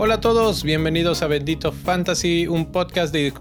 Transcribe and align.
Hola 0.00 0.14
a 0.14 0.20
todos, 0.20 0.62
bienvenidos 0.62 1.22
a 1.22 1.26
Bendito 1.26 1.72
Fantasy, 1.72 2.46
un 2.46 2.70
podcast, 2.70 3.12
de, 3.12 3.32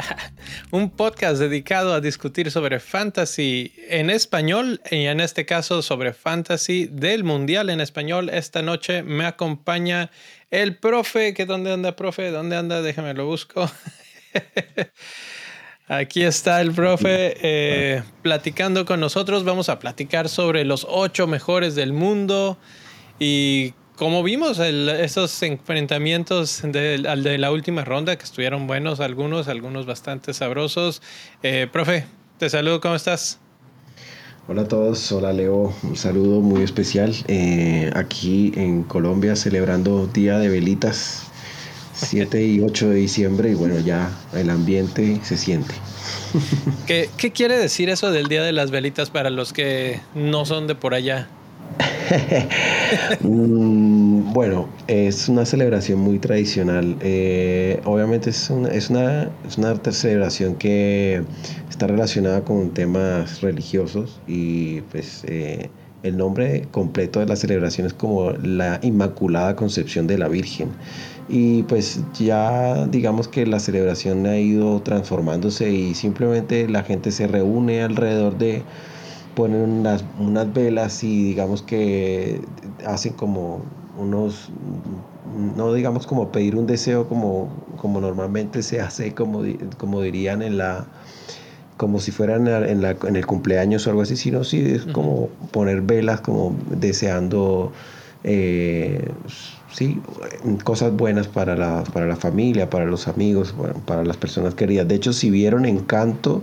un 0.72 0.90
podcast 0.90 1.38
dedicado 1.38 1.94
a 1.94 2.00
discutir 2.00 2.50
sobre 2.50 2.80
fantasy 2.80 3.72
en 3.88 4.10
español 4.10 4.80
y 4.90 5.06
en 5.06 5.20
este 5.20 5.46
caso 5.46 5.80
sobre 5.80 6.12
fantasy 6.12 6.88
del 6.90 7.22
mundial 7.22 7.70
en 7.70 7.80
español. 7.80 8.30
Esta 8.30 8.62
noche 8.62 9.04
me 9.04 9.26
acompaña 9.26 10.10
el 10.50 10.76
profe, 10.76 11.34
que 11.34 11.46
dónde 11.46 11.72
anda, 11.72 11.94
profe, 11.94 12.32
dónde 12.32 12.56
anda, 12.56 12.82
déjame 12.82 13.14
lo 13.14 13.26
busco. 13.26 13.70
Aquí 15.88 16.22
está 16.22 16.60
el 16.60 16.72
profe 16.72 17.36
eh, 17.42 18.02
platicando 18.22 18.84
con 18.84 19.00
nosotros. 19.00 19.44
Vamos 19.44 19.68
a 19.68 19.78
platicar 19.78 20.28
sobre 20.28 20.64
los 20.64 20.86
ocho 20.88 21.26
mejores 21.26 21.74
del 21.74 21.92
mundo 21.92 22.56
y 23.18 23.74
como 23.96 24.22
vimos, 24.22 24.58
esos 24.58 25.42
enfrentamientos 25.42 26.62
de, 26.64 26.98
de, 26.98 27.38
la 27.38 27.52
última 27.52 27.84
ronda 27.84 28.16
que 28.16 28.24
estuvieron 28.24 28.66
buenos, 28.66 29.00
algunos, 29.00 29.48
algunos 29.48 29.86
bastante 29.86 30.34
sabrosos. 30.34 31.02
Eh, 31.42 31.68
profe, 31.70 32.06
te 32.38 32.48
saludo, 32.50 32.80
¿cómo 32.80 32.94
estás? 32.94 33.38
Hola 34.48 34.62
a 34.62 34.68
todos, 34.68 35.12
hola 35.12 35.32
Leo, 35.32 35.72
un 35.84 35.96
saludo 35.96 36.40
muy 36.40 36.62
especial 36.62 37.14
eh, 37.28 37.92
aquí 37.94 38.52
en 38.56 38.82
Colombia 38.82 39.36
celebrando 39.36 40.08
Día 40.08 40.38
de 40.38 40.48
Velitas, 40.48 41.30
7 42.02 42.44
y 42.44 42.60
8 42.60 42.90
de 42.90 42.96
diciembre 42.96 43.50
y 43.50 43.54
bueno, 43.54 43.78
ya 43.80 44.10
el 44.34 44.50
ambiente 44.50 45.20
se 45.22 45.36
siente. 45.36 45.74
¿Qué, 46.86 47.08
¿Qué 47.16 47.30
quiere 47.30 47.58
decir 47.58 47.88
eso 47.88 48.10
del 48.10 48.28
Día 48.28 48.42
de 48.42 48.52
las 48.52 48.70
Velitas 48.70 49.10
para 49.10 49.30
los 49.30 49.52
que 49.52 50.00
no 50.14 50.44
son 50.44 50.66
de 50.66 50.74
por 50.74 50.94
allá? 50.94 51.28
Mm, 53.20 54.32
bueno, 54.32 54.68
es 54.86 55.28
una 55.28 55.46
celebración 55.46 55.98
muy 56.00 56.18
tradicional. 56.18 56.96
Eh, 57.00 57.80
obviamente 57.84 58.30
es 58.30 58.50
una, 58.50 58.68
es, 58.68 58.90
una, 58.90 59.30
es 59.46 59.56
una 59.56 59.74
celebración 59.92 60.56
que 60.56 61.22
está 61.70 61.86
relacionada 61.86 62.42
con 62.44 62.70
temas 62.70 63.40
religiosos 63.40 64.20
y 64.26 64.82
pues 64.82 65.24
eh, 65.26 65.70
el 66.02 66.16
nombre 66.16 66.66
completo 66.70 67.20
de 67.20 67.26
la 67.26 67.36
celebración 67.36 67.86
es 67.86 67.94
como 67.94 68.32
la 68.32 68.78
Inmaculada 68.82 69.56
Concepción 69.56 70.06
de 70.06 70.18
la 70.18 70.28
Virgen. 70.28 70.68
Y 71.34 71.62
pues 71.62 71.98
ya 72.12 72.86
digamos 72.88 73.26
que 73.26 73.46
la 73.46 73.58
celebración 73.58 74.26
ha 74.26 74.36
ido 74.36 74.82
transformándose 74.82 75.72
y 75.72 75.94
simplemente 75.94 76.68
la 76.68 76.82
gente 76.82 77.10
se 77.10 77.26
reúne 77.26 77.82
alrededor 77.82 78.36
de 78.36 78.62
ponen 79.34 79.62
unas, 79.62 80.04
unas 80.18 80.52
velas 80.52 81.02
y 81.02 81.24
digamos 81.24 81.62
que 81.62 82.42
hacen 82.86 83.14
como 83.14 83.62
unos, 83.98 84.50
no 85.56 85.72
digamos 85.72 86.06
como 86.06 86.30
pedir 86.30 86.54
un 86.54 86.66
deseo 86.66 87.08
como, 87.08 87.48
como 87.80 88.02
normalmente 88.02 88.62
se 88.62 88.82
hace, 88.82 89.14
como, 89.14 89.42
como 89.78 90.02
dirían 90.02 90.42
en 90.42 90.58
la, 90.58 90.84
como 91.78 91.98
si 91.98 92.10
fueran 92.10 92.46
en, 92.46 92.82
la, 92.82 92.90
en 92.90 93.16
el 93.16 93.26
cumpleaños 93.26 93.86
o 93.86 93.90
algo 93.90 94.02
así, 94.02 94.16
sino 94.16 94.44
sí 94.44 94.60
es 94.60 94.84
como 94.84 95.28
poner 95.50 95.80
velas 95.80 96.20
como 96.20 96.54
deseando 96.68 97.72
eh, 98.22 99.08
sí, 99.72 100.00
cosas 100.64 100.92
buenas 100.92 101.26
para 101.26 101.56
la, 101.56 101.84
para 101.92 102.06
la 102.06 102.16
familia, 102.16 102.70
para 102.70 102.84
los 102.84 103.08
amigos, 103.08 103.54
para 103.86 104.04
las 104.04 104.16
personas 104.16 104.54
queridas. 104.54 104.86
De 104.88 104.94
hecho, 104.94 105.12
si 105.12 105.30
vieron 105.30 105.64
Encanto, 105.64 106.42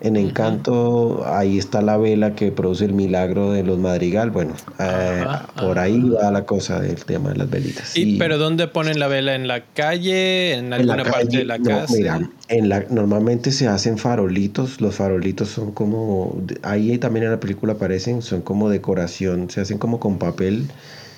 en 0.00 0.16
Encanto, 0.16 1.24
ahí 1.26 1.58
está 1.58 1.82
la 1.82 1.96
vela 1.96 2.36
que 2.36 2.52
produce 2.52 2.84
el 2.84 2.92
milagro 2.92 3.50
de 3.50 3.64
los 3.64 3.78
madrigal. 3.78 4.30
Bueno, 4.30 4.54
eh, 4.78 5.24
por 5.60 5.78
ahí 5.80 6.00
va 6.00 6.30
la 6.30 6.44
cosa 6.44 6.80
del 6.80 7.04
tema 7.04 7.30
de 7.30 7.36
las 7.36 7.50
velitas. 7.50 7.96
¿Y, 7.96 8.16
pero 8.16 8.38
dónde 8.38 8.68
ponen 8.68 9.00
la 9.00 9.08
vela? 9.08 9.34
¿En 9.34 9.48
la 9.48 9.64
calle? 9.64 10.54
¿En 10.54 10.72
alguna 10.72 11.02
parte 11.04 11.38
de 11.38 11.44
la 11.44 11.58
casa? 11.58 11.92
Mira, 11.92 12.30
en 12.48 12.68
la, 12.68 12.84
normalmente 12.90 13.50
se 13.50 13.66
hacen 13.66 13.98
farolitos. 13.98 14.80
Los 14.80 14.94
farolitos 14.94 15.48
son 15.48 15.72
como. 15.72 16.40
Ahí 16.62 16.96
también 16.98 17.24
en 17.24 17.32
la 17.32 17.40
película 17.40 17.72
aparecen, 17.72 18.22
son 18.22 18.42
como 18.42 18.70
decoración. 18.70 19.50
Se 19.50 19.60
hacen 19.60 19.78
como 19.78 19.98
con 19.98 20.18
papel. 20.18 20.68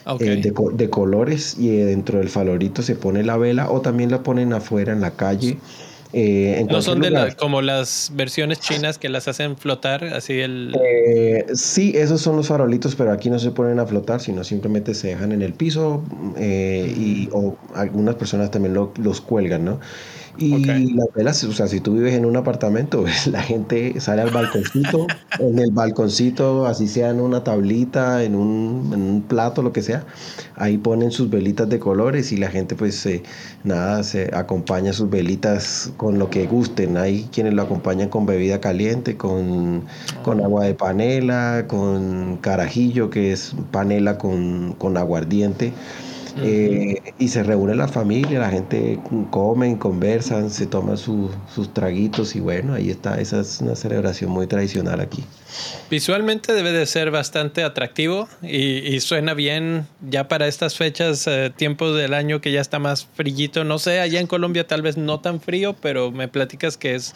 Eh, 0.07 0.37
de, 0.37 0.53
de, 0.73 0.91
colores 0.91 1.57
y 1.59 1.69
dentro 1.69 2.19
del 2.19 2.31
farolito 2.31 2.83
se 2.83 2.95
pone 2.97 3.23
la 3.23 3.37
vela 3.37 3.71
o 3.71 3.81
también 3.81 4.11
la 4.11 4.23
ponen 4.23 4.53
afuera 4.53 4.93
en 4.93 5.01
la 5.03 5.11
calle 5.13 5.59
eh, 6.13 6.67
no 6.69 6.83
son 6.83 7.01
de 7.01 7.37
como 7.37 7.63
las 7.63 8.11
versiones 8.15 8.59
chinas 8.59 8.99
que 8.99 9.09
las 9.09 9.29
hacen 9.29 9.57
flotar, 9.57 10.03
así 10.05 10.41
el... 10.41 10.77
Eh, 10.83 11.47
sí, 11.55 11.93
esos 11.95 12.21
son 12.21 12.37
los 12.37 12.49
farolitos, 12.49 12.97
pero 12.97 13.13
aquí 13.13 13.31
no 13.31 13.39
se 13.39 13.53
ponen 13.53 13.79
a 13.79 13.87
flotar, 13.87 14.21
sino 14.21 14.43
simplemente 14.43 14.95
se 14.95 15.09
dejan 15.09 15.31
en 15.31 15.43
el 15.43 15.53
piso 15.53 16.03
eh, 16.37 16.93
y 16.97 17.29
o 17.33 17.57
algunas 17.75 18.17
personas 18.17 18.51
también 18.51 18.75
los 18.75 19.21
cuelgan, 19.21 19.65
¿no? 19.65 19.79
Y 20.39 20.95
las 20.95 21.09
velas, 21.15 21.45
o 21.45 21.53
sea, 21.53 21.67
si 21.67 21.81
tú 21.81 21.95
vives 21.95 22.15
en 22.15 22.25
un 22.25 22.37
apartamento, 22.37 23.05
la 23.31 23.43
gente 23.43 24.01
sale 24.01 24.23
al 24.23 24.31
balconcito, 24.31 25.07
en 25.39 25.59
el 25.59 25.71
balconcito, 25.73 26.67
así 26.67 26.89
sea 26.89 27.11
en 27.11 27.21
una 27.21 27.43
tablita, 27.45 28.23
en 28.23 28.35
un, 28.35 28.91
en 28.95 29.03
un, 29.03 29.23
plato, 29.23 29.63
lo 29.63 29.73
que 29.73 29.83
sea, 29.83 30.05
ahí 30.57 30.79
ponen 30.79 31.11
sus 31.11 31.31
velitas 31.31 31.69
de 31.69 31.79
colores 31.79 32.33
y 32.33 32.37
la 32.37 32.49
gente 32.49 32.75
pues 32.75 33.07
nada, 33.65 34.03
se 34.03 34.31
acompaña 34.35 34.93
sus 34.93 35.11
velitas 35.11 35.93
con 35.97 36.19
lo 36.19 36.31
que 36.31 36.47
gusten. 36.47 36.97
Hay 36.97 37.29
quienes 37.33 37.55
lo 37.55 37.63
acompañan 37.63 38.09
con 38.09 38.27
bebida 38.27 38.61
caliente, 38.61 39.17
con, 39.17 39.85
con 40.23 40.41
agua 40.41 40.65
de 40.65 40.75
panela, 40.75 41.65
con 41.67 42.39
carajillo, 42.39 43.11
que 43.11 43.33
es 43.33 43.55
panela 43.71 44.19
con, 44.19 44.75
con 44.79 44.97
aguardiente. 44.97 45.73
Eh, 46.43 47.13
y 47.19 47.29
se 47.29 47.43
reúne 47.43 47.75
la 47.75 47.89
familia, 47.89 48.41
la 48.41 48.51
gente 48.51 48.99
comen, 49.31 49.77
conversan, 49.77 50.51
se 50.51 50.67
toman 50.67 50.97
sus 50.97 51.31
traguitos 51.73 52.35
y 52.37 52.41
bueno, 52.41 52.75
ahí 52.75 52.91
está, 52.91 53.21
esa 53.21 53.41
es 53.41 53.61
una 53.61 53.75
celebración 53.77 54.31
muy 54.31 54.47
tradicional 54.47 55.01
aquí. 55.01 55.25
Visualmente 55.91 56.53
debe 56.53 56.73
de 56.73 56.87
ser 56.87 57.11
bastante 57.11 57.65
atractivo 57.65 58.29
y, 58.43 59.01
suena 59.01 59.35
bien 59.35 59.87
ya 60.09 60.29
para 60.29 60.47
estas 60.47 60.77
fechas, 60.77 61.27
eh, 61.27 61.53
tiempos 61.55 61.97
del 61.97 62.15
año 62.15 62.41
que 62.41 62.53
ya 62.53 62.61
está 62.61 62.79
más 62.79 63.07
frillito, 63.15 63.65
no 63.65 63.79
sé, 63.79 64.01
allá 64.01 64.21
en 64.21 64.27
Colombia 64.27 64.67
tal 64.67 64.83
vez 64.83 64.97
no 64.97 65.21
tan 65.21 65.41
frío, 65.41 65.75
pero 65.81 66.11
me 66.11 66.29
platicas 66.29 66.77
que 66.77 66.95
es 66.95 67.15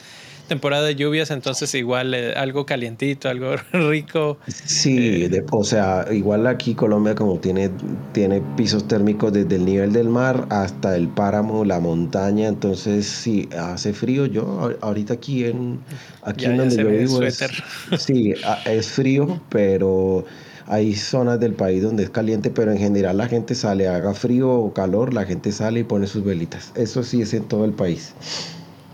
temporada 0.49 0.87
de 0.87 0.95
lluvias, 0.95 1.31
entonces 1.31 1.75
igual 1.75 2.15
eh, 2.15 2.35
algo 2.35 2.67
calientito, 2.67 3.29
algo 3.29 3.55
rico. 3.73 4.39
Sí, 4.47 5.25
eh, 5.25 5.45
o 5.51 5.65
sea, 5.65 6.07
igual 6.13 6.47
aquí 6.47 6.75
Colombia 6.75 7.15
como 7.15 7.39
tiene, 7.39 7.71
tiene 8.13 8.43
pisos 8.57 8.87
térmicos 8.87 9.33
desde 9.33 9.57
el 9.57 9.65
nivel 9.65 9.93
del 9.93 10.09
mar 10.09 10.47
hasta 10.51 10.97
el 10.97 11.09
páramo, 11.09 11.65
la 11.65 11.81
montaña, 11.81 12.49
entonces 12.49 13.07
sí, 13.07 13.49
hace 13.59 13.93
frío. 13.93 14.27
Yo 14.27 14.77
ahorita 14.81 15.15
aquí 15.15 15.45
en, 15.45 15.81
aquí 16.23 16.47
en 16.47 16.57
donde 16.57 16.77
yo 16.77 16.89
vivo 16.89 17.23
es, 17.23 17.45
sí, 17.99 18.35
es 18.67 18.89
frío, 18.89 19.41
pero 19.49 20.25
hay 20.67 20.95
zonas 20.95 21.41
del 21.41 21.53
país 21.53 21.83
donde 21.83 22.05
es 22.05 22.11
caliente, 22.11 22.51
pero 22.51 22.73
en 22.73 22.79
general 22.79 23.19
la 23.19 23.29
gente 23.29 23.55
sale, 23.55 23.89
haga 23.89 24.15
frío 24.15 24.51
o 24.51 24.73
calor, 24.73 25.13
la 25.13 25.25
gente 25.25 25.53
sale 25.53 25.81
y 25.81 25.85
pone 25.85 26.07
sus 26.07 26.25
velitas. 26.25 26.73
Eso 26.75 27.03
sí 27.03 27.23
es 27.23 27.35
en 27.35 27.45
todo 27.45 27.65
el 27.65 27.73
país. 27.73 28.15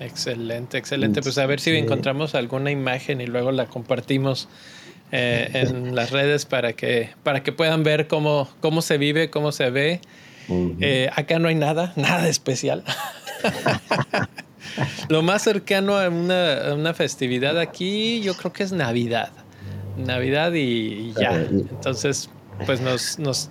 Excelente, 0.00 0.78
excelente. 0.78 1.20
Pues 1.20 1.36
a 1.38 1.46
ver 1.46 1.60
si 1.60 1.76
encontramos 1.76 2.34
alguna 2.34 2.70
imagen 2.70 3.20
y 3.20 3.26
luego 3.26 3.52
la 3.52 3.66
compartimos 3.66 4.48
eh, 5.12 5.50
en 5.52 5.94
las 5.94 6.10
redes 6.10 6.46
para 6.46 6.72
que, 6.72 7.10
para 7.22 7.42
que 7.42 7.52
puedan 7.52 7.82
ver 7.82 8.08
cómo, 8.08 8.48
cómo 8.60 8.82
se 8.82 8.98
vive, 8.98 9.30
cómo 9.30 9.52
se 9.52 9.70
ve. 9.70 10.00
Eh, 10.80 11.08
acá 11.14 11.38
no 11.38 11.48
hay 11.48 11.54
nada, 11.54 11.92
nada 11.96 12.28
especial. 12.28 12.82
Lo 15.08 15.22
más 15.22 15.42
cercano 15.42 15.96
a 15.96 16.08
una, 16.08 16.74
una, 16.74 16.94
festividad 16.94 17.58
aquí 17.58 18.20
yo 18.20 18.34
creo 18.34 18.52
que 18.52 18.62
es 18.62 18.72
Navidad. 18.72 19.30
Navidad 19.96 20.52
y, 20.54 21.12
ya. 21.12 21.34
Entonces, 21.34 22.30
pues 22.66 22.80
nos, 22.80 23.18
nos 23.18 23.50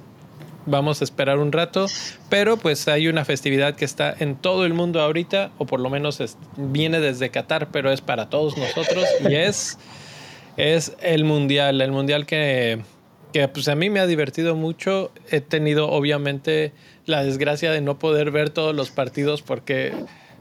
vamos 0.66 1.02
a 1.02 1.04
esperar 1.04 1.40
un 1.40 1.52
rato, 1.52 1.88
pero 2.30 2.58
pues 2.58 2.88
hay 2.88 3.08
una 3.08 3.26
festividad 3.26 3.76
que 3.76 3.86
está 3.86 4.16
en 4.20 4.36
todo 4.36 4.66
el 4.66 4.74
mundo 4.74 5.02
ahorita, 5.02 5.52
o 5.58 5.66
por 5.66 5.80
lo 5.80 5.90
menos 5.90 6.22
viene 6.58 7.00
desde 7.00 7.30
Qatar, 7.30 7.70
pero 7.72 7.92
es 7.92 8.02
para 8.02 8.30
todos 8.30 8.58
nosotros 8.58 9.06
y 9.28 9.36
es, 9.36 9.78
es 10.58 10.96
el 11.02 11.24
mundial, 11.24 11.82
el 11.82 11.92
mundial 11.92 12.26
que, 12.26 12.82
que 13.34 13.48
pues 13.48 13.68
a 13.68 13.76
mí 13.76 13.90
me 13.90 14.00
ha 14.00 14.08
divertido 14.08 14.56
mucho. 14.56 15.12
He 15.30 15.42
tenido 15.42 15.90
obviamente 15.90 16.74
la 17.06 17.24
desgracia 17.24 17.72
de 17.72 17.82
no 17.82 18.00
poder 18.00 18.32
ver 18.32 18.50
todos 18.50 18.76
los 18.76 18.92
partidos 18.92 19.42
porque 19.42 19.94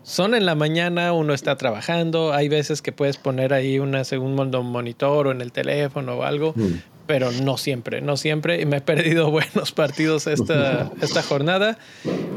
son 0.02 0.34
en 0.34 0.46
la 0.46 0.54
mañana, 0.54 1.12
uno 1.12 1.34
está 1.34 1.56
trabajando, 1.56 2.32
hay 2.32 2.48
veces 2.48 2.82
que 2.82 2.92
puedes 2.92 3.16
poner 3.18 3.52
ahí 3.52 3.78
una 3.78 4.04
segundo 4.04 4.62
monitor 4.62 5.26
o 5.26 5.32
en 5.32 5.40
el 5.40 5.52
teléfono 5.52 6.14
o 6.14 6.22
algo, 6.22 6.54
mm 6.56 6.97
pero 7.08 7.32
no 7.32 7.56
siempre, 7.56 8.00
no 8.02 8.16
siempre. 8.16 8.60
Y 8.60 8.66
me 8.66 8.76
he 8.76 8.80
perdido 8.80 9.30
buenos 9.32 9.72
partidos 9.72 10.28
esta, 10.28 10.92
esta 11.00 11.22
jornada. 11.24 11.78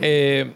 Eh, 0.01 0.53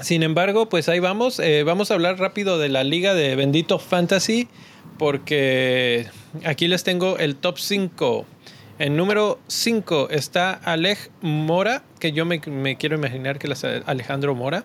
Sin 0.00 0.24
embargo, 0.24 0.68
pues 0.68 0.88
ahí 0.88 0.98
vamos. 0.98 1.38
Eh, 1.38 1.62
vamos 1.62 1.92
a 1.92 1.94
hablar 1.94 2.18
rápido 2.18 2.58
de 2.58 2.70
la 2.70 2.82
liga 2.82 3.14
de 3.14 3.36
Bendito 3.36 3.78
Fantasy 3.78 4.48
porque 4.98 6.06
aquí 6.44 6.66
les 6.66 6.82
tengo 6.82 7.18
el 7.18 7.36
top 7.36 7.58
5. 7.58 8.26
En 8.78 8.96
número 8.96 9.38
5 9.48 10.08
está 10.10 10.52
Alej 10.52 11.10
Mora, 11.22 11.82
que 11.98 12.12
yo 12.12 12.26
me, 12.26 12.40
quiero 12.40 12.96
imaginar 12.96 13.38
que 13.38 13.50
es 13.50 13.64
Alejandro 13.64 14.34
Mora, 14.34 14.64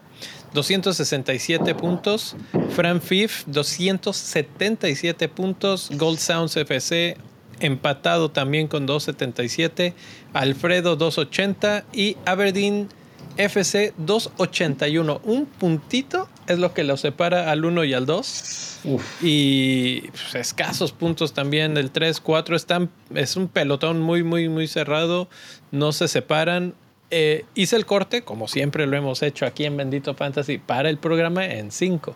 267 0.53 1.75
puntos. 1.75 2.35
Fran 2.75 3.01
Fif, 3.01 3.43
277 3.47 5.29
puntos. 5.29 5.89
Gold 5.93 6.19
Sounds 6.19 6.57
FC, 6.57 7.15
empatado 7.61 8.29
también 8.29 8.67
con 8.67 8.85
277. 8.85 9.93
Alfredo, 10.33 10.95
280. 10.95 11.85
Y 11.93 12.17
Aberdeen 12.25 12.89
FC 13.37 13.93
281. 13.97 15.21
Un 15.23 15.45
puntito 15.45 16.27
es 16.47 16.59
lo 16.59 16.73
que 16.73 16.83
lo 16.83 16.97
separa 16.97 17.51
al 17.51 17.65
1 17.65 17.83
y 17.85 17.93
al 17.93 18.05
2. 18.05 18.79
Y 19.21 20.01
pues, 20.09 20.35
escasos 20.35 20.91
puntos 20.91 21.33
también 21.33 21.73
del 21.73 21.91
3, 21.91 22.19
4. 22.19 22.55
Están, 22.55 22.89
es 23.13 23.35
un 23.35 23.47
pelotón 23.47 24.01
muy, 24.01 24.23
muy, 24.23 24.49
muy 24.49 24.67
cerrado. 24.67 25.29
No 25.71 25.91
se 25.91 26.07
separan. 26.07 26.73
Eh, 27.13 27.45
hice 27.55 27.75
el 27.75 27.85
corte, 27.85 28.21
como 28.21 28.47
siempre 28.47 28.87
lo 28.87 28.95
hemos 28.95 29.21
hecho 29.21 29.45
aquí 29.45 29.65
en 29.65 29.75
Bendito 29.75 30.13
Fantasy, 30.13 30.59
para 30.59 30.89
el 30.89 30.97
programa 30.97 31.45
en 31.45 31.71
5. 31.71 32.15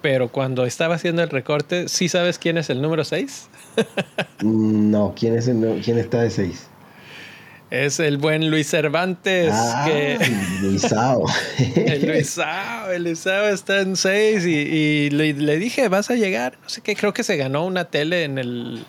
Pero 0.00 0.28
cuando 0.28 0.64
estaba 0.64 0.94
haciendo 0.94 1.22
el 1.22 1.30
recorte, 1.30 1.88
¿sí 1.88 2.08
sabes 2.08 2.38
quién 2.38 2.58
es 2.58 2.70
el 2.70 2.80
número 2.80 3.04
6? 3.04 3.48
no, 4.42 5.14
¿quién, 5.18 5.36
es 5.36 5.48
el, 5.48 5.80
¿quién 5.84 5.98
está 5.98 6.22
de 6.22 6.30
6? 6.30 6.68
Es 7.70 8.00
el 8.00 8.16
buen 8.16 8.50
Luis 8.50 8.70
Cervantes. 8.70 9.50
Ah, 9.52 9.84
que... 9.86 10.18
Luisao. 10.62 11.26
el 11.76 12.06
Luisao, 12.06 12.90
el 12.90 13.04
Luisao 13.04 13.48
está 13.48 13.80
en 13.80 13.94
6 13.94 14.46
y, 14.46 15.10
le, 15.10 15.58
dije, 15.58 15.88
vas 15.88 16.10
a 16.10 16.14
llegar. 16.14 16.56
No 16.62 16.68
sé 16.68 16.80
qué, 16.80 16.96
creo 16.96 17.12
que 17.12 17.22
se 17.22 17.36
ganó 17.36 17.66
una 17.66 17.84
tele 17.84 18.24
en 18.24 18.38
el 18.38 18.86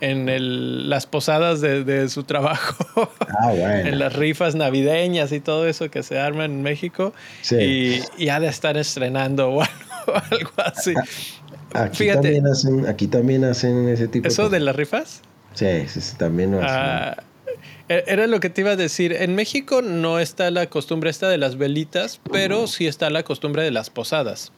en 0.00 0.28
el, 0.28 0.90
las 0.90 1.06
posadas 1.06 1.60
de, 1.60 2.08
su 2.08 2.24
trabajo. 2.24 3.10
Ah, 3.20 3.50
bueno. 3.50 3.88
en 3.88 3.98
las 3.98 4.12
rifas 4.12 4.54
navideñas 4.54 5.32
y 5.32 5.40
todo 5.40 5.66
eso 5.66 5.90
que 5.90 6.02
se 6.02 6.18
arma 6.18 6.44
en 6.44 6.62
México. 6.62 7.12
Sí. 7.42 8.02
Y, 8.18 8.28
ha 8.28 8.40
de 8.40 8.48
estar 8.48 8.76
estrenando 8.76 9.48
o 9.50 9.62
algo, 9.62 9.83
así. 10.56 10.94
Aquí, 11.72 12.06
también 12.08 12.46
hacen, 12.46 12.86
aquí 12.86 13.06
también 13.08 13.44
hacen 13.44 13.88
ese 13.88 14.06
tipo 14.06 14.28
¿Eso 14.28 14.48
de, 14.48 14.60
las 14.60 14.76
rifas? 14.76 15.22
Sí, 15.54 15.86
sí, 15.88 16.00
también 16.16 16.52
lo 16.52 16.58
hacen. 16.58 16.70
Ah, 16.70 17.16
e-, 17.88 18.04
era 18.06 18.26
lo 18.26 18.40
que 18.40 18.50
te 18.50 18.60
iba 18.60 18.72
a 18.72 18.76
decir. 18.76 19.12
En 19.12 19.34
México 19.34 19.82
no 19.82 20.20
está 20.20 20.50
la 20.50 20.66
costumbre 20.66 21.10
esta 21.10 21.28
de 21.28 21.38
las 21.38 21.56
velitas, 21.56 22.20
pero 22.30 22.66
sí 22.66 22.86
está 22.86 23.10
la 23.10 23.22
costumbre 23.22 23.62
de 23.62 23.70
las 23.70 23.90
posadas. 23.90 24.52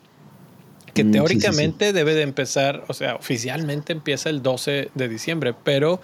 Que 0.94 1.04
mm, 1.04 1.12
teóricamente 1.12 1.92
debe 1.92 2.14
de 2.14 2.22
empezar, 2.22 2.84
o 2.88 2.94
sea, 2.94 3.16
oficialmente 3.16 3.92
empieza 3.92 4.30
el 4.30 4.42
12 4.42 4.90
de 4.94 5.08
diciembre, 5.08 5.54
pero 5.64 6.00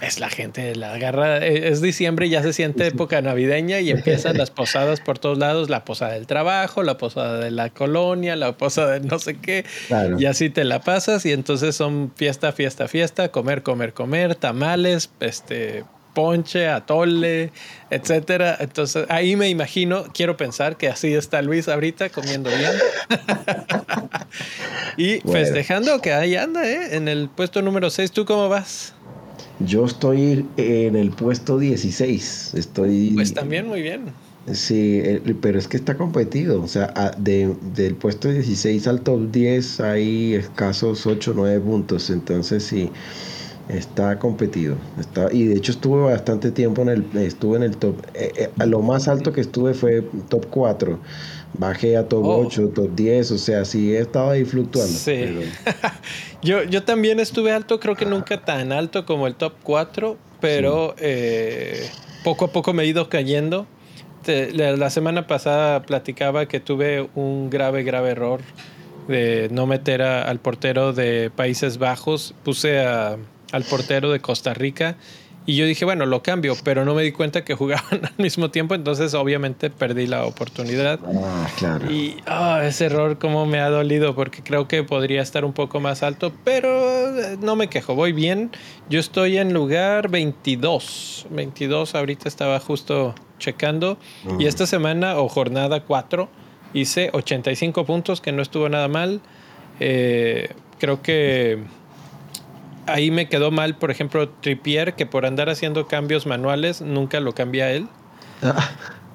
es 0.00 0.20
la 0.20 0.30
gente 0.30 0.74
la 0.74 0.94
agarra, 0.94 1.38
e-, 1.38 1.68
es 1.68 1.80
diciembre 1.80 2.26
y 2.26 2.30
ya 2.30 2.42
se 2.42 2.52
siente 2.52 2.86
época 2.86 3.20
navideña 3.20 3.80
y 3.80 3.90
empiezan 3.90 4.36
las 4.36 4.50
posadas 4.50 5.00
por 5.00 5.18
todos 5.18 5.38
lados, 5.38 5.70
la 5.70 5.84
posada 5.84 6.12
del 6.12 6.26
trabajo, 6.26 6.82
la 6.82 6.98
posada 6.98 7.38
de 7.38 7.50
la 7.50 7.70
colonia, 7.70 8.36
la 8.36 8.52
posada 8.52 8.98
de 8.98 9.00
no 9.00 9.18
sé 9.18 9.36
qué, 9.36 9.64
y 10.18 10.26
así 10.26 10.50
te 10.50 10.64
la 10.64 10.80
pasas 10.80 11.26
y 11.26 11.32
entonces 11.32 11.74
son 11.76 12.12
fiesta, 12.14 12.52
fiesta, 12.52 12.88
fiesta, 12.88 13.28
comer, 13.30 13.62
comer, 13.62 13.92
comer, 13.92 14.34
tamales, 14.34 15.10
este, 15.20 15.84
ponche, 16.14 16.68
atole, 16.68 17.52
etcétera. 17.90 18.56
Entonces 18.58 19.06
ahí 19.08 19.36
me 19.36 19.48
imagino, 19.48 20.04
quiero 20.12 20.36
pensar 20.36 20.76
que 20.76 20.88
así 20.88 21.14
está 21.14 21.42
Luis 21.42 21.68
ahorita 21.68 22.10
comiendo 22.10 22.50
bien. 22.50 22.72
y 24.96 25.20
festejando 25.20 26.00
que 26.00 26.12
ahí 26.12 26.34
anda, 26.34 26.68
¿eh? 26.68 26.96
En 26.96 27.06
el 27.06 27.28
puesto 27.28 27.62
número 27.62 27.88
6, 27.88 28.10
¿tú 28.10 28.24
cómo 28.24 28.48
vas? 28.48 28.94
Yo 29.60 29.84
estoy 29.84 30.46
en 30.56 30.96
el 30.96 31.10
puesto 31.10 31.58
16. 31.58 32.54
Estoy. 32.54 33.12
Pues 33.14 33.34
también 33.34 33.66
muy 33.66 33.82
bien. 33.82 34.06
Sí, 34.52 35.02
pero 35.40 35.58
es 35.58 35.68
que 35.68 35.76
está 35.76 35.96
competido. 35.96 36.62
O 36.62 36.68
sea, 36.68 37.12
del 37.18 37.94
puesto 38.00 38.28
16 38.28 38.86
al 38.86 39.00
top 39.02 39.30
10 39.30 39.80
hay 39.80 40.34
escasos 40.34 41.06
8 41.06 41.32
o 41.32 41.34
9 41.34 41.60
puntos. 41.60 42.10
Entonces, 42.10 42.62
sí. 42.62 42.90
Está 43.68 44.18
competido. 44.18 44.76
Está, 44.98 45.30
y 45.30 45.44
de 45.44 45.56
hecho 45.56 45.72
estuve 45.72 46.00
bastante 46.00 46.50
tiempo 46.50 46.80
en 46.80 46.88
el, 46.88 47.04
estuve 47.18 47.58
en 47.58 47.64
el 47.64 47.76
top. 47.76 47.96
Eh, 48.14 48.32
eh, 48.58 48.66
lo 48.66 48.80
más 48.80 49.08
alto 49.08 49.30
que 49.30 49.42
estuve 49.42 49.74
fue 49.74 50.02
top 50.30 50.46
4. 50.48 50.98
Bajé 51.58 51.98
a 51.98 52.08
top 52.08 52.24
8, 52.24 52.68
top 52.74 52.94
10, 52.94 53.30
o 53.32 53.38
sea, 53.38 53.66
sí 53.66 53.92
he 53.92 54.00
estado 54.00 54.30
ahí 54.30 54.44
fluctuando. 54.46 54.98
Sí. 54.98 55.12
yo, 56.42 56.62
yo 56.64 56.82
también 56.84 57.20
estuve 57.20 57.52
alto, 57.52 57.80
creo 57.80 57.96
que 57.96 58.04
nunca 58.04 58.44
tan 58.44 58.72
alto 58.72 59.04
como 59.06 59.26
el 59.26 59.34
top 59.34 59.54
4, 59.62 60.16
pero 60.40 60.94
eh, 60.98 61.88
poco 62.24 62.46
a 62.46 62.48
poco 62.48 62.72
me 62.72 62.84
he 62.84 62.86
ido 62.86 63.08
cayendo. 63.08 63.66
la 64.26 64.90
semana 64.90 65.26
pasada 65.26 65.82
platicaba 65.82 66.46
que 66.46 66.60
tuve 66.60 67.08
un 67.14 67.50
grave, 67.50 67.82
grave 67.82 68.10
error 68.10 68.40
de 69.08 69.48
no 69.50 69.66
meter 69.66 70.02
al 70.02 70.38
portero 70.38 70.92
de 70.92 71.30
Países 71.34 71.78
Bajos. 71.78 72.34
Puse 72.44 72.80
a 72.80 73.16
al 73.52 73.64
portero 73.64 74.10
de 74.10 74.20
Costa 74.20 74.54
Rica. 74.54 74.96
Y 75.48 75.56
yo 75.56 75.64
dije, 75.64 75.86
bueno, 75.86 76.04
lo 76.04 76.22
cambio, 76.22 76.54
pero 76.62 76.84
no 76.84 76.92
me 76.94 77.02
di 77.02 77.10
cuenta 77.10 77.42
que 77.42 77.54
jugaban 77.54 78.04
al 78.04 78.12
mismo 78.18 78.50
tiempo, 78.50 78.74
entonces 78.74 79.14
obviamente 79.14 79.70
perdí 79.70 80.06
la 80.06 80.26
oportunidad. 80.26 81.00
Ah, 81.06 81.48
claro. 81.56 81.90
Y 81.90 82.18
ah, 82.26 82.60
ese 82.64 82.84
error 82.84 83.16
como 83.16 83.46
me 83.46 83.58
ha 83.58 83.70
dolido, 83.70 84.14
porque 84.14 84.42
creo 84.42 84.68
que 84.68 84.84
podría 84.84 85.22
estar 85.22 85.46
un 85.46 85.54
poco 85.54 85.80
más 85.80 86.02
alto, 86.02 86.34
pero 86.44 87.18
eh, 87.18 87.38
no 87.40 87.56
me 87.56 87.68
quejo, 87.68 87.94
voy 87.94 88.12
bien. 88.12 88.50
Yo 88.90 89.00
estoy 89.00 89.38
en 89.38 89.54
lugar 89.54 90.10
22. 90.10 91.28
22, 91.30 91.94
ahorita 91.94 92.28
estaba 92.28 92.60
justo 92.60 93.14
checando. 93.38 93.96
Y 94.38 94.44
esta 94.44 94.66
semana 94.66 95.16
o 95.16 95.30
jornada 95.30 95.82
4 95.82 96.28
hice 96.74 97.08
85 97.14 97.86
puntos, 97.86 98.20
que 98.20 98.32
no 98.32 98.42
estuvo 98.42 98.68
nada 98.68 98.88
mal. 98.88 99.22
Eh, 99.80 100.50
creo 100.78 101.00
que 101.00 101.64
ahí 102.88 103.10
me 103.10 103.28
quedó 103.28 103.50
mal, 103.50 103.76
por 103.76 103.90
ejemplo, 103.90 104.28
Trippier, 104.28 104.94
que 104.94 105.06
por 105.06 105.26
andar 105.26 105.48
haciendo 105.48 105.86
cambios 105.86 106.26
manuales 106.26 106.80
nunca 106.80 107.20
lo 107.20 107.34
cambia 107.34 107.70
él. 107.70 107.88
Ah. 108.42 108.70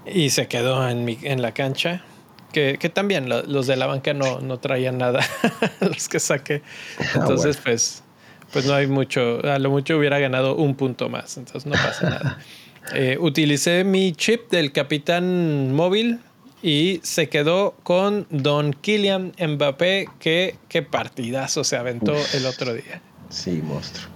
Y 0.06 0.30
se 0.30 0.48
quedó 0.48 0.88
en, 0.88 1.06
mi, 1.06 1.18
en 1.24 1.42
la 1.42 1.54
cancha. 1.54 2.04
Que, 2.52 2.78
también 2.94 3.30
los 3.30 3.66
de 3.66 3.76
la 3.76 3.88
banca 3.88 4.14
no, 4.14 4.40
no 4.40 4.60
traían 4.60 5.00
nada, 5.00 5.22
los 5.82 6.08
que 6.08 6.20
saqué. 6.20 6.62
Ah, 7.00 7.14
entonces, 7.16 7.58
pues, 7.58 8.04
pues 8.52 8.66
no 8.66 8.76
hay 8.76 8.86
mucho. 8.86 9.40
A 9.44 9.58
lo 9.58 9.72
mucho 9.72 9.98
hubiera 9.98 10.20
ganado 10.20 10.56
un 10.56 10.76
punto 10.76 11.10
más, 11.10 11.38
entonces 11.38 11.66
no 11.66 11.74
pasa 11.74 12.10
nada. 12.10 12.40
Eh, 12.94 13.18
utilicé 13.18 13.86
mi 13.86 14.12
chip 14.12 14.52
del 14.52 14.74
capitán 14.74 15.74
móvil 15.74 16.20
y 16.62 17.00
se 17.02 17.30
quedó 17.30 17.76
con 17.84 18.28
Don 18.30 18.74
Kylian 18.74 19.32
Mbappé, 19.40 20.10
que 20.20 20.58
qué 20.68 20.82
partidazo 20.82 21.64
se 21.64 21.78
aventó 21.78 22.14
el 22.34 22.46
otro 22.46 22.74
día. 22.74 23.02
Sí, 23.34 23.62
monstruo. 23.64 24.14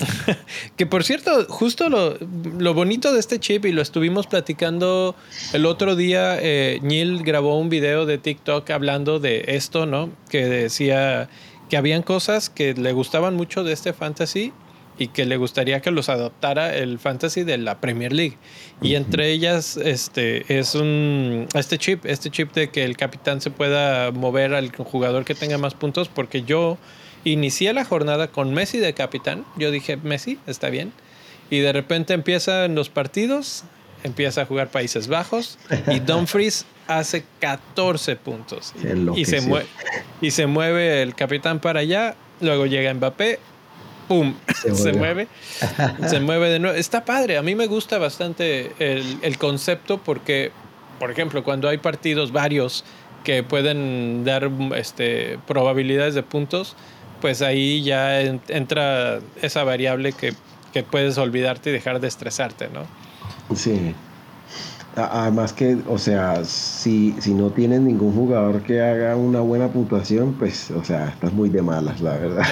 que 0.76 0.86
por 0.86 1.04
cierto, 1.04 1.46
justo 1.48 1.88
lo, 1.88 2.74
bonito 2.74 3.12
de 3.12 3.20
este 3.20 3.38
chip, 3.38 3.64
y 3.64 3.72
lo 3.72 3.80
estuvimos 3.80 4.26
platicando 4.26 5.14
el 5.52 5.66
otro 5.66 5.94
día, 5.94 6.36
eh, 6.40 6.80
Neil 6.82 7.22
grabó 7.22 7.58
un 7.58 7.68
video 7.68 8.06
de 8.06 8.18
TikTok 8.18 8.68
hablando 8.70 9.20
de 9.20 9.44
esto, 9.48 9.86
¿no? 9.86 10.10
Que 10.28 10.46
decía 10.46 11.28
que 11.68 11.76
habían 11.76 12.02
cosas 12.02 12.50
que 12.50 12.74
le 12.74 12.92
gustaban 12.92 13.36
mucho 13.36 13.62
de 13.62 13.72
este 13.72 13.92
fantasy 13.92 14.52
y 14.98 15.08
que 15.08 15.24
le 15.26 15.36
gustaría 15.36 15.80
que 15.80 15.92
los 15.92 16.08
adoptara 16.08 16.74
el 16.74 16.98
fantasy 16.98 17.44
de 17.44 17.56
la 17.56 17.80
Premier 17.80 18.12
League. 18.12 18.36
Y 18.82 18.96
entre 18.96 19.30
ellas 19.30 19.76
este 19.76 20.58
es 20.58 20.74
un 20.74 21.46
este 21.54 21.78
chip, 21.78 22.04
este 22.04 22.30
chip 22.30 22.52
de 22.52 22.70
que 22.70 22.84
el 22.84 22.96
capitán 22.96 23.40
se 23.40 23.50
pueda 23.50 24.10
mover 24.10 24.54
al 24.54 24.74
jugador 24.74 25.24
que 25.24 25.34
tenga 25.34 25.56
más 25.56 25.74
puntos 25.74 26.08
porque 26.08 26.42
yo 26.42 26.76
Inicié 27.24 27.72
la 27.72 27.84
jornada 27.84 28.28
con 28.28 28.54
Messi 28.54 28.78
de 28.78 28.94
capitán. 28.94 29.44
Yo 29.56 29.70
dije, 29.70 29.96
Messi, 29.96 30.38
está 30.46 30.70
bien. 30.70 30.92
Y 31.50 31.58
de 31.58 31.72
repente 31.72 32.14
empiezan 32.14 32.74
los 32.74 32.88
partidos, 32.88 33.64
empieza 34.04 34.42
a 34.42 34.46
jugar 34.46 34.68
Países 34.68 35.08
Bajos 35.08 35.58
y 35.88 35.98
Dumfries 36.00 36.64
hace 36.86 37.24
14 37.40 38.16
puntos. 38.16 38.72
Y 39.16 39.24
se, 39.24 39.40
mueve, 39.42 39.66
y 40.20 40.30
se 40.30 40.46
mueve 40.46 41.02
el 41.02 41.14
capitán 41.14 41.60
para 41.60 41.80
allá, 41.80 42.14
luego 42.40 42.66
llega 42.66 42.92
Mbappé, 42.94 43.38
¡pum! 44.08 44.34
Se, 44.54 44.92
mueve. 44.94 45.28
se 46.06 46.20
mueve 46.20 46.48
de 46.50 46.58
nuevo. 46.58 46.76
Está 46.76 47.04
padre, 47.04 47.36
a 47.36 47.42
mí 47.42 47.54
me 47.54 47.66
gusta 47.66 47.98
bastante 47.98 48.72
el, 48.78 49.18
el 49.22 49.38
concepto 49.38 49.98
porque, 49.98 50.52
por 50.98 51.10
ejemplo, 51.10 51.44
cuando 51.44 51.68
hay 51.68 51.78
partidos 51.78 52.32
varios 52.32 52.84
que 53.24 53.42
pueden 53.42 54.24
dar 54.24 54.50
este, 54.76 55.38
probabilidades 55.46 56.14
de 56.14 56.22
puntos, 56.22 56.76
pues 57.20 57.42
ahí 57.42 57.82
ya 57.82 58.20
entra 58.20 59.20
esa 59.42 59.64
variable 59.64 60.12
que, 60.12 60.34
puedes 60.90 61.18
olvidarte 61.18 61.70
y 61.70 61.72
dejar 61.72 62.00
de 62.00 62.08
estresarte, 62.08 62.68
¿no? 62.68 62.86
Sí. 63.56 63.94
Además 64.96 65.52
que, 65.52 65.78
o 65.88 65.98
sea, 65.98 66.44
si, 66.44 67.14
si 67.20 67.32
no 67.34 67.50
tienes 67.50 67.80
ningún 67.80 68.14
jugador 68.14 68.62
que 68.62 68.80
haga 68.80 69.16
una 69.16 69.40
buena 69.40 69.68
puntuación, 69.68 70.34
pues, 70.34 70.70
o 70.70 70.84
sea, 70.84 71.08
estás 71.08 71.32
muy 71.32 71.48
de 71.48 71.62
malas, 71.62 72.00
la 72.00 72.16
verdad. 72.16 72.44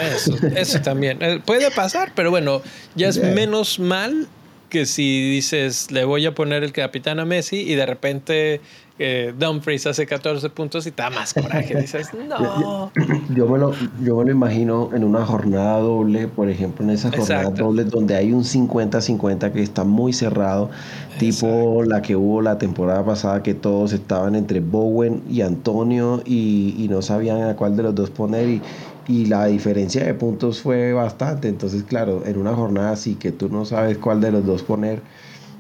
Eso, 0.57 0.81
también. 0.81 1.19
Eh, 1.21 1.41
puede 1.45 1.71
pasar, 1.71 2.13
pero 2.15 2.31
bueno, 2.31 2.63
ya 2.95 3.09
es 3.09 3.23
menos 3.23 3.79
mal 3.79 4.29
que 4.69 4.87
si 4.87 5.31
dices, 5.31 5.91
le 5.91 6.05
voy 6.05 6.27
a 6.27 6.35
poner 6.35 6.63
el 6.63 6.73
capitán 6.73 7.21
a 7.21 7.25
Messi 7.25 7.57
y 7.57 7.75
de 7.75 7.87
repente 7.87 8.61
eh, 8.99 9.33
Dumfries 9.39 9.87
hace 9.87 10.07
14 10.07 10.51
puntos 10.51 10.87
y 10.87 10.91
te 10.91 11.03
da 11.03 11.11
más 11.11 11.35
coraje. 11.35 11.75
Dices, 11.81 12.09
no. 12.15 12.91
Yo 13.35 13.49
me, 13.49 13.59
lo, 13.59 13.73
yo 14.03 14.17
me 14.17 14.25
lo 14.25 14.31
imagino 14.31 14.91
en 14.95 15.05
una 15.05 15.25
jornada 15.25 15.79
doble, 15.79 16.29
por 16.29 16.49
ejemplo, 16.49 16.85
en 16.85 16.91
esa 16.91 17.11
jornada 17.11 17.51
doble 17.51 17.85
donde 17.85 18.17
hay 18.17 18.33
un 18.33 18.45
50-50 18.45 19.53
que 19.53 19.63
está 19.63 19.85
muy 19.85 20.13
cerrado, 20.13 20.71
tipo 21.19 21.85
la 21.85 22.03
que 22.03 22.17
hubo 22.17 22.43
la 22.43 22.59
temporada 22.59 23.05
pasada 23.05 23.43
que 23.43 23.55
todos 23.55 23.93
estaban 23.93 24.35
entre 24.35 24.61
Bowen 24.61 25.23
y 25.29 25.43
Antonio 25.43 26.23
y, 26.25 26.75
y 26.79 26.89
no 26.89 27.03
sabían 27.03 27.43
a 27.43 27.57
cuál 27.57 27.77
de 27.77 27.85
los 27.85 27.95
dos 27.95 28.11
poner 28.11 28.49
y, 28.49 28.63
y 29.09 29.25
la 29.25 29.47
diferencia 29.47 30.05
de 30.05 30.15
puntos 30.15 30.61
fue 30.61 30.93
bastante. 30.93 31.49
Entonces, 31.49 31.83
claro, 31.83 32.23
en 32.27 32.39
una 32.39 32.55
jornada 32.55 32.93
así 32.93 33.15
que 33.15 33.33
tú 33.33 33.49
no 33.49 33.65
sabes 33.65 33.99
cuál 33.99 34.21
de 34.21 34.31
los 34.31 34.45
dos 34.45 34.63
poner 34.63 35.01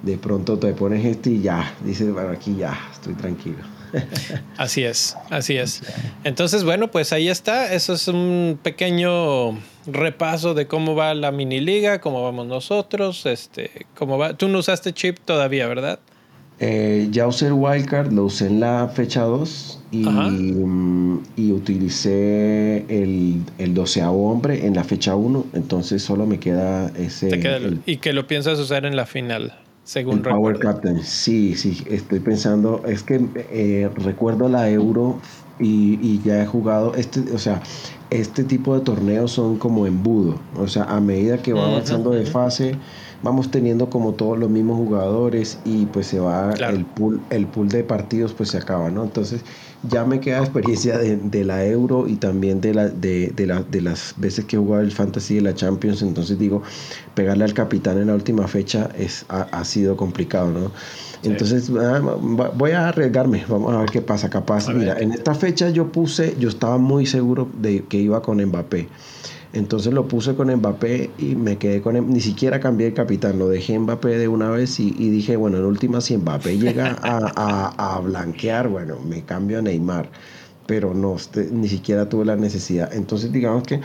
de 0.02 0.16
pronto 0.16 0.58
te 0.58 0.72
pones 0.74 1.04
este 1.04 1.30
y 1.30 1.42
ya, 1.42 1.74
dices, 1.84 2.12
bueno, 2.12 2.30
aquí 2.30 2.56
ya, 2.56 2.78
estoy 2.92 3.14
tranquilo. 3.14 3.58
Así 4.56 4.84
es, 4.84 5.16
así 5.30 5.56
es. 5.56 5.82
Entonces, 6.24 6.64
bueno, 6.64 6.90
pues 6.90 7.12
ahí 7.12 7.28
está. 7.28 7.72
Eso 7.72 7.94
es 7.94 8.06
un 8.06 8.58
pequeño 8.62 9.58
repaso 9.86 10.52
de 10.52 10.66
cómo 10.66 10.94
va 10.94 11.14
la 11.14 11.32
mini 11.32 11.60
liga, 11.60 12.00
cómo 12.00 12.22
vamos 12.22 12.46
nosotros, 12.46 13.24
este, 13.26 13.86
cómo 13.94 14.18
va. 14.18 14.34
Tú 14.34 14.48
no 14.48 14.58
usaste 14.58 14.92
chip 14.92 15.18
todavía, 15.24 15.66
¿verdad? 15.68 16.00
Eh, 16.60 17.08
ya 17.12 17.26
usé 17.28 17.46
el 17.46 17.52
wildcard, 17.52 18.12
lo 18.12 18.24
usé 18.24 18.48
en 18.48 18.58
la 18.58 18.88
fecha 18.88 19.22
2 19.22 19.80
y, 19.92 20.04
y 21.36 21.52
utilicé 21.52 22.84
el, 22.88 23.42
el 23.58 23.74
doceavo 23.74 24.30
hombre 24.30 24.66
en 24.66 24.74
la 24.74 24.82
fecha 24.82 25.14
1, 25.14 25.46
entonces 25.54 26.02
solo 26.02 26.26
me 26.26 26.40
queda 26.40 26.90
ese... 26.96 27.80
y 27.86 27.98
que 27.98 28.12
lo 28.12 28.26
piensas 28.26 28.58
usar 28.58 28.86
en 28.86 28.96
la 28.96 29.06
final 29.06 29.54
según 29.88 30.20
Power 30.20 30.58
Captain, 30.58 31.02
sí, 31.02 31.54
sí, 31.54 31.82
estoy 31.88 32.20
pensando, 32.20 32.82
es 32.86 33.02
que 33.02 33.26
eh, 33.34 33.88
recuerdo 33.94 34.46
la 34.50 34.68
Euro 34.68 35.18
y, 35.58 36.20
ya 36.20 36.42
he 36.42 36.46
jugado, 36.46 36.94
este, 36.94 37.20
o 37.32 37.38
sea, 37.38 37.62
este 38.10 38.44
tipo 38.44 38.74
de 38.74 38.82
torneos 38.82 39.32
son 39.32 39.56
como 39.56 39.86
embudo, 39.86 40.38
o 40.58 40.68
sea, 40.68 40.84
a 40.84 41.00
medida 41.00 41.38
que 41.38 41.54
va 41.54 41.68
avanzando 41.68 42.10
de 42.10 42.26
fase, 42.26 42.76
vamos 43.22 43.50
teniendo 43.50 43.88
como 43.88 44.12
todos 44.12 44.38
los 44.38 44.50
mismos 44.50 44.76
jugadores 44.76 45.58
y 45.64 45.86
pues 45.86 46.08
se 46.08 46.20
va 46.20 46.52
el 46.52 46.84
pool, 46.84 47.22
el 47.30 47.46
pool 47.46 47.70
de 47.70 47.82
partidos 47.82 48.34
pues 48.34 48.50
se 48.50 48.58
acaba, 48.58 48.90
¿no? 48.90 49.04
Entonces 49.04 49.40
ya 49.82 50.04
me 50.04 50.20
queda 50.20 50.40
experiencia 50.40 50.98
de, 50.98 51.44
la 51.44 51.64
Euro 51.64 52.08
y 52.08 52.16
también 52.16 52.60
de, 52.60 52.74
la, 52.74 52.88
de, 52.88 53.32
la, 53.46 53.62
de 53.62 53.80
las 53.80 54.14
veces 54.16 54.44
que 54.44 54.56
he 54.56 54.58
jugado 54.58 54.82
el 54.82 54.90
Fantasy 54.90 55.36
de 55.36 55.42
la 55.42 55.54
Champions. 55.54 56.02
Entonces 56.02 56.38
digo, 56.38 56.62
pegarle 57.14 57.44
al 57.44 57.54
capitán 57.54 57.98
en 57.98 58.08
la 58.08 58.14
última 58.14 58.48
fecha 58.48 58.90
es, 58.98 59.24
ha, 59.28 59.64
sido 59.64 59.96
complicado, 59.96 60.50
¿no? 60.50 60.72
Entonces 61.22 61.70
ah, 61.80 62.00
voy 62.54 62.72
a 62.72 62.88
arriesgarme, 62.88 63.44
vamos 63.48 63.74
a 63.74 63.80
ver 63.80 63.90
qué 63.90 64.00
pasa. 64.00 64.28
Capaz, 64.30 64.68
mira, 64.68 64.98
en 64.98 65.12
esta 65.12 65.34
fecha 65.34 65.70
yo 65.70 65.90
puse, 65.92 66.36
yo 66.38 66.48
estaba 66.48 66.78
muy 66.78 67.06
seguro 67.06 67.48
de 67.60 67.84
que 67.84 67.98
iba 67.98 68.22
con 68.22 68.44
Mbappé. 68.44 68.88
Entonces 69.52 69.94
lo 69.94 70.06
puse 70.08 70.34
con 70.34 70.54
Mbappé 70.54 71.10
y 71.18 71.34
me 71.34 71.56
quedé 71.56 71.80
con 71.80 72.12
ni 72.12 72.20
siquiera 72.20 72.60
cambié 72.60 72.88
el 72.88 72.94
capitán, 72.94 73.38
lo 73.38 73.48
dejé 73.48 73.78
Mbappé 73.78 74.18
de 74.18 74.28
una 74.28 74.50
vez 74.50 74.78
y, 74.78 74.90
dije, 74.90 75.36
bueno, 75.36 75.56
en 75.56 75.64
última 75.64 76.00
si 76.00 76.16
Mbappé 76.16 76.58
llega 76.58 76.96
a, 77.02 78.00
blanquear, 78.00 78.68
bueno, 78.68 78.98
me 79.08 79.22
cambio 79.22 79.58
a 79.58 79.62
Neymar, 79.62 80.10
pero 80.66 80.92
no, 80.92 81.16
este, 81.16 81.48
ni 81.50 81.68
siquiera 81.68 82.08
tuve 82.08 82.26
la 82.26 82.36
necesidad. 82.36 82.92
Entonces 82.92 83.32
digamos 83.32 83.62
que 83.62 83.80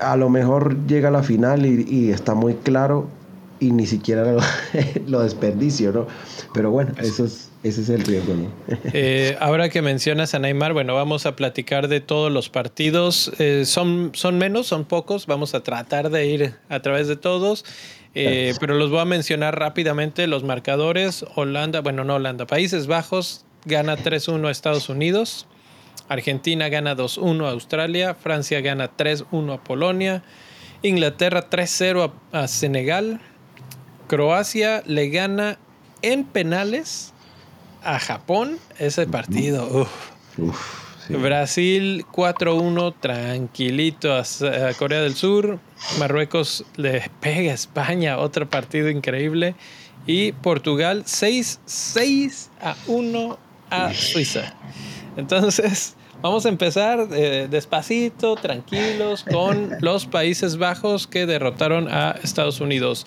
a 0.00 0.16
lo 0.16 0.28
mejor 0.28 0.76
llega 0.86 1.08
a 1.08 1.12
la 1.12 1.22
final 1.22 1.66
y, 1.66 2.10
está 2.10 2.34
muy 2.34 2.54
claro 2.54 3.06
y 3.60 3.70
ni 3.70 3.86
siquiera 3.86 4.32
lo, 4.32 4.40
lo 5.06 5.20
desperdicio, 5.20 5.92
¿no? 5.92 6.06
Pero 6.52 6.72
bueno, 6.72 6.92
eso 6.98 7.24
es 7.24 7.49
ese 7.62 7.82
es 7.82 7.90
el 7.90 8.02
riesgo, 8.04 8.34
¿no? 8.34 8.50
Eh, 8.92 9.36
ahora 9.38 9.68
que 9.68 9.82
mencionas 9.82 10.34
a 10.34 10.38
Neymar, 10.38 10.72
bueno, 10.72 10.94
vamos 10.94 11.26
a 11.26 11.36
platicar 11.36 11.88
de 11.88 12.00
todos 12.00 12.32
los 12.32 12.48
partidos. 12.48 13.32
Eh, 13.38 13.64
son, 13.66 14.12
son 14.14 14.38
menos, 14.38 14.66
son 14.66 14.86
pocos. 14.86 15.26
Vamos 15.26 15.54
a 15.54 15.62
tratar 15.62 16.08
de 16.08 16.26
ir 16.26 16.54
a 16.70 16.80
través 16.80 17.06
de 17.06 17.16
todos. 17.16 17.66
Eh, 18.14 18.54
pero 18.58 18.74
los 18.74 18.90
voy 18.90 19.00
a 19.00 19.04
mencionar 19.04 19.58
rápidamente. 19.58 20.26
Los 20.26 20.42
marcadores. 20.42 21.26
Holanda, 21.34 21.80
bueno, 21.82 22.02
no 22.02 22.14
Holanda. 22.14 22.46
Países 22.46 22.86
Bajos 22.86 23.44
gana 23.66 23.96
3-1 23.96 24.48
a 24.48 24.50
Estados 24.50 24.88
Unidos. 24.88 25.46
Argentina 26.08 26.70
gana 26.70 26.96
2-1 26.96 27.44
a 27.44 27.50
Australia. 27.50 28.14
Francia 28.14 28.62
gana 28.62 28.96
3-1 28.96 29.54
a 29.54 29.62
Polonia. 29.62 30.22
Inglaterra 30.82 31.50
3-0 31.50 32.10
a 32.32 32.48
Senegal. 32.48 33.20
Croacia 34.08 34.82
le 34.86 35.10
gana 35.10 35.58
en 36.00 36.24
penales 36.24 37.12
a 37.82 37.98
Japón, 37.98 38.58
ese 38.78 39.06
partido. 39.06 39.88
Brasil 41.08 42.04
4-1, 42.12 42.94
tranquilito 43.00 44.14
a, 44.14 44.24
Corea 44.78 45.00
del 45.00 45.14
Sur. 45.14 45.58
Marruecos 45.98 46.64
le 46.76 47.10
pega 47.20 47.50
a 47.50 47.54
España, 47.54 48.18
otro 48.18 48.48
partido 48.48 48.88
increíble. 48.88 49.54
Y 50.06 50.32
Portugal 50.32 51.02
6, 51.06 51.60
6 51.64 52.50
a 52.62 52.76
1 52.86 53.38
a 53.70 53.92
Suiza. 53.92 54.54
Entonces, 55.16 55.96
vamos 56.22 56.46
a 56.46 56.48
empezar 56.48 57.08
eh, 57.12 57.48
despacito, 57.50 58.36
tranquilos, 58.36 59.24
con 59.24 59.76
los 59.80 60.06
Países 60.06 60.56
Bajos 60.56 61.06
que 61.06 61.26
derrotaron 61.26 61.88
a 61.88 62.12
Estados 62.22 62.60
Unidos. 62.60 63.06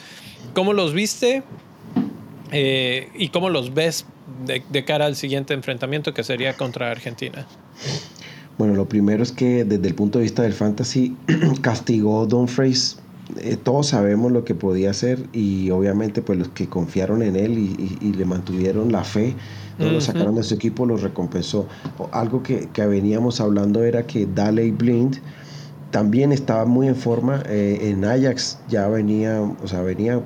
¿Cómo 0.54 0.74
los 0.74 0.94
viste? 0.94 1.44
Eh, 2.52 3.10
¿Y 3.16 3.30
cómo 3.30 3.50
los 3.50 3.74
ves 3.74 4.06
de, 4.46 4.86
cara 4.86 5.06
al 5.06 5.16
siguiente 5.16 5.54
enfrentamiento 5.54 6.14
que 6.14 6.24
sería 6.24 6.56
contra 6.56 6.92
Argentina? 6.92 7.46
Bueno, 8.58 8.76
lo 8.76 8.88
primero 8.88 9.24
es 9.24 9.32
que 9.32 9.66
desde 9.66 9.88
el 9.88 9.96
punto 9.96 10.20
de 10.20 10.24
vista 10.24 10.44
del 10.44 10.54
fantasy 10.54 11.16
castigó 11.62 12.26
Don 12.26 12.48
Fraser. 12.48 13.02
Eh, 13.40 13.58
todos 13.62 13.88
sabemos 13.88 14.32
lo 14.32 14.44
que 14.44 14.54
podía 14.54 14.92
hacer 14.92 15.28
y 15.32 15.70
obviamente 15.72 16.22
pues 16.22 16.38
los 16.38 16.50
que 16.50 16.68
confiaron 16.68 17.24
en 17.24 17.36
él 17.36 17.58
y, 17.58 18.14
le 18.14 18.26
mantuvieron 18.26 18.92
la 18.92 19.04
fe, 19.04 19.34
no 19.80 19.90
lo 19.90 20.02
sacaron 20.02 20.36
de 20.36 20.44
su 20.44 20.54
equipo, 20.54 20.86
lo 20.86 20.98
recompensó. 20.98 21.68
Algo 22.12 22.44
que, 22.44 22.68
que 22.74 22.86
veníamos 22.86 23.42
hablando 23.42 23.84
era 23.84 24.06
que 24.06 24.28
Daley 24.28 24.72
Blind 24.72 25.20
también 25.94 26.32
estaba 26.32 26.66
muy 26.66 26.88
en 26.88 26.96
forma. 26.96 27.44
Eh, 27.46 27.78
en 27.84 28.04
Ajax 28.04 28.58
ya 28.68 28.88
venía, 28.88 29.40
o 29.42 29.68
sea, 29.68 29.84
venía 29.84 30.20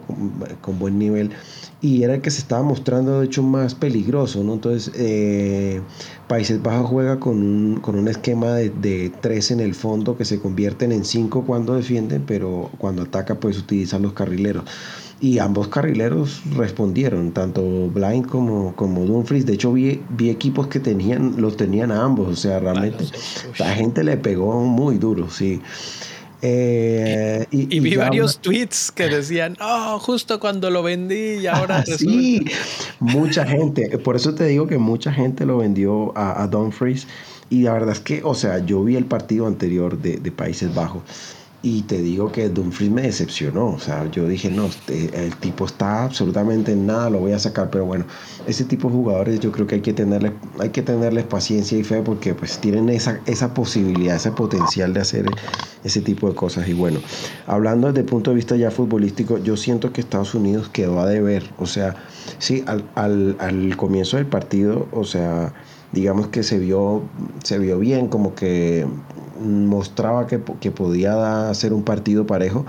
con, 0.61 0.79
buen 0.79 0.97
nivel 0.97 1.31
y 1.81 2.03
era 2.03 2.15
el 2.15 2.21
que 2.21 2.31
se 2.31 2.39
estaba 2.39 2.63
mostrando 2.63 3.19
de 3.19 3.27
hecho 3.27 3.43
más 3.43 3.75
peligroso, 3.75 4.43
¿no? 4.43 4.53
Entonces, 4.53 4.91
eh, 4.95 5.81
Países 6.27 6.61
Bajos 6.61 6.89
juega 6.89 7.19
con 7.19 7.37
un, 7.37 7.79
con 7.81 7.95
un 7.95 8.07
esquema 8.07 8.53
de, 8.53 8.69
de, 8.69 9.11
tres 9.21 9.51
en 9.51 9.59
el 9.59 9.75
fondo 9.75 10.17
que 10.17 10.25
se 10.25 10.39
convierten 10.39 10.91
en 10.91 11.05
cinco 11.05 11.43
cuando 11.45 11.75
defienden, 11.75 12.23
pero 12.25 12.71
cuando 12.77 13.03
ataca 13.03 13.35
pues 13.35 13.57
utilizan 13.57 14.01
los 14.01 14.13
carrileros 14.13 14.63
y 15.19 15.39
ambos 15.39 15.67
carrileros 15.67 16.41
respondieron, 16.55 17.31
tanto 17.31 17.89
Blind 17.89 18.27
como, 18.27 18.75
como 18.75 19.05
Dumfries. 19.05 19.45
De 19.45 19.53
hecho, 19.53 19.73
vi, 19.73 20.01
vi 20.09 20.29
equipos 20.29 20.67
que 20.67 20.79
tenían, 20.79 21.41
los 21.41 21.57
tenían 21.57 21.91
a 21.91 22.03
ambos, 22.03 22.27
o 22.27 22.35
sea, 22.35 22.59
realmente 22.59 23.05
la 23.57 23.73
gente 23.73 24.03
le 24.03 24.17
pegó 24.17 24.61
muy 24.61 24.97
duro, 24.97 25.29
sí. 25.29 25.59
Eh, 26.41 27.45
y, 27.51 27.79
vi 27.79 27.95
varios 27.95 28.39
tweets 28.39 28.91
que 28.91 29.07
decían, 29.07 29.57
oh, 29.59 29.97
justo 29.99 30.39
cuando 30.39 30.69
lo 30.69 30.83
vendí 30.83 31.39
y 31.39 31.47
ahora 31.47 31.83
Sí, 31.85 32.45
mucha 32.99 33.45
gente, 33.45 33.97
por 33.97 34.15
eso 34.15 34.35
te 34.35 34.45
digo 34.45 34.67
que 34.67 34.77
mucha 34.77 35.11
gente 35.11 35.45
lo 35.45 35.57
vendió 35.57 36.15
a, 36.17 36.43
a 36.43 36.47
Dumfries. 36.47 37.07
Y 37.49 37.61
la 37.61 37.73
verdad 37.73 37.91
es 37.91 38.01
que, 38.01 38.21
o 38.23 38.35
sea, 38.35 38.59
yo 38.65 38.83
vi 38.83 38.97
el 38.97 39.05
partido 39.05 39.47
anterior 39.47 39.97
de, 39.97 40.17
de 40.17 40.31
Países 40.31 40.73
Bajos 40.75 41.03
y 41.67 41.81
te 41.81 42.01
digo 42.01 42.31
que 42.31 42.47
Dumfries 42.47 42.89
me 42.89 43.01
decepcionó. 43.01 43.67
O 43.71 43.79
sea, 43.79 44.09
yo 44.09 44.25
dije, 44.25 44.49
no, 44.49 44.67
este, 44.67 45.25
el 45.25 45.35
tipo 45.35 45.65
está 45.65 46.05
absolutamente 46.05 46.71
en 46.71 46.87
nada, 46.87 47.09
lo 47.09 47.19
voy 47.19 47.33
a 47.33 47.39
sacar. 47.39 47.69
Pero 47.69 47.85
bueno, 47.85 48.05
ese 48.47 48.63
tipo 48.63 48.87
de 48.87 48.93
jugadores 48.93 49.39
yo 49.41 49.51
creo 49.51 49.67
que 49.67 49.75
hay 49.75 49.81
que 49.81 49.91
tenerles, 49.91 50.31
hay 50.59 50.69
que 50.69 50.81
tenerles 50.81 51.25
paciencia 51.25 51.77
y 51.77 51.83
fe 51.83 52.01
porque 52.03 52.33
pues 52.33 52.59
tienen 52.59 52.87
esa, 52.87 53.19
esa 53.25 53.53
posibilidad, 53.53 54.15
ese 54.15 54.31
potencial 54.31 54.93
de 54.93 55.01
hacer 55.01 55.25
ese 55.83 55.99
tipo 55.99 56.29
de 56.29 56.35
cosas. 56.35 56.69
Y 56.69 56.73
bueno, 56.73 57.01
hablando 57.47 57.87
desde 57.87 57.99
el 57.99 58.05
punto 58.05 58.31
de 58.31 58.37
vista 58.37 58.55
ya 58.55 58.71
futbolístico, 58.71 59.37
yo 59.37 59.57
siento 59.57 59.91
que 59.91 59.99
Estados 59.99 60.35
Unidos 60.35 60.69
quedó 60.69 61.01
a 61.01 61.05
deber. 61.05 61.43
O 61.57 61.65
sea, 61.65 61.95
sí, 62.39 62.63
al, 62.65 62.85
al, 62.95 63.35
al 63.39 63.75
comienzo 63.75 64.15
del 64.15 64.27
partido, 64.27 64.87
o 64.93 65.03
sea, 65.03 65.53
digamos 65.91 66.27
que 66.27 66.43
se 66.43 66.59
vio, 66.59 67.01
se 67.43 67.59
vio 67.59 67.77
bien, 67.77 68.07
como 68.07 68.35
que 68.35 68.85
mostraba 69.39 70.27
que, 70.27 70.41
que 70.59 70.71
podía 70.71 71.49
hacer 71.49 71.73
un 71.73 71.83
partido 71.83 72.25
parejo, 72.25 72.65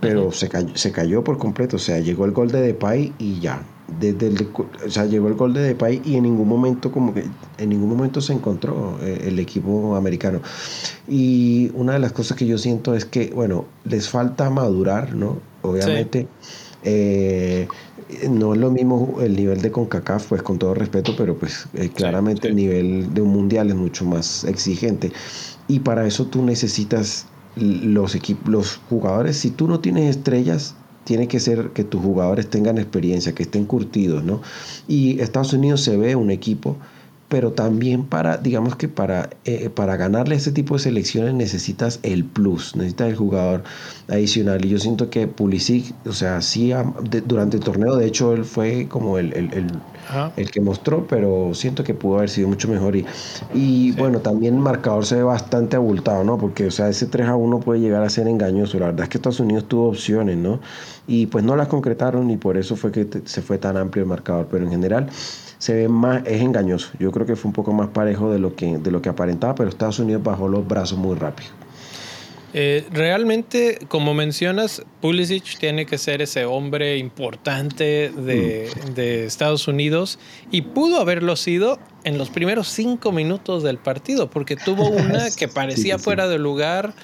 pero 0.00 0.32
se, 0.32 0.48
cayó, 0.48 0.76
se 0.76 0.92
cayó 0.92 1.24
por 1.24 1.38
completo. 1.38 1.76
O 1.76 1.78
sea, 1.78 2.00
llegó 2.00 2.24
el 2.24 2.32
gol 2.32 2.50
de 2.50 2.60
Depay 2.60 3.12
y 3.18 3.40
ya. 3.40 3.62
Desde 4.00 4.26
el, 4.26 4.48
o 4.84 4.90
sea, 4.90 5.06
llegó 5.06 5.28
el 5.28 5.34
gol 5.34 5.54
de 5.54 5.60
Depay 5.60 6.02
y 6.04 6.16
en 6.16 6.24
ningún 6.24 6.48
momento 6.48 6.90
como 6.90 7.14
que 7.14 7.24
en 7.58 7.68
ningún 7.68 7.88
momento 7.88 8.20
se 8.20 8.32
encontró 8.32 8.98
eh, 9.00 9.26
el 9.28 9.38
equipo 9.38 9.94
americano. 9.94 10.40
Y 11.08 11.70
una 11.74 11.92
de 11.92 12.00
las 12.00 12.12
cosas 12.12 12.36
que 12.36 12.46
yo 12.46 12.58
siento 12.58 12.94
es 12.94 13.04
que, 13.04 13.30
bueno, 13.34 13.64
les 13.84 14.08
falta 14.08 14.50
madurar, 14.50 15.14
¿no? 15.14 15.38
Obviamente. 15.62 16.26
Eh, 16.88 17.66
no 18.30 18.54
es 18.54 18.60
lo 18.60 18.70
mismo 18.70 19.18
el 19.20 19.34
nivel 19.34 19.60
de 19.60 19.72
CONCACAF, 19.72 20.28
pues 20.28 20.42
con 20.42 20.58
todo 20.58 20.72
respeto, 20.72 21.14
pero 21.18 21.36
pues 21.36 21.66
eh, 21.74 21.88
claramente 21.88 22.46
el 22.46 22.54
nivel 22.54 23.12
de 23.12 23.22
un 23.22 23.30
mundial 23.30 23.68
es 23.70 23.74
mucho 23.74 24.04
más 24.04 24.44
exigente. 24.44 25.10
Y 25.66 25.80
para 25.80 26.06
eso 26.06 26.26
tú 26.26 26.44
necesitas 26.44 27.26
los, 27.56 28.14
equipos, 28.14 28.48
los 28.48 28.80
jugadores, 28.88 29.36
si 29.36 29.50
tú 29.50 29.66
no 29.66 29.80
tienes 29.80 30.16
estrellas, 30.16 30.76
tiene 31.02 31.26
que 31.26 31.40
ser 31.40 31.70
que 31.70 31.82
tus 31.82 32.00
jugadores 32.00 32.48
tengan 32.48 32.78
experiencia, 32.78 33.34
que 33.34 33.42
estén 33.42 33.64
curtidos, 33.64 34.22
¿no? 34.22 34.40
Y 34.86 35.18
Estados 35.20 35.52
Unidos 35.52 35.80
se 35.80 35.96
ve 35.96 36.14
un 36.14 36.30
equipo 36.30 36.76
pero 37.28 37.52
también 37.52 38.04
para, 38.04 38.36
digamos 38.36 38.76
que 38.76 38.88
para, 38.88 39.30
eh, 39.44 39.68
para 39.68 39.96
ganarle 39.96 40.36
ese 40.36 40.52
tipo 40.52 40.74
de 40.74 40.80
selecciones 40.80 41.34
necesitas 41.34 41.98
el 42.02 42.24
plus, 42.24 42.76
necesitas 42.76 43.08
el 43.08 43.16
jugador 43.16 43.64
adicional. 44.08 44.64
Y 44.64 44.68
yo 44.68 44.78
siento 44.78 45.10
que 45.10 45.26
Pulisic, 45.26 45.92
o 46.06 46.12
sea, 46.12 46.40
sí, 46.40 46.72
durante 47.26 47.56
el 47.56 47.64
torneo, 47.64 47.96
de 47.96 48.06
hecho, 48.06 48.32
él 48.32 48.44
fue 48.44 48.86
como 48.88 49.18
el, 49.18 49.32
el, 49.32 49.52
el, 49.52 49.66
el, 50.36 50.50
que 50.50 50.60
mostró, 50.60 51.06
pero 51.08 51.52
siento 51.54 51.82
que 51.82 51.94
pudo 51.94 52.18
haber 52.18 52.30
sido 52.30 52.46
mucho 52.48 52.68
mejor. 52.68 52.94
Y, 52.94 53.04
y 53.52 53.92
bueno, 53.92 54.20
también 54.20 54.54
el 54.54 54.60
marcador 54.60 55.04
se 55.04 55.16
ve 55.16 55.22
bastante 55.24 55.74
abultado, 55.74 56.22
¿no? 56.22 56.38
Porque, 56.38 56.66
o 56.66 56.70
sea, 56.70 56.88
ese 56.88 57.06
3 57.06 57.26
a 57.26 57.34
1 57.34 57.58
puede 57.60 57.80
llegar 57.80 58.04
a 58.04 58.08
ser 58.08 58.28
engañoso. 58.28 58.78
La 58.78 58.86
verdad 58.86 59.02
es 59.02 59.08
que 59.08 59.18
Estados 59.18 59.40
Unidos 59.40 59.66
tuvo 59.66 59.88
opciones, 59.88 60.36
¿no? 60.36 60.60
Y 61.08 61.26
pues 61.26 61.44
no 61.44 61.56
las 61.56 61.66
concretaron 61.66 62.30
y 62.30 62.36
por 62.36 62.56
eso 62.56 62.76
fue 62.76 62.92
que 62.92 63.08
se 63.24 63.42
fue 63.42 63.58
tan 63.58 63.76
amplio 63.76 64.04
el 64.04 64.08
marcador. 64.08 64.46
Pero 64.48 64.64
en 64.64 64.70
general 64.70 65.08
se 65.58 65.74
ve 65.74 65.88
más, 65.88 66.22
es 66.26 66.40
engañoso. 66.42 66.90
Yo 66.98 67.12
creo 67.12 67.26
que 67.26 67.36
fue 67.36 67.48
un 67.48 67.52
poco 67.52 67.72
más 67.72 67.88
parejo 67.88 68.30
de 68.30 68.38
lo 68.38 68.54
que, 68.54 68.78
de 68.78 68.90
lo 68.90 69.02
que 69.02 69.08
aparentaba, 69.08 69.54
pero 69.54 69.68
Estados 69.68 69.98
Unidos 69.98 70.22
bajó 70.22 70.48
los 70.48 70.66
brazos 70.66 70.98
muy 70.98 71.16
rápido. 71.16 71.50
Eh, 72.58 72.86
realmente, 72.90 73.78
como 73.86 74.14
mencionas, 74.14 74.82
Pulisic 75.02 75.58
tiene 75.58 75.84
que 75.84 75.98
ser 75.98 76.22
ese 76.22 76.46
hombre 76.46 76.96
importante 76.96 78.10
de, 78.10 78.70
mm. 78.74 78.94
de, 78.94 79.26
Estados 79.26 79.68
Unidos 79.68 80.18
y 80.50 80.62
pudo 80.62 80.98
haberlo 80.98 81.36
sido 81.36 81.78
en 82.04 82.16
los 82.16 82.30
primeros 82.30 82.68
cinco 82.68 83.12
minutos 83.12 83.62
del 83.62 83.76
partido, 83.76 84.30
porque 84.30 84.56
tuvo 84.56 84.88
una 84.88 85.30
que 85.36 85.48
parecía 85.48 85.98
fuera 85.98 86.28
de 86.28 86.38
lugar. 86.38 86.94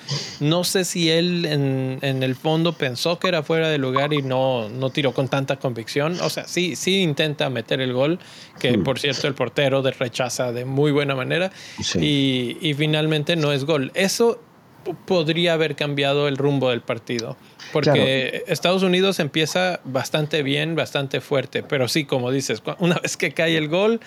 No 0.41 0.65
sé 0.65 0.87
si 0.87 1.11
él 1.11 1.45
en, 1.45 1.99
en, 2.01 2.23
el 2.23 2.35
fondo 2.35 2.73
pensó 2.73 3.19
que 3.19 3.29
era 3.29 3.43
fuera 3.43 3.69
de 3.69 3.77
lugar 3.77 4.15
y 4.15 4.23
no, 4.23 4.71
no 4.71 4.89
tiró 4.89 5.13
con 5.13 5.29
tanta 5.29 5.59
convicción. 5.59 6.19
O 6.23 6.31
sea, 6.31 6.49
sí, 6.49 6.77
sí 6.77 7.03
intenta 7.03 7.51
meter 7.51 7.83
el 7.83 7.93
gol, 7.93 8.21
que 8.59 8.79
mm. 8.79 8.85
por 8.85 8.99
cierto 8.99 9.29
el 9.29 9.35
portero 9.35 9.83
de 9.83 9.91
rechaza 9.91 10.51
de 10.51 10.65
muy 10.65 10.93
buena 10.93 11.15
manera 11.15 11.53
y, 12.01 12.57
y 12.63 12.73
finalmente 12.73 13.37
no 13.37 13.53
es 13.53 13.67
gol. 13.67 13.93
Eso 13.93 14.41
podría 15.07 15.55
haber 15.55 15.77
cambiado 15.77 16.29
el 16.29 16.37
rumbo 16.37 16.71
del 16.71 16.81
partido. 16.81 17.37
Porque 17.73 18.45
Estados 18.49 18.83
Unidos 18.83 19.19
empieza 19.19 19.81
bastante 19.85 20.43
bien, 20.43 20.75
bastante 20.75 21.21
fuerte, 21.21 21.63
pero 21.63 21.89
sí, 21.89 22.05
como 22.05 22.31
dices, 22.31 22.63
una 22.79 22.97
vez 23.03 23.17
que 23.17 23.33
cae 23.33 23.57
el 23.57 23.69
gol, 23.69 24.01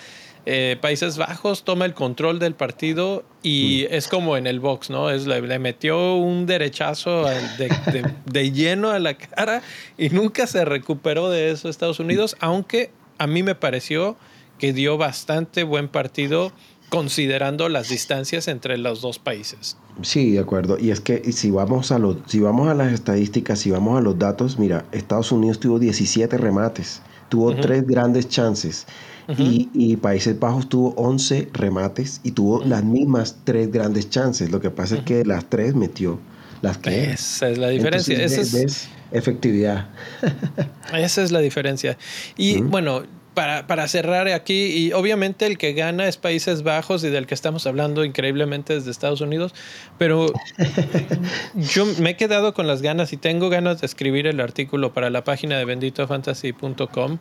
eh, 0.48 0.76
Países 0.80 1.18
Bajos 1.18 1.64
toma 1.64 1.86
el 1.86 1.94
control 1.94 2.38
del 2.38 2.54
partido 2.54 3.24
y 3.42 3.84
mm. 3.90 3.94
es 3.94 4.06
como 4.06 4.36
en 4.36 4.46
el 4.46 4.60
box, 4.60 4.90
¿no? 4.90 5.10
Es, 5.10 5.26
le, 5.26 5.58
metió 5.58 6.14
un 6.14 6.46
derechazo 6.46 7.24
de, 7.24 8.12
de, 8.24 8.52
lleno 8.52 8.90
a 8.90 9.00
la 9.00 9.14
cara 9.14 9.62
y 9.98 10.10
nunca 10.10 10.46
se 10.46 10.64
recuperó 10.64 11.30
de 11.30 11.50
eso 11.50 11.68
Estados 11.68 11.98
Unidos, 11.98 12.36
aunque 12.38 12.92
a 13.18 13.26
mí 13.26 13.42
me 13.42 13.56
pareció 13.56 14.16
que 14.60 14.72
dio 14.72 14.96
bastante 14.96 15.64
buen 15.64 15.88
partido 15.88 16.52
considerando 16.88 17.68
las 17.68 17.88
distancias 17.88 18.48
entre 18.48 18.78
los 18.78 19.00
dos 19.00 19.18
países. 19.18 19.76
Sí, 20.02 20.32
de 20.32 20.40
acuerdo. 20.40 20.78
Y 20.78 20.90
es 20.90 21.00
que 21.00 21.32
si 21.32 21.50
vamos 21.50 21.90
a 21.90 21.98
los, 21.98 22.18
si 22.26 22.40
vamos 22.40 22.68
a 22.68 22.74
las 22.74 22.92
estadísticas, 22.92 23.58
si 23.58 23.70
vamos 23.70 23.98
a 23.98 24.00
los 24.00 24.18
datos, 24.18 24.58
mira, 24.58 24.84
Estados 24.92 25.32
Unidos 25.32 25.58
tuvo 25.58 25.78
17 25.78 26.36
remates, 26.38 27.02
tuvo 27.28 27.54
tres 27.54 27.86
grandes 27.86 28.28
chances. 28.28 28.86
y, 29.28 29.96
Países 29.96 30.38
Bajos 30.38 30.68
tuvo 30.68 30.90
11 30.96 31.48
remates 31.52 32.20
y 32.22 32.30
tuvo 32.30 32.64
las 32.64 32.84
mismas 32.84 33.38
tres 33.44 33.72
grandes 33.72 34.08
chances. 34.08 34.52
Lo 34.52 34.60
que 34.60 34.70
pasa 34.70 34.96
es 34.96 35.02
que 35.02 35.24
las 35.24 35.46
tres 35.46 35.74
metió. 35.74 36.20
Las 36.62 36.78
que 36.78 37.10
Esa 37.10 37.50
es 37.50 37.58
la 37.58 37.68
diferencia. 37.68 38.22
Esa 38.22 38.40
es... 38.40 38.88
efectividad. 39.10 39.88
Esa 40.94 41.22
es 41.22 41.32
la 41.32 41.40
diferencia. 41.40 41.98
Y 42.36 42.60
bueno, 42.60 43.02
para, 43.36 43.86
cerrar 43.86 44.28
aquí, 44.28 44.64
y 44.68 44.92
obviamente 44.94 45.44
el 45.44 45.58
que 45.58 45.74
gana 45.74 46.08
es 46.08 46.16
Países 46.16 46.62
Bajos 46.62 47.04
y 47.04 47.10
del 47.10 47.26
que 47.26 47.34
estamos 47.34 47.66
hablando 47.66 48.02
increíblemente 48.02 48.72
desde 48.72 48.90
Estados 48.90 49.20
Unidos, 49.20 49.54
pero 49.98 50.32
yo 51.54 51.84
me 52.00 52.10
he 52.10 52.16
quedado 52.16 52.54
con 52.54 52.66
las 52.66 52.80
ganas 52.80 53.12
y 53.12 53.18
tengo 53.18 53.50
ganas 53.50 53.82
de 53.82 53.86
escribir 53.86 54.26
el 54.26 54.40
artículo 54.40 54.94
para 54.94 55.10
la 55.10 55.22
página 55.22 55.58
de 55.58 55.66
benditofantasy.com, 55.66 57.18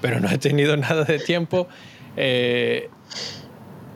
pero 0.00 0.20
no 0.20 0.30
he 0.30 0.38
tenido 0.38 0.74
nada 0.78 1.04
de 1.04 1.18
tiempo. 1.18 1.68
Eh, 2.16 2.88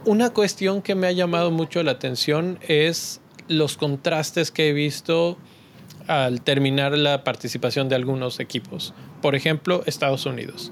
una 0.04 0.28
cuestión 0.28 0.82
que 0.82 0.94
me 0.94 1.06
ha 1.06 1.12
llamado 1.12 1.50
mucho 1.50 1.82
la 1.82 1.92
atención 1.92 2.58
es 2.68 3.22
los 3.48 3.78
contrastes 3.78 4.50
que 4.50 4.68
he 4.68 4.72
visto 4.74 5.38
al 6.06 6.42
terminar 6.42 6.98
la 6.98 7.24
participación 7.24 7.88
de 7.88 7.94
algunos 7.94 8.40
equipos. 8.40 8.92
Por 9.22 9.34
ejemplo, 9.36 9.84
Estados 9.86 10.26
Unidos 10.26 10.70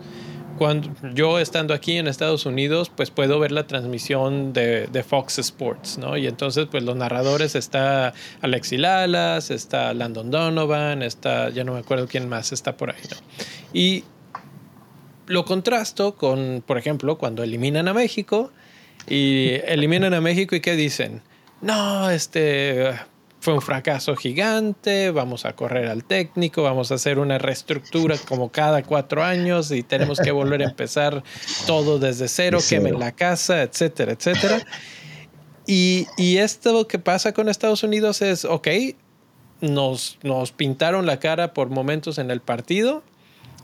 yo 1.14 1.38
estando 1.38 1.73
aquí 1.73 1.96
en 1.96 2.07
Estados 2.07 2.44
Unidos, 2.46 2.90
pues 2.94 3.11
puedo 3.11 3.38
ver 3.38 3.53
la 3.53 3.66
transmisión 3.66 4.53
de, 4.53 4.87
de, 4.87 5.03
Fox 5.03 5.38
Sports, 5.38 5.99
¿no? 5.99 6.16
Y 6.16 6.27
entonces, 6.27 6.66
pues 6.70 6.83
los 6.83 6.96
narradores 6.96 7.55
está 7.55 8.12
Alexi 8.42 8.77
Lalas, 8.77 9.51
está 9.51 9.94
Landon 9.94 10.31
Donovan, 10.31 11.03
está, 11.03 11.49
ya 11.51 11.64
no 11.64 11.73
me 11.73 11.79
acuerdo 11.79 12.07
quién 12.07 12.29
más 12.29 12.53
está 12.53 12.77
por 12.77 12.90
ahí, 12.90 13.03
¿no? 13.11 13.16
Y 13.73 14.05
lo 15.27 15.44
contrasto 15.44 16.16
con, 16.16 16.62
por 16.66 16.77
ejemplo, 16.77 17.16
cuando 17.16 17.42
eliminan 17.42 17.88
a 17.88 17.94
México 17.94 18.53
y 19.09 19.53
eliminan 19.64 20.12
a 20.12 20.20
México 20.20 20.57
y 20.57 20.61
qué 20.61 20.77
dicen, 20.77 21.23
no, 21.62 22.11
este, 22.11 22.94
fue 23.40 23.55
un 23.55 23.62
fracaso 23.62 24.14
gigante, 24.16 25.11
vamos 25.11 25.46
a 25.46 25.55
correr 25.55 25.88
al 25.88 26.05
técnico, 26.05 26.62
vamos 26.62 26.92
a 26.92 26.94
hacer 26.94 27.18
una 27.18 27.38
reestructura 27.38 28.16
como 28.29 28.53
cada 28.53 28.83
cuatro 28.83 29.24
años 29.24 29.70
y 29.70 29.83
tenemos 29.83 30.20
que 30.20 30.31
volver 30.31 30.61
a 30.61 30.66
empezar 30.66 31.24
todo 31.66 31.98
desde 31.98 32.29
cero, 32.29 32.59
quemen 32.66 32.98
la 32.98 33.12
casa, 33.12 33.62
etcétera, 33.62 34.12
etcétera. 34.12 34.64
Y, 35.66 36.07
y, 36.16 36.38
esto 36.38 36.87
que 36.87 36.98
pasa 36.98 37.33
con 37.33 37.48
Estados 37.48 37.83
Unidos 37.83 38.22
es, 38.22 38.44
ok, 38.44 38.68
nos, 39.61 40.18
nos 40.22 40.53
pintaron 40.53 41.07
la 41.07 41.18
cara 41.18 41.55
por 41.55 41.70
momentos 41.70 42.18
en 42.18 42.31
el 42.31 42.40
partido, 42.40 43.03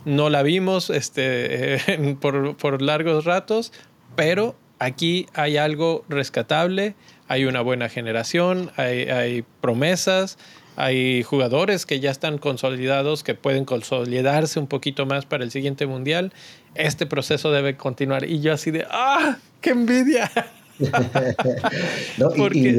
no 0.05 0.31
la 0.31 0.43
vimos 0.43 0.89
este, 0.89 2.17
por, 2.21 2.57
por 2.57 2.81
largos 2.81 3.25
ratos, 3.25 3.73
pero 4.15 4.57
aquí 4.79 5.27
hay 5.35 5.57
algo 5.57 6.05
rescatable 6.09 6.95
hay 7.29 7.45
una 7.45 7.61
buena 7.61 7.89
generación, 7.89 8.71
hay, 8.77 9.45
promesas, 9.61 10.39
hay 10.77 11.23
jugadores 11.23 11.87
que 11.87 12.01
ya 12.01 12.11
están 12.11 12.39
consolidados, 12.39 13.23
que 13.25 13.35
pueden 13.35 13.65
consolidarse 13.65 14.59
un 14.59 14.67
poquito 14.67 15.07
más 15.07 15.27
para 15.27 15.45
el 15.45 15.51
siguiente 15.51 15.87
mundial. 15.87 16.33
Este 16.75 17.07
proceso 17.07 17.51
debe 17.51 17.77
continuar. 17.77 18.29
Y 18.29 18.41
yo 18.41 18.53
así 18.53 18.71
de, 18.71 18.87
¡ah! 18.91 19.39
¡Qué 19.61 19.71
envidia! 19.71 20.31
y, 22.53 22.77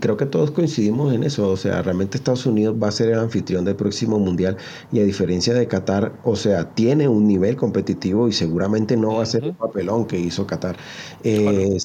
creo 0.00 0.16
que 0.18 0.26
todos 0.26 0.50
coincidimos 0.50 1.14
en 1.14 1.24
eso. 1.24 1.48
O 1.48 1.56
sea, 1.56 1.80
realmente 1.82 2.18
Estados 2.18 2.44
Unidos 2.44 2.76
va 2.80 2.88
a 2.88 2.92
ser 2.92 3.08
el 3.08 3.18
anfitrión 3.18 3.64
del 3.64 3.76
próximo 3.76 4.18
mundial. 4.18 4.56
Y 4.92 5.00
a 5.00 5.04
diferencia 5.04 5.54
de 5.54 5.66
Qatar, 5.66 6.12
o 6.24 6.36
sea, 6.36 6.74
tiene 6.74 7.08
un 7.08 7.26
nivel 7.26 7.56
competitivo 7.56 8.28
y 8.28 8.32
seguramente 8.32 8.96
no 8.96 9.16
va 9.16 9.22
a 9.22 9.26
ser 9.26 9.44
el 9.44 9.54
papelón 9.54 10.06
que 10.06 10.18
hizo 10.18 10.46
Qatar. 10.46 10.76
Eh, 11.24 11.78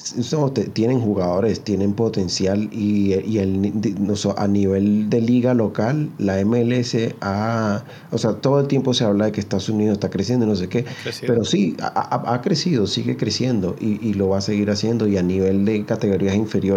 tienen 0.72 1.00
jugadores, 1.00 1.60
tienen 1.62 1.94
potencial 1.94 2.68
y, 2.72 3.12
el, 3.12 3.72
a 4.36 4.48
nivel 4.48 5.08
de 5.08 5.20
liga 5.20 5.54
local, 5.54 6.10
la 6.18 6.44
MLS 6.44 6.96
ha. 7.20 7.84
O 8.10 8.18
sea, 8.18 8.34
todo 8.34 8.60
el 8.60 8.66
tiempo 8.66 8.92
se 8.92 9.04
habla 9.04 9.26
de 9.26 9.32
que 9.32 9.40
Estados 9.40 9.68
Unidos 9.68 9.94
está 9.94 10.10
creciendo 10.10 10.44
y 10.44 10.48
no 10.50 10.56
sé 10.56 10.68
qué. 10.68 10.84
Pero 11.26 11.44
sí, 11.44 11.76
ha, 11.80 12.40
crecido, 12.42 12.86
sigue 12.86 13.16
creciendo 13.16 13.74
y, 13.80 14.06
y 14.06 14.14
lo 14.14 14.28
va 14.28 14.38
a 14.38 14.40
seguir 14.42 14.70
haciendo. 14.70 15.06
Y 15.06 15.16
a 15.16 15.22
nivel 15.22 15.64
de 15.64 15.84
categorías 15.84 16.34
inferiores, 16.34 16.73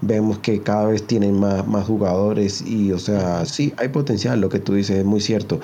vemos 0.00 0.38
que 0.38 0.60
cada 0.60 0.86
vez 0.86 1.06
tienen 1.06 1.38
más, 1.38 1.66
más 1.66 1.86
jugadores 1.86 2.62
y, 2.62 2.92
o 2.92 2.98
sea, 2.98 3.44
sí, 3.44 3.72
hay 3.76 3.88
potencial, 3.88 4.40
lo 4.40 4.48
que 4.48 4.60
tú 4.60 4.74
dices 4.74 4.98
es 4.98 5.04
muy 5.04 5.20
cierto. 5.20 5.60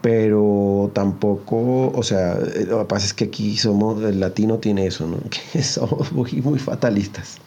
pero 0.00 0.92
tampoco, 0.94 1.90
o 1.90 2.02
sea, 2.04 2.34
eh, 2.34 2.66
lo 2.68 2.78
que 2.80 2.84
pasa 2.84 3.06
es 3.06 3.14
que 3.14 3.24
aquí 3.24 3.56
somos, 3.56 4.02
el 4.04 4.20
latino 4.20 4.58
tiene 4.58 4.86
eso, 4.86 5.06
¿no? 5.06 5.18
Que 5.52 5.62
somos 5.62 6.12
muy, 6.12 6.30
muy 6.42 6.58
fatalistas. 6.58 7.38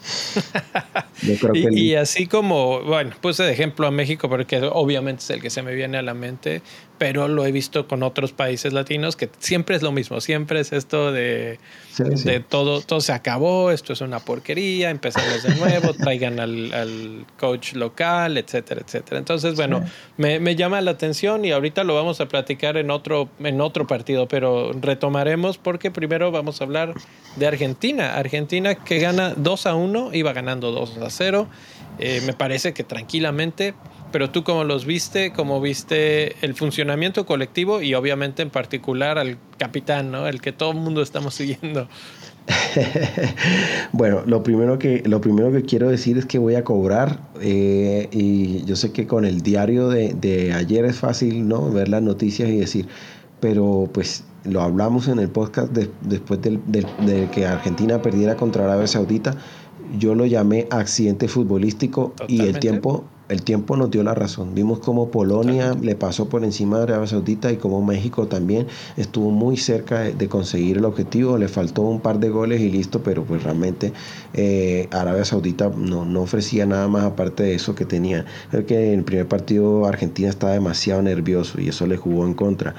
y, 1.54 1.94
así 1.94 2.26
como, 2.26 2.82
bueno, 2.82 3.12
puse 3.20 3.42
de 3.42 3.52
ejemplo 3.52 3.86
a 3.86 3.90
México 3.90 4.28
porque 4.28 4.60
obviamente 4.72 5.22
es 5.22 5.30
el 5.30 5.40
que 5.40 5.50
se 5.50 5.62
me 5.62 5.74
viene 5.74 5.98
a 5.98 6.02
la 6.02 6.14
mente, 6.14 6.62
pero 7.02 7.26
lo 7.26 7.44
he 7.44 7.50
visto 7.50 7.88
con 7.88 8.04
otros 8.04 8.30
países 8.30 8.72
latinos 8.72 9.16
que 9.16 9.28
siempre 9.40 9.74
es 9.74 9.82
lo 9.82 9.90
mismo, 9.90 10.20
siempre 10.20 10.60
es 10.60 10.72
esto 10.72 11.10
de, 11.10 11.58
de 11.98 12.38
todo, 12.38 12.80
todo 12.80 13.00
se 13.00 13.12
acabó, 13.12 13.72
esto 13.72 13.92
es 13.92 14.02
una 14.02 14.20
porquería, 14.20 14.88
empezamos 14.88 15.42
de 15.42 15.52
nuevo, 15.56 15.94
traigan 15.98 16.38
al, 16.38 16.72
al, 16.72 17.26
coach 17.40 17.72
local, 17.72 18.38
etcétera, 18.38 18.82
etcétera. 18.86 19.18
Entonces, 19.18 19.56
bueno, 19.56 19.84
me, 20.16 20.38
me, 20.38 20.54
llama 20.54 20.80
la 20.80 20.92
atención 20.92 21.44
y 21.44 21.50
ahorita 21.50 21.82
lo 21.82 21.96
vamos 21.96 22.20
a 22.20 22.28
platicar 22.28 22.76
en 22.76 22.92
otro, 22.92 23.28
en 23.40 23.60
otro 23.60 23.88
partido, 23.88 24.28
pero 24.28 24.70
retomaremos 24.72 25.58
porque 25.58 25.90
primero 25.90 26.30
vamos 26.30 26.60
a 26.60 26.64
hablar 26.64 26.94
de 27.34 27.48
Argentina. 27.48 28.14
Argentina 28.14 28.76
que 28.76 29.00
gana 29.00 29.34
2 29.36 29.66
a 29.66 29.74
1, 29.74 30.10
iba 30.12 30.32
ganando 30.32 30.70
2 30.70 30.98
a 30.98 31.10
0. 31.10 31.48
Eh, 31.98 32.22
me 32.24 32.32
parece 32.32 32.72
que 32.72 32.84
tranquilamente, 32.84 33.74
pero 34.12 34.30
tú 34.30 34.44
cómo 34.44 34.64
los 34.64 34.84
viste, 34.84 35.32
cómo 35.32 35.60
viste 35.60 36.36
el 36.44 36.54
funcionamiento 36.54 37.26
colectivo 37.26 37.80
y 37.80 37.94
obviamente 37.94 38.42
en 38.42 38.50
particular 38.50 39.18
al 39.18 39.38
capitán, 39.58 40.10
¿no? 40.10 40.28
El 40.28 40.40
que 40.40 40.52
todo 40.52 40.72
el 40.72 40.78
mundo 40.78 41.02
estamos 41.02 41.34
siguiendo. 41.34 41.88
bueno, 43.92 44.22
lo 44.26 44.42
primero, 44.42 44.78
que, 44.78 45.02
lo 45.06 45.20
primero 45.20 45.52
que 45.52 45.62
quiero 45.62 45.88
decir 45.88 46.18
es 46.18 46.26
que 46.26 46.38
voy 46.38 46.56
a 46.56 46.64
cobrar 46.64 47.20
eh, 47.40 48.08
y 48.10 48.64
yo 48.64 48.76
sé 48.76 48.92
que 48.92 49.06
con 49.06 49.24
el 49.24 49.42
diario 49.42 49.88
de, 49.88 50.52
ayer 50.54 50.84
es 50.84 50.98
fácil 50.98 51.48
¿no? 51.48 51.70
ver 51.70 51.88
las 51.88 52.02
noticias 52.02 52.48
y 52.48 52.58
decir, 52.58 52.88
pero 53.40 53.88
pues 53.92 54.24
lo 54.44 54.60
hablamos 54.60 55.06
en 55.06 55.20
el 55.20 55.28
podcast 55.28 55.72
después 55.72 56.40
de 56.42 57.28
que 57.32 57.46
Argentina 57.46 58.02
perdiera 58.02 58.36
contra 58.36 58.64
Arabia 58.64 58.88
Saudita 58.88 59.36
yo 59.98 60.14
lo 60.14 60.26
llamé 60.26 60.66
accidente 60.70 61.28
futbolístico 61.28 62.14
y 62.28 62.42
el 62.42 62.58
tiempo 62.58 63.04
el 63.32 63.42
tiempo 63.42 63.76
nos 63.76 63.90
dio 63.90 64.02
la 64.02 64.14
razón. 64.14 64.54
Vimos 64.54 64.78
cómo 64.80 65.10
Polonia 65.10 65.74
le 65.80 65.96
pasó 65.96 66.28
por 66.28 66.44
encima 66.44 66.76
de 66.76 66.82
Arabia 66.84 67.06
Saudita 67.06 67.50
y 67.50 67.56
cómo 67.56 67.82
México 67.82 68.26
también 68.28 68.66
estuvo 68.98 69.30
muy 69.30 69.56
cerca 69.56 70.00
de, 70.00 70.28
conseguir 70.28 70.76
el 70.76 70.84
objetivo. 70.84 71.38
Le 71.38 71.48
faltó 71.48 71.82
un 71.82 72.00
par 72.00 72.18
de 72.20 72.28
goles 72.28 72.60
y 72.60 72.70
listo, 72.70 73.02
pero 73.02 73.24
pues 73.24 73.42
realmente 73.42 73.92
eh, 74.34 74.86
Arabia 74.90 75.24
Saudita 75.24 75.70
no, 75.74 76.04
no, 76.04 76.20
ofrecía 76.20 76.66
nada 76.66 76.88
más 76.88 77.04
aparte 77.04 77.42
de 77.42 77.54
eso 77.54 77.74
que 77.74 77.86
tenía. 77.86 78.26
Creo 78.50 78.66
que 78.66 78.92
en 78.92 78.98
el 78.98 79.04
primer 79.04 79.26
partido 79.26 79.86
Argentina 79.86 80.28
estaba 80.28 80.52
demasiado 80.52 81.00
nervioso 81.00 81.58
y 81.58 81.68
eso 81.68 81.86
le 81.86 81.96
jugó 81.96 82.26
en 82.26 82.34
contra. 82.34 82.74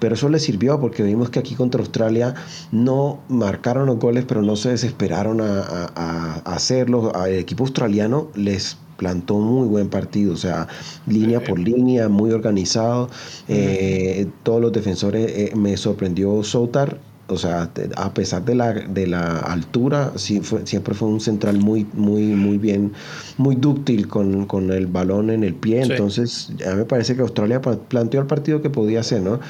Pero 0.00 0.16
eso 0.16 0.28
le 0.28 0.40
sirvió 0.40 0.80
porque 0.80 1.04
vimos 1.04 1.30
que 1.30 1.38
aquí 1.38 1.54
contra 1.54 1.80
Australia 1.80 2.34
no 2.72 3.20
marcaron 3.28 3.86
los 3.86 4.00
goles, 4.00 4.24
pero 4.26 4.42
no 4.42 4.56
se 4.56 4.70
desesperaron 4.70 5.40
a, 5.40 5.60
a, 5.60 6.42
a 6.44 6.54
hacerlo. 6.54 7.12
El 7.24 7.38
equipo 7.38 7.62
australiano 7.62 8.28
les 8.34 8.76
plantó 9.02 9.34
muy 9.40 9.66
buen 9.66 9.88
partido, 9.88 10.34
o 10.34 10.36
sea, 10.36 10.68
línea 11.08 11.42
por 11.42 11.58
línea, 11.58 12.08
muy 12.08 12.30
organizado. 12.30 13.10
Eh, 13.48 14.28
todos 14.44 14.60
los 14.60 14.72
defensores, 14.72 15.28
eh, 15.28 15.52
me 15.56 15.76
sorprendió 15.76 16.44
Soutar 16.44 17.00
o 17.28 17.38
sea, 17.38 17.70
a 17.96 18.14
pesar 18.14 18.44
de 18.44 18.54
la, 18.54 18.72
de 18.72 19.06
la 19.06 19.38
altura, 19.38 20.12
siempre 20.16 20.94
fue 20.94 21.08
un 21.08 21.20
central 21.20 21.58
muy, 21.58 21.86
muy, 21.94 22.24
muy 22.24 22.58
bien, 22.58 22.92
muy 23.38 23.56
dúctil 23.56 24.08
con, 24.08 24.70
el 24.70 24.86
balón 24.86 25.30
en 25.30 25.44
el 25.44 25.54
pie. 25.54 25.82
Entonces, 25.82 26.50
a 26.66 26.70
mí 26.70 26.76
me 26.76 26.84
parece 26.84 27.16
que 27.16 27.22
Australia 27.22 27.60
planteó 27.60 28.20
el 28.20 28.26
partido 28.26 28.60
que 28.60 28.68
podía 28.70 29.00
hacer, 29.00 29.22
¿no? 29.22 29.40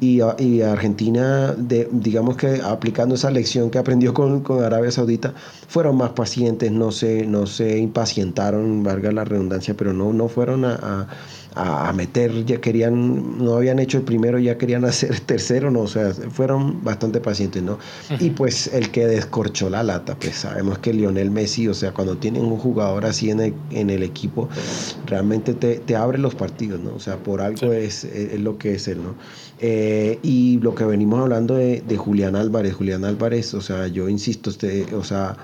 Y, 0.00 0.20
y 0.38 0.62
Argentina, 0.62 1.54
de, 1.56 1.88
digamos 1.90 2.36
que 2.36 2.60
aplicando 2.62 3.14
esa 3.14 3.30
lección 3.30 3.70
que 3.70 3.78
aprendió 3.78 4.12
con, 4.12 4.42
Arabia 4.62 4.90
Saudita, 4.90 5.32
fueron 5.68 5.96
más 5.96 6.10
pacientes, 6.10 6.70
no 6.70 6.92
se, 6.92 7.26
no 7.26 7.46
se 7.46 7.78
impacientaron, 7.78 8.82
valga 8.82 9.10
la 9.10 9.24
redundancia, 9.24 9.74
pero 9.74 9.92
no, 9.92 10.12
no 10.12 10.28
fueron 10.28 10.64
a 10.64 10.72
a, 10.82 11.06
meter, 11.94 12.44
ya 12.44 12.60
querían, 12.60 13.38
no 13.38 13.54
habían 13.54 13.78
hecho 13.78 13.98
el 13.98 14.04
primero, 14.04 14.38
ya 14.38 14.58
querían 14.58 14.84
hacer 14.92 15.20
tercero, 15.20 15.70
no, 15.70 15.80
o 15.80 15.88
sea, 15.88 16.12
fueron 16.12 16.82
bastante 16.82 17.20
pacientes, 17.20 17.62
¿no? 17.62 17.78
Y 18.18 18.30
pues 18.30 18.68
el 18.68 18.90
que 18.90 19.06
descorchó 19.06 19.70
la 19.70 19.82
lata, 19.82 20.16
pues 20.16 20.36
sabemos 20.36 20.78
que 20.78 20.92
Lionel 20.92 21.30
Messi, 21.30 21.68
o 21.68 21.74
sea, 21.74 21.92
cuando 21.92 22.16
tienen 22.16 22.44
un 22.44 22.58
jugador 22.58 23.04
así 23.04 23.30
en 23.30 23.40
el, 23.40 23.54
en 23.70 23.90
el 23.90 24.02
equipo, 24.02 24.48
realmente 25.06 25.54
te, 25.54 25.76
te, 25.76 25.96
abre 25.96 26.18
los 26.18 26.34
partidos, 26.34 26.80
¿no? 26.80 26.94
O 26.94 27.00
sea, 27.00 27.16
por 27.18 27.40
algo 27.40 27.72
es, 27.72 28.04
es, 28.04 28.40
lo 28.40 28.58
que 28.58 28.74
es 28.74 28.88
él, 28.88 29.02
¿no? 29.02 29.14
Eh, 29.60 30.18
y 30.22 30.58
lo 30.58 30.74
que 30.74 30.84
venimos 30.84 31.20
hablando 31.20 31.54
de, 31.54 31.82
de 31.86 31.96
Julián 31.96 32.34
Álvarez, 32.34 32.74
Julián 32.74 33.04
Álvarez, 33.04 33.54
o 33.54 33.60
sea, 33.60 33.86
yo 33.86 34.08
insisto, 34.08 34.50
usted, 34.50 34.92
o 34.94 35.04
sea, 35.04 35.36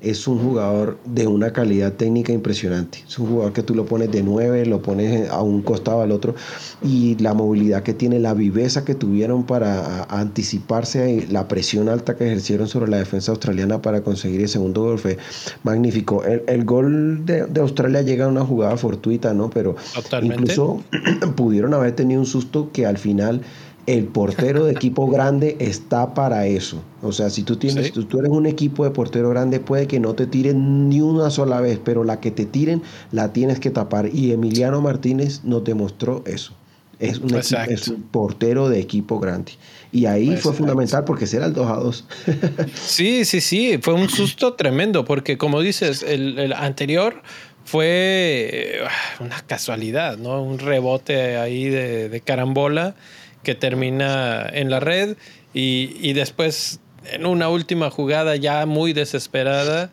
es 0.00 0.28
un 0.28 0.38
jugador 0.38 0.98
de 1.04 1.26
una 1.26 1.52
calidad 1.52 1.92
técnica 1.94 2.32
impresionante. 2.32 3.02
Es 3.06 3.18
un 3.18 3.28
jugador 3.28 3.52
que 3.52 3.62
tú 3.62 3.74
lo 3.74 3.84
pones 3.84 4.10
de 4.12 4.22
nueve, 4.22 4.64
lo 4.64 4.80
pones 4.80 5.28
a 5.28 5.42
un 5.42 5.62
costado 5.62 6.02
al 6.02 6.12
otro 6.12 6.34
y 6.82 7.16
la 7.16 7.34
movilidad 7.34 7.82
que 7.82 7.94
tiene, 7.94 8.20
la 8.20 8.34
viveza 8.34 8.84
que 8.84 8.94
tuvieron 8.94 9.44
para 9.44 10.04
anticiparse 10.04 11.26
la 11.30 11.48
presión 11.48 11.88
alta 11.88 12.16
que 12.16 12.26
ejercieron 12.26 12.68
sobre 12.68 12.90
la 12.90 12.98
defensa 12.98 13.32
australiana 13.32 13.82
para 13.82 14.02
conseguir 14.02 14.40
el 14.40 14.48
segundo 14.48 14.82
gol 14.82 14.98
fue 14.98 15.18
magnífico. 15.64 16.22
El, 16.24 16.64
gol 16.64 17.26
de, 17.26 17.48
Australia 17.60 18.02
llega 18.02 18.26
a 18.26 18.28
una 18.28 18.44
jugada 18.44 18.76
fortuita, 18.76 19.34
¿no? 19.34 19.50
Pero 19.50 19.74
incluso 20.22 20.82
pudieron 21.36 21.74
haber 21.74 21.92
tenido 21.92 22.20
un 22.20 22.26
susto 22.26 22.70
que 22.72 22.86
al 22.86 22.98
final 22.98 23.42
el 23.88 24.04
portero 24.04 24.66
de 24.66 24.72
equipo 24.72 25.06
grande 25.10 25.56
está 25.60 26.12
para 26.12 26.46
eso. 26.46 26.82
O 27.02 27.12
sea, 27.12 27.30
si 27.30 27.42
tú 27.42 27.56
tienes, 27.56 27.92
tú, 27.92 28.18
eres 28.18 28.30
un 28.30 28.46
equipo 28.46 28.84
de 28.84 28.90
portero 28.90 29.30
grande, 29.30 29.60
puede 29.60 29.86
que 29.86 29.98
no 29.98 30.14
te 30.14 30.26
tiren 30.26 30.90
ni 30.90 31.00
una 31.00 31.30
sola 31.30 31.60
vez, 31.60 31.80
pero 31.82 32.04
la 32.04 32.20
que 32.20 32.30
te 32.30 32.44
tiren 32.44 32.82
la 33.12 33.32
tienes 33.32 33.60
que 33.60 33.70
tapar. 33.70 34.10
Y 34.12 34.32
Emiliano 34.32 34.82
Martínez 34.82 35.42
nos 35.42 35.64
demostró 35.64 36.22
eso. 36.26 36.52
Es 36.98 37.18
un, 37.20 38.02
portero 38.10 38.68
de 38.68 38.80
equipo 38.80 39.20
grande. 39.20 39.52
Y 39.92 40.06
ahí 40.06 40.36
fue 40.36 40.52
fundamental 40.52 41.04
porque 41.04 41.28
será 41.28 41.46
el 41.46 41.54
2 41.54 41.70
a 41.70 41.74
2. 41.76 42.04
sí, 42.74 43.24
sí, 43.24 43.40
sí. 43.40 43.78
Fue 43.80 43.94
un 43.94 44.10
susto 44.10 44.54
tremendo 44.54 45.04
porque, 45.04 45.38
como 45.38 45.60
dices, 45.60 46.02
el, 46.02 46.52
anterior 46.52 47.22
fue 47.64 48.80
ah, 48.84 49.22
una 49.22 49.40
casualidad, 49.42 50.18
¿no? 50.18 50.42
Un 50.42 50.58
rebote 50.58 51.36
ahí 51.36 51.68
de, 51.68 52.08
de 52.08 52.20
carambola 52.20 52.96
que 53.48 53.54
termina 53.54 54.46
en 54.52 54.68
la 54.68 54.78
red 54.78 55.16
y, 55.54 56.12
después 56.12 56.80
en 57.10 57.24
una 57.24 57.48
última 57.48 57.88
jugada 57.90 58.36
ya 58.36 58.66
muy 58.66 58.92
desesperada 58.92 59.88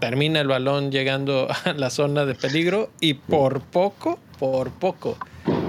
termina 0.00 0.40
el 0.40 0.48
balón 0.48 0.90
llegando 0.90 1.46
a 1.64 1.72
la 1.74 1.90
zona 1.90 2.24
de 2.24 2.34
peligro 2.34 2.90
y 3.00 3.14
por 3.14 3.60
poco, 3.60 4.18
por 4.40 4.72
poco 4.72 5.16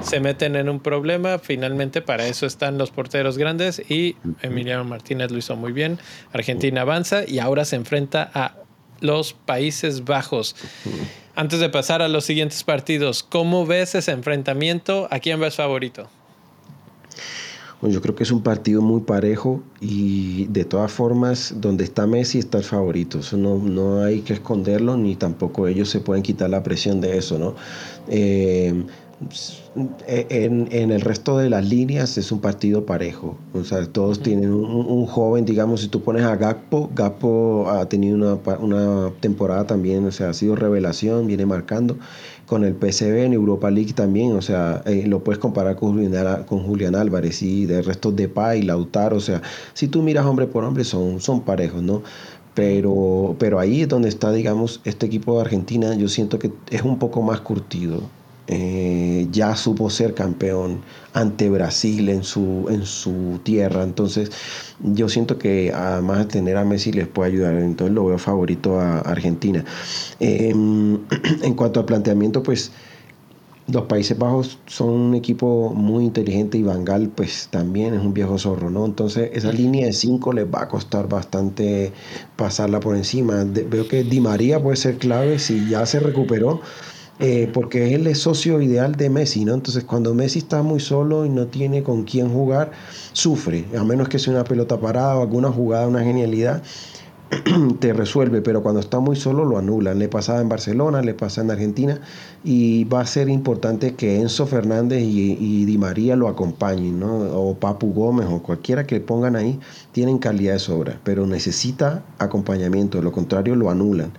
se 0.02 0.20
meten 0.20 0.56
en 0.56 0.68
un 0.68 0.80
problema. 0.80 1.38
Finalmente 1.38 2.02
para 2.02 2.26
eso 2.26 2.48
están 2.48 2.80
los 2.80 2.90
porteros 2.90 3.38
grandes 3.38 3.84
y 3.88 4.16
Emiliano 4.42 4.84
Martínez 4.84 5.30
lo 5.30 5.38
hizo 5.38 5.56
muy 5.56 5.74
bien. 5.74 6.00
Argentina 6.34 6.82
avanza 6.82 7.22
y 7.24 7.38
ahora 7.38 7.66
se 7.66 7.76
enfrenta 7.76 8.32
a 8.34 8.56
los 9.00 9.34
Países 9.34 10.06
Bajos. 10.06 10.56
Antes 11.36 11.60
de 11.60 11.70
pasar 11.70 12.02
a 12.02 12.08
los 12.08 12.26
siguientes 12.26 12.64
partidos, 12.64 13.22
¿cómo 13.22 13.68
ves 13.68 13.94
ese 13.94 14.12
enfrentamiento? 14.12 15.08
¿A 15.12 15.20
quién 15.20 15.40
ves 15.40 15.54
favorito? 15.54 16.10
Bueno, 17.80 17.94
yo 17.94 18.02
creo 18.02 18.16
que 18.16 18.24
es 18.24 18.32
un 18.32 18.42
partido 18.42 18.82
muy 18.82 19.02
parejo 19.02 19.62
y 19.80 20.46
de 20.46 20.66
todas 20.66 20.92
formas, 20.92 21.54
donde 21.58 21.84
está 21.84 22.08
Messi 22.08 22.40
está 22.40 22.58
el 22.58 22.64
favorito. 22.64 23.20
Eso 23.20 23.38
no, 23.38 23.58
no 23.58 24.02
hay 24.02 24.22
que 24.22 24.34
esconderlo, 24.34 24.98
ni 24.98 25.16
tampoco 25.16 25.68
ellos 25.68 25.90
se 25.90 26.00
pueden 26.00 26.24
quitar 26.24 26.50
la 26.50 26.64
presión 26.64 27.02
de 27.02 27.18
eso, 27.18 27.38
¿no? 27.38 27.56
Eh, 28.08 28.84
en, 30.08 30.68
en, 30.72 30.92
el 30.92 31.02
resto 31.02 31.38
de 31.40 31.50
las 31.50 31.68
líneas 31.68 32.18
es 32.18 32.32
un 32.32 32.40
partido 32.40 32.86
parejo. 32.86 33.38
O 33.54 33.64
sea, 33.64 33.86
todos 33.86 34.22
tienen 34.22 34.54
un, 34.54 35.06
joven, 35.06 35.46
digamos, 35.46 35.82
si 35.82 35.88
tú 35.88 36.04
pones 36.04 36.24
a 36.24 36.36
Gakpo, 36.36 36.92
Gakpo 36.94 37.70
ha 37.70 37.88
tenido 37.90 38.16
una, 38.16 38.58
una, 38.60 39.12
temporada 39.20 39.66
también, 39.66 40.06
o 40.06 40.12
sea, 40.12 40.30
ha 40.30 40.34
sido 40.34 40.56
revelación, 40.56 41.26
viene 41.26 41.46
marcando. 41.46 41.98
Con 42.48 42.64
el 42.64 42.74
PCB 42.74 43.26
en 43.26 43.34
Europa 43.34 43.70
League 43.70 43.94
también, 43.94 44.32
o 44.32 44.42
sea, 44.42 44.82
eh, 44.86 45.06
lo 45.06 45.24
puedes 45.24 45.38
comparar 45.38 45.76
con 45.76 45.94
Julián, 45.94 46.44
con 46.46 46.64
Julián 46.64 46.96
Álvarez 46.96 47.44
y 47.44 47.66
de 47.68 47.84
resto 47.84 48.12
de 48.12 48.28
Pay, 48.30 48.64
Lautaro, 48.64 49.18
o 49.18 49.20
sea, 49.20 49.42
si 49.74 49.88
tú 49.88 50.02
miras 50.02 50.26
hombre 50.26 50.48
por 50.48 50.64
hombre 50.64 50.84
son, 50.86 51.20
son 51.20 51.42
parejos, 51.42 51.84
¿no? 51.84 52.02
Pero, 52.56 53.36
pero 53.38 53.60
ahí 53.60 53.82
es 53.82 53.90
donde 53.90 54.10
está, 54.10 54.32
digamos, 54.32 54.82
este 54.86 55.06
equipo 55.06 55.36
de 55.36 55.42
Argentina, 55.42 55.94
yo 55.94 56.08
siento 56.08 56.40
que 56.40 56.52
es 56.72 56.82
un 56.82 56.98
poco 56.98 57.22
más 57.22 57.42
curtido. 57.42 58.02
Eh, 58.50 59.28
ya 59.32 59.56
supo 59.58 59.90
ser 59.90 60.14
campeón 60.14 60.82
ante 61.14 61.50
Brasil 61.50 62.08
en 62.10 62.24
su, 62.24 62.68
en 62.70 62.86
su 62.86 63.40
tierra. 63.44 63.84
Entonces, 63.84 64.32
yo 64.82 65.10
siento 65.10 65.38
que 65.38 65.74
además 65.74 66.20
de 66.20 66.26
tener 66.26 66.58
a 66.58 66.64
Messi 66.64 66.92
les 66.92 67.08
puede 67.08 67.32
ayudar. 67.32 67.56
Entonces, 67.56 67.94
lo 67.94 68.06
veo 68.06 68.18
favorito 68.18 68.80
a 68.80 69.00
Argentina. 69.00 69.66
Em, 70.20 71.00
en 71.44 71.54
cuanto 71.56 71.82
al 71.82 71.86
planteamiento, 71.86 72.42
pues 72.44 72.72
los 73.68 73.84
Países 73.84 74.18
Bajos 74.18 74.60
son 74.66 74.90
un 74.90 75.16
equipo 75.16 75.74
muy 75.74 76.06
inteligente 76.06 76.58
y 76.58 76.64
Bangal 76.64 77.10
pues 77.10 77.50
también 77.52 77.94
es 77.94 78.00
un 78.02 78.14
viejo 78.14 78.38
zorro, 78.38 78.70
¿no? 78.70 78.86
Entonces 78.86 79.30
esa 79.34 79.52
línea 79.52 79.86
de 79.88 79.94
5 79.94 80.32
les 80.32 80.46
va 80.46 80.64
a 80.64 80.68
costar 80.70 81.10
bastante 81.10 81.92
pasarla 82.38 82.80
por 82.80 82.96
encima. 82.96 83.44
veo 83.44 83.88
que 83.88 84.04
Di 84.06 84.22
María 84.22 84.64
puede 84.64 84.78
ser 84.78 84.98
clave 84.98 85.38
si 85.38 85.68
ya 85.68 85.86
se 85.86 86.00
recuperó. 86.00 86.62
Eh, 87.20 87.50
porque 87.52 87.96
él 87.96 88.06
es 88.06 88.20
socio 88.20 88.62
ideal 88.62 88.96
de 88.96 89.10
Messi, 89.10 89.44
¿no? 89.44 89.56
Entonces 89.56 89.84
cuando 89.84 90.14
Messi 90.14 90.40
está 90.40 90.62
muy 90.62 90.80
solo 90.80 91.26
y 91.26 91.30
no 91.30 91.48
tiene 91.48 91.82
con 91.82 92.04
quién 92.04 92.30
jugar, 92.30 92.72
sufre, 93.12 93.66
a 93.76 93.84
menos 93.84 94.08
que 94.08 94.20
sea 94.20 94.34
una 94.34 94.44
pelota 94.44 94.80
parada 94.80 95.18
o 95.18 95.24
alguna 95.24 95.52
jugada, 95.52 95.88
una 95.88 96.04
genialidad, 96.04 96.62
te 97.80 97.94
resuelve, 97.94 98.42
pero 98.42 98.62
cuando 98.62 98.80
está 98.80 99.00
muy 99.00 99.16
solo 99.16 99.46
lo 99.46 99.58
anulan. 99.58 100.00
Le 100.00 100.08
pasaba 100.08 100.42
en 100.42 100.50
Barcelona, 100.50 101.02
le 101.02 101.14
pasa 101.14 101.42
en 101.42 101.52
Argentina 101.52 102.00
y 102.44 102.86
va 102.86 103.02
a 103.02 103.06
ser 103.06 103.30
importante 103.30 103.96
que 103.96 104.20
Enzo 104.20 104.46
Fernández 104.46 105.02
y, 105.02 105.66
Di 105.66 105.78
María 105.78 106.16
lo 106.16 106.28
acompañen, 106.28 107.00
¿no? 107.00 107.18
o 107.18 107.56
Papu 107.56 107.94
Gómez 107.94 108.28
o 108.30 108.42
cualquiera 108.42 108.86
que 108.86 109.00
pongan 109.00 109.36
ahí, 109.36 109.60
tienen 109.92 110.20
calidad 110.20 110.54
de 110.54 110.60
sobra, 110.60 111.00
pero 111.04 111.26
necesita 111.26 112.04
acompañamiento, 112.20 113.00
de 113.00 113.04
lo 113.04 113.12
contrario 113.12 113.56
lo 113.56 113.70
anulan. 113.70 114.12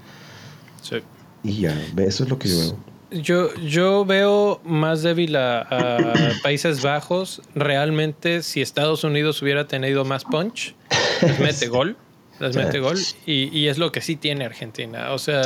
Sí. 0.83 0.97
Y 1.43 1.61
ya, 1.61 1.75
eso 1.97 2.25
es 2.25 2.31
lo 2.31 2.39
que 2.39 2.49
yo 2.49 2.59
veo. 2.59 2.88
Yo, 3.11 3.55
yo 3.57 4.05
veo 4.05 4.61
más 4.65 5.03
débil 5.03 5.37
a, 5.37 6.13
Países 6.43 6.83
Bajos. 6.83 7.43
Realmente, 7.55 8.43
si 8.43 8.61
Estados 8.61 9.05
Unidos 9.05 9.41
hubiera 9.43 9.67
tenido 9.67 10.05
más 10.05 10.25
punch, 10.25 10.75
mete 11.41 11.69
gol 11.69 11.97
las 12.39 12.55
mete 12.55 12.79
gol 12.79 12.97
y, 13.27 13.49
y, 13.57 13.67
es 13.67 13.79
lo 13.79 13.91
que 13.91 14.01
sí 14.01 14.15
tiene 14.15 14.45
Argentina. 14.45 15.13
O 15.13 15.19
sea, 15.19 15.43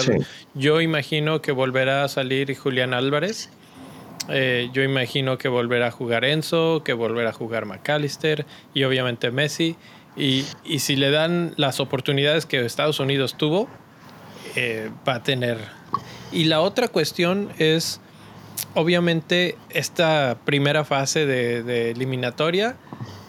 yo 0.54 0.80
imagino 0.80 1.40
que 1.40 1.50
volverá 1.52 2.04
a 2.04 2.08
salir 2.08 2.54
Julián 2.54 2.92
Álvarez. 2.92 3.48
Eh, 4.28 4.68
yo 4.72 4.82
imagino 4.82 5.38
que 5.38 5.48
volverá 5.48 5.88
a 5.88 5.90
jugar 5.90 6.24
Enzo, 6.24 6.82
que 6.84 6.92
volverá 6.92 7.30
a 7.30 7.32
jugar 7.32 7.66
McAllister 7.66 8.46
y 8.74 8.84
obviamente 8.84 9.30
Messi. 9.30 9.76
Y, 10.16 10.44
y 10.64 10.80
si 10.80 10.96
le 10.96 11.10
dan 11.10 11.54
las 11.56 11.80
oportunidades 11.80 12.44
que 12.46 12.64
Estados 12.64 13.00
Unidos 13.00 13.36
tuvo, 13.36 13.68
eh, 14.54 14.90
va 15.08 15.16
a 15.16 15.22
tener. 15.22 15.58
Y 16.32 16.44
la 16.44 16.60
otra 16.60 16.88
cuestión 16.88 17.50
es, 17.58 18.00
obviamente, 18.74 19.56
esta 19.70 20.38
primera 20.44 20.84
fase 20.84 21.26
de, 21.26 21.62
de 21.62 21.90
eliminatoria 21.90 22.76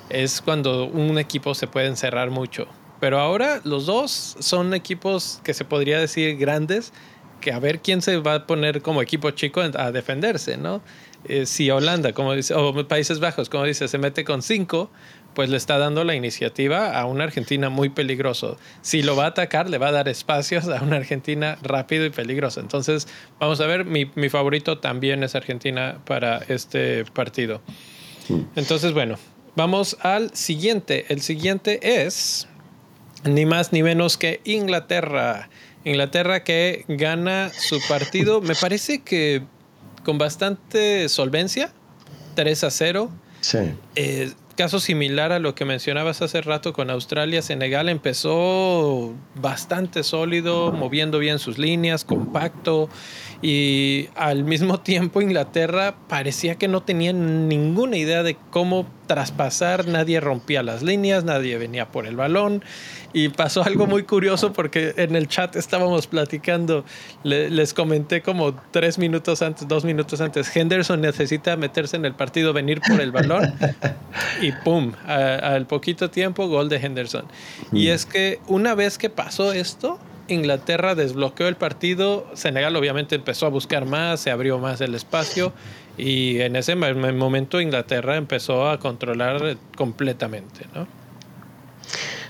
es 0.09 0.41
cuando 0.41 0.85
un 0.85 1.17
equipo 1.17 1.53
se 1.55 1.67
puede 1.67 1.87
encerrar 1.87 2.29
mucho. 2.29 2.67
Pero 2.99 3.19
ahora 3.19 3.59
los 3.65 3.85
dos 3.85 4.37
son 4.39 4.73
equipos 4.73 5.41
que 5.43 5.53
se 5.53 5.65
podría 5.65 5.99
decir 5.99 6.37
grandes, 6.37 6.93
que 7.41 7.51
a 7.51 7.59
ver 7.59 7.81
quién 7.81 8.01
se 8.01 8.17
va 8.17 8.35
a 8.35 8.47
poner 8.47 8.81
como 8.81 9.01
equipo 9.01 9.31
chico 9.31 9.61
a 9.61 9.91
defenderse, 9.91 10.55
¿no? 10.55 10.81
Eh, 11.25 11.45
si 11.45 11.69
Holanda, 11.69 12.13
como 12.13 12.33
dice, 12.33 12.53
o 12.53 12.87
Países 12.87 13.19
Bajos, 13.19 13.49
como 13.49 13.65
dice, 13.65 13.87
se 13.87 13.97
mete 13.97 14.23
con 14.23 14.41
cinco, 14.41 14.89
pues 15.35 15.49
le 15.49 15.57
está 15.57 15.77
dando 15.77 16.03
la 16.03 16.15
iniciativa 16.15 16.97
a 16.97 17.05
una 17.05 17.23
Argentina 17.23 17.69
muy 17.69 17.89
peligroso. 17.89 18.57
Si 18.81 19.01
lo 19.01 19.15
va 19.15 19.25
a 19.25 19.27
atacar, 19.27 19.69
le 19.69 19.77
va 19.77 19.87
a 19.87 19.91
dar 19.91 20.07
espacios 20.09 20.67
a 20.67 20.81
una 20.81 20.97
Argentina 20.97 21.57
rápido 21.61 22.05
y 22.05 22.09
peligroso. 22.09 22.59
Entonces, 22.59 23.07
vamos 23.39 23.59
a 23.61 23.65
ver, 23.65 23.85
mi, 23.85 24.11
mi 24.15 24.29
favorito 24.29 24.77
también 24.77 25.23
es 25.23 25.35
Argentina 25.35 25.99
para 26.05 26.37
este 26.47 27.05
partido. 27.05 27.61
Entonces, 28.55 28.93
bueno, 28.93 29.17
vamos 29.55 29.97
al 30.01 30.33
siguiente. 30.35 31.05
El 31.09 31.21
siguiente 31.21 32.03
es 32.03 32.47
ni 33.23 33.45
más 33.45 33.71
ni 33.73 33.83
menos 33.83 34.17
que 34.17 34.41
Inglaterra. 34.43 35.49
Inglaterra 35.85 36.43
que 36.43 36.85
gana 36.87 37.49
su 37.49 37.79
partido, 37.87 38.41
me 38.41 38.55
parece 38.55 39.01
que 39.01 39.43
con 40.03 40.17
bastante 40.17 41.09
solvencia, 41.09 41.73
3 42.35 42.63
a 42.63 42.71
0. 42.71 43.11
Sí. 43.41 43.57
Eh, 43.95 44.31
caso 44.55 44.79
similar 44.79 45.31
a 45.31 45.39
lo 45.39 45.55
que 45.55 45.65
mencionabas 45.65 46.21
hace 46.21 46.41
rato 46.41 46.73
con 46.73 46.89
Australia, 46.89 47.41
Senegal 47.41 47.89
empezó 47.89 49.13
bastante 49.35 50.03
sólido, 50.03 50.71
moviendo 50.71 51.19
bien 51.19 51.39
sus 51.39 51.57
líneas, 51.57 52.05
compacto, 52.05 52.89
y 53.41 54.09
al 54.15 54.43
mismo 54.43 54.79
tiempo 54.81 55.21
Inglaterra 55.21 55.95
parecía 56.07 56.55
que 56.55 56.67
no 56.67 56.83
tenía 56.83 57.13
ninguna 57.13 57.97
idea 57.97 58.23
de 58.23 58.37
cómo 58.51 58.87
traspasar, 59.07 59.87
nadie 59.87 60.19
rompía 60.19 60.63
las 60.63 60.81
líneas, 60.81 61.23
nadie 61.23 61.57
venía 61.57 61.91
por 61.91 62.05
el 62.05 62.15
balón, 62.15 62.63
y 63.13 63.30
pasó 63.30 63.63
algo 63.63 63.86
muy 63.86 64.04
curioso 64.04 64.52
porque 64.52 64.93
en 64.97 65.15
el 65.15 65.28
chat 65.28 65.56
estábamos 65.56 66.08
platicando, 66.08 66.84
les 67.23 67.73
comenté 67.73 68.21
como 68.21 68.56
tres 68.71 68.97
minutos 68.97 69.41
antes, 69.41 69.67
dos 69.67 69.86
minutos 69.86 70.19
antes, 70.19 70.54
Henderson 70.56 70.99
necesita 70.99 71.56
meterse 71.56 71.95
en 71.95 72.06
el 72.06 72.15
partido, 72.15 72.52
venir 72.52 72.82
por 72.82 72.99
el 72.99 73.12
balón 73.12 73.54
y 74.41 74.52
¡pum! 74.52 74.93
al 75.06 75.67
poquito 75.67 76.10
tiempo, 76.10 76.47
gol 76.47 76.69
de 76.69 76.78
Henderson. 76.78 77.26
Y 77.71 77.88
mm. 77.88 77.91
es 77.91 78.06
que 78.06 78.39
una 78.47 78.73
vez 78.73 78.97
que 78.97 79.10
pasó 79.10 79.54
esto, 79.54 79.99
Inglaterra 80.28 80.95
desbloqueó 80.95 81.47
el 81.47 81.56
partido, 81.56 82.28
Senegal 82.34 82.76
obviamente 82.76 83.15
empezó 83.15 83.45
a 83.45 83.49
buscar 83.49 83.86
más, 83.86 84.21
se 84.21 84.32
abrió 84.32 84.58
más 84.58 84.82
el 84.82 84.95
espacio 84.95 85.54
y 85.97 86.39
en 86.39 86.56
ese 86.56 86.76
momento 86.76 87.62
Inglaterra 87.62 88.15
empezó 88.15 88.69
a 88.69 88.80
controlar 88.80 89.58
completamente, 89.76 90.65
¿no? 90.73 90.88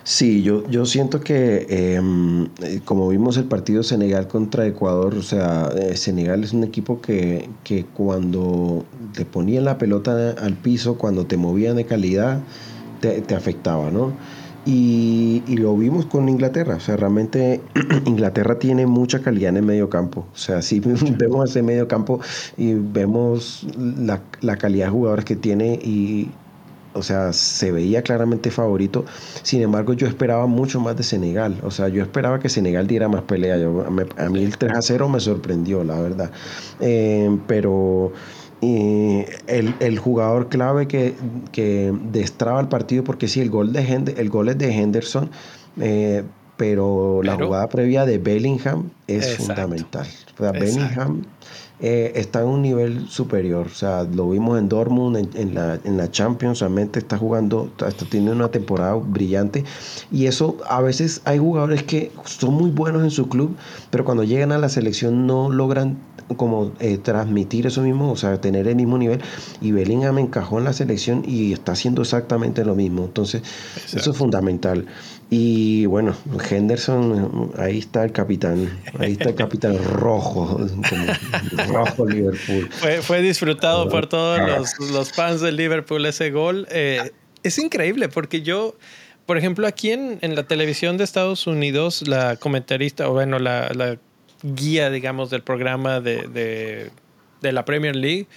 Sí, 0.06 0.44
yo, 0.44 0.68
yo 0.70 0.86
siento 0.86 1.22
que 1.22 1.66
em, 1.70 2.50
como 2.84 3.08
vimos 3.08 3.38
el 3.38 3.46
partido 3.46 3.84
Senegal 3.84 4.28
contra 4.28 4.66
Ecuador, 4.68 5.16
o 5.16 5.22
sea, 5.22 5.70
eh, 5.78 5.96
Senegal 5.96 6.44
es 6.44 6.52
un 6.52 6.66
equipo 6.66 7.00
que, 7.00 7.50
que 7.64 7.86
cuando 7.86 8.84
te 9.14 9.24
ponían 9.24 9.64
la 9.64 9.78
pelota 9.78 10.32
al 10.32 10.56
piso, 10.56 10.98
cuando 10.98 11.26
te 11.26 11.38
movían 11.38 11.78
de 11.78 11.86
calidad, 11.86 12.42
te, 13.00 13.22
te 13.22 13.34
afectaba, 13.34 13.92
¿no? 13.92 14.12
Y, 14.66 15.44
y, 15.48 15.58
lo 15.58 15.76
vimos 15.76 16.06
con 16.06 16.30
Inglaterra. 16.30 16.76
O 16.78 16.80
sea, 16.80 16.96
realmente 16.98 17.62
Inglaterra 18.06 18.60
tiene 18.60 18.86
mucha 18.86 19.22
calidad 19.22 19.50
en 19.50 19.58
el 19.58 19.64
medio 19.64 19.90
campo. 19.90 20.26
O 20.34 20.38
sea, 20.38 20.62
si 20.62 20.80
vemos 21.18 21.50
ese 21.50 21.64
medio 21.64 21.88
campo 21.88 22.20
y 22.58 22.74
vemos 22.74 23.66
la, 23.78 24.22
la 24.42 24.58
calidad 24.58 24.86
de 24.88 24.92
jugadores 24.92 25.26
que 25.26 25.36
tiene 25.36 25.76
y, 25.76 26.30
o 26.94 27.04
sea, 27.04 27.34
se 27.34 27.72
veía 27.72 28.02
claramente 28.02 28.52
favorito. 28.52 29.06
Sin 29.42 29.62
embargo, 29.62 29.94
yo 29.94 30.08
esperaba 30.08 30.46
mucho 30.48 30.80
más 30.80 30.96
de 30.96 31.04
Senegal. 31.04 31.60
O 31.64 31.72
sea, 31.72 31.88
yo 31.90 32.02
esperaba 32.02 32.40
que 32.40 32.50
Senegal 32.50 32.88
diera 32.88 33.08
más 33.08 33.24
pelea. 33.24 33.56
a 33.56 34.30
mí 34.30 34.44
el 34.44 34.58
3 34.58 34.78
a 34.78 34.82
0 34.82 35.10
me 35.10 35.20
sorprendió, 35.20 35.84
la 35.84 36.00
verdad. 36.00 36.32
Eh, 36.80 37.38
pero 37.48 38.14
el, 38.62 39.76
el, 39.80 40.00
jugador 40.00 40.50
clave 40.50 40.88
que, 40.88 41.16
que, 41.52 41.94
destraba 42.12 42.62
el 42.62 42.68
partido, 42.68 43.04
porque 43.04 43.28
sí, 43.28 43.42
el 43.42 43.50
gol, 43.50 43.74
de 43.74 44.14
el 44.18 44.30
gol 44.30 44.50
es 44.50 44.58
de 44.58 44.72
Henderson. 44.72 45.30
Eh, 45.80 46.24
pero, 46.56 47.22
la 47.24 47.36
jugada 47.36 47.68
previa 47.68 48.06
de 48.06 48.20
Bellingham 48.20 48.92
es 49.08 49.38
fundamental. 49.38 50.08
O 50.36 50.44
sea, 50.44 50.52
Bellingham 50.52 51.24
eh, 51.80 52.14
está 52.16 52.42
en 52.42 52.48
un 52.48 52.62
nivel 52.62 53.08
superior. 53.10 53.68
O 53.68 53.76
sea, 53.76 54.04
lo 54.04 54.30
vimos 54.30 54.60
en 54.60 54.70
Dortmund, 54.70 55.36
en, 55.36 55.54
la, 55.54 55.80
en 55.84 55.98
la 55.98 56.10
Champions, 56.12 56.60
realmente 56.60 57.00
está 57.00 57.18
jugando, 57.18 57.72
está 57.78 58.06
teniendo 58.06 58.32
una 58.32 58.50
temporada 58.50 58.96
brillante. 58.96 59.64
Y 60.12 60.28
eso, 60.28 60.58
a 60.70 60.82
veces 60.82 61.22
hay 61.26 61.40
jugadores 61.40 61.84
que 61.84 62.12
son 62.26 62.54
muy 62.54 62.72
buenos 62.72 63.04
en 63.04 63.12
su 63.12 63.28
club, 63.28 63.56
pero 63.90 64.06
cuando 64.06 64.24
llegan 64.24 64.52
a 64.52 64.58
la 64.58 64.70
selección 64.70 65.28
no 65.28 65.50
logran 65.50 65.98
como 66.38 66.72
eh, 66.80 66.98
transmitir 66.98 67.68
eso 67.68 67.82
mismo, 67.82 68.12
o 68.12 68.16
sea, 68.16 68.40
tener 68.40 68.68
el 68.68 68.76
mismo 68.76 68.98
nivel. 68.98 69.22
Y 69.62 69.72
Bellingham 69.72 70.20
encajó 70.20 70.60
en 70.60 70.66
la 70.66 70.74
selección 70.74 71.24
y 71.28 71.54
está 71.54 71.74
haciendo 71.74 72.02
exactamente 72.02 72.64
lo 72.66 72.76
mismo. 72.76 73.04
Entonces, 73.06 73.44
eso 73.94 74.12
es 74.12 74.18
fundamental. 74.18 74.86
Y 75.36 75.88
bueno, 75.88 76.16
Henderson, 76.48 77.52
ahí 77.58 77.80
está 77.80 78.04
el 78.04 78.12
capitán, 78.12 78.70
ahí 79.00 79.14
está 79.14 79.30
el 79.30 79.36
capitán 79.36 79.84
rojo, 79.84 80.60
rojo 81.70 82.06
Liverpool. 82.06 82.70
Fue, 83.02 83.24
disfrutado 83.24 83.90
por 83.90 84.06
todos 84.06 84.40
los, 84.48 84.92
los, 84.92 85.12
fans 85.12 85.42
de 85.42 85.52
Liverpool 85.52 86.06
ese 86.06 86.30
gol. 86.30 86.68
Eh, 86.70 87.10
es 87.42 87.58
increíble 87.58 88.10
porque 88.10 88.44
yo, 88.44 88.76
por 89.26 89.40
ejemplo, 89.40 89.66
aquí 89.66 89.90
en, 89.90 90.20
en, 90.22 90.36
la 90.36 90.44
televisión 90.44 90.98
de 90.98 91.04
Estados 91.04 91.48
Unidos, 91.48 92.08
la 92.08 92.36
comentarista, 92.36 93.10
o 93.10 93.14
bueno, 93.14 93.40
la, 93.40 93.72
la 93.74 93.98
guía, 94.44 94.92
digamos, 94.92 95.32
del 95.32 95.42
programa 95.42 96.00
de, 96.00 96.28
de, 96.28 96.92
de 97.42 97.52
la 97.52 97.66
Premier 97.66 97.96
League, 97.96 98.28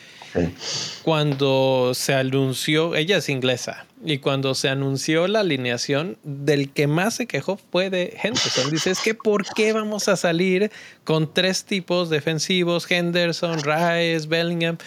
cuando 1.03 1.93
se 1.95 2.15
anunció, 2.15 2.95
ella 2.95 3.19
es 3.19 3.29
inglesa, 3.29 3.87
y 4.05 4.19
cuando 4.19 4.55
se 4.55 4.69
anunció 4.69 5.27
la 5.27 5.41
alineación, 5.41 6.19
del 6.23 6.71
que 6.71 6.87
más 6.87 7.15
se 7.15 7.27
quejó 7.27 7.59
fue 7.71 7.91
de 7.91 8.17
Henderson. 8.23 8.71
Dice, 8.71 8.91
es 8.91 9.01
que 9.01 9.15
¿por 9.15 9.45
qué 9.55 9.73
vamos 9.73 10.09
a 10.09 10.17
salir 10.17 10.71
con 11.05 11.33
tres 11.33 11.65
tipos 11.65 12.11
defensivos, 12.11 12.91
Henderson, 12.91 13.61
Rice, 13.63 14.27
Bellingham? 14.29 14.79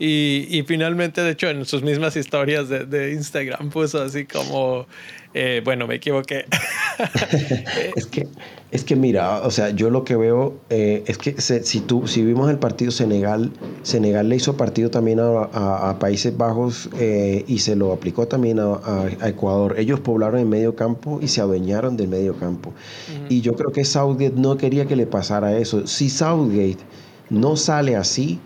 Y, 0.00 0.62
finalmente, 0.68 1.22
de 1.22 1.32
hecho, 1.32 1.48
en 1.48 1.64
sus 1.64 1.82
mismas 1.82 2.14
historias 2.14 2.68
de, 2.68 2.84
de 2.84 3.12
Instagram 3.14 3.70
puso 3.70 4.00
así 4.00 4.26
como, 4.26 4.86
eh, 5.34 5.62
bueno, 5.64 5.86
me 5.86 5.96
equivoqué. 5.96 6.46
es 7.96 8.06
que 8.06 8.28
es 8.70 8.84
que 8.84 8.96
mira, 8.96 9.40
o 9.44 9.50
sea, 9.50 9.70
yo 9.70 9.88
lo 9.88 10.04
que 10.04 10.14
veo 10.14 10.54
eh, 10.68 11.02
es 11.06 11.16
que 11.16 11.40
si, 11.40 11.80
tú, 11.80 12.06
si 12.06 12.22
vimos 12.22 12.50
el 12.50 12.58
partido 12.58 12.90
Senegal, 12.90 13.50
Senegal 13.82 14.28
le 14.28 14.36
hizo 14.36 14.58
partido 14.58 14.90
también 14.90 15.20
a, 15.20 15.96
Países 15.98 16.36
Bajos 16.36 16.90
eh, 16.98 17.44
y 17.48 17.60
se 17.60 17.76
lo 17.76 17.92
aplicó 17.92 18.28
también 18.28 18.58
a, 18.60 19.06
Ecuador. 19.26 19.76
Ellos 19.78 20.00
poblaron 20.00 20.40
el 20.40 20.46
medio 20.46 20.76
campo 20.76 21.18
y 21.22 21.28
se 21.28 21.40
adueñaron 21.40 21.96
del 21.96 22.08
medio 22.08 22.36
campo. 22.36 22.74
Y 23.30 23.40
yo 23.40 23.54
creo 23.54 23.72
que 23.72 23.84
Southgate 23.86 24.34
no 24.36 24.58
quería 24.58 24.84
que 24.84 24.96
le 24.96 25.06
pasara 25.06 25.56
eso. 25.56 25.86
Si 25.86 26.10
Southgate 26.10 26.78
no 27.30 27.56
sale 27.56 27.96
así, 27.96 28.38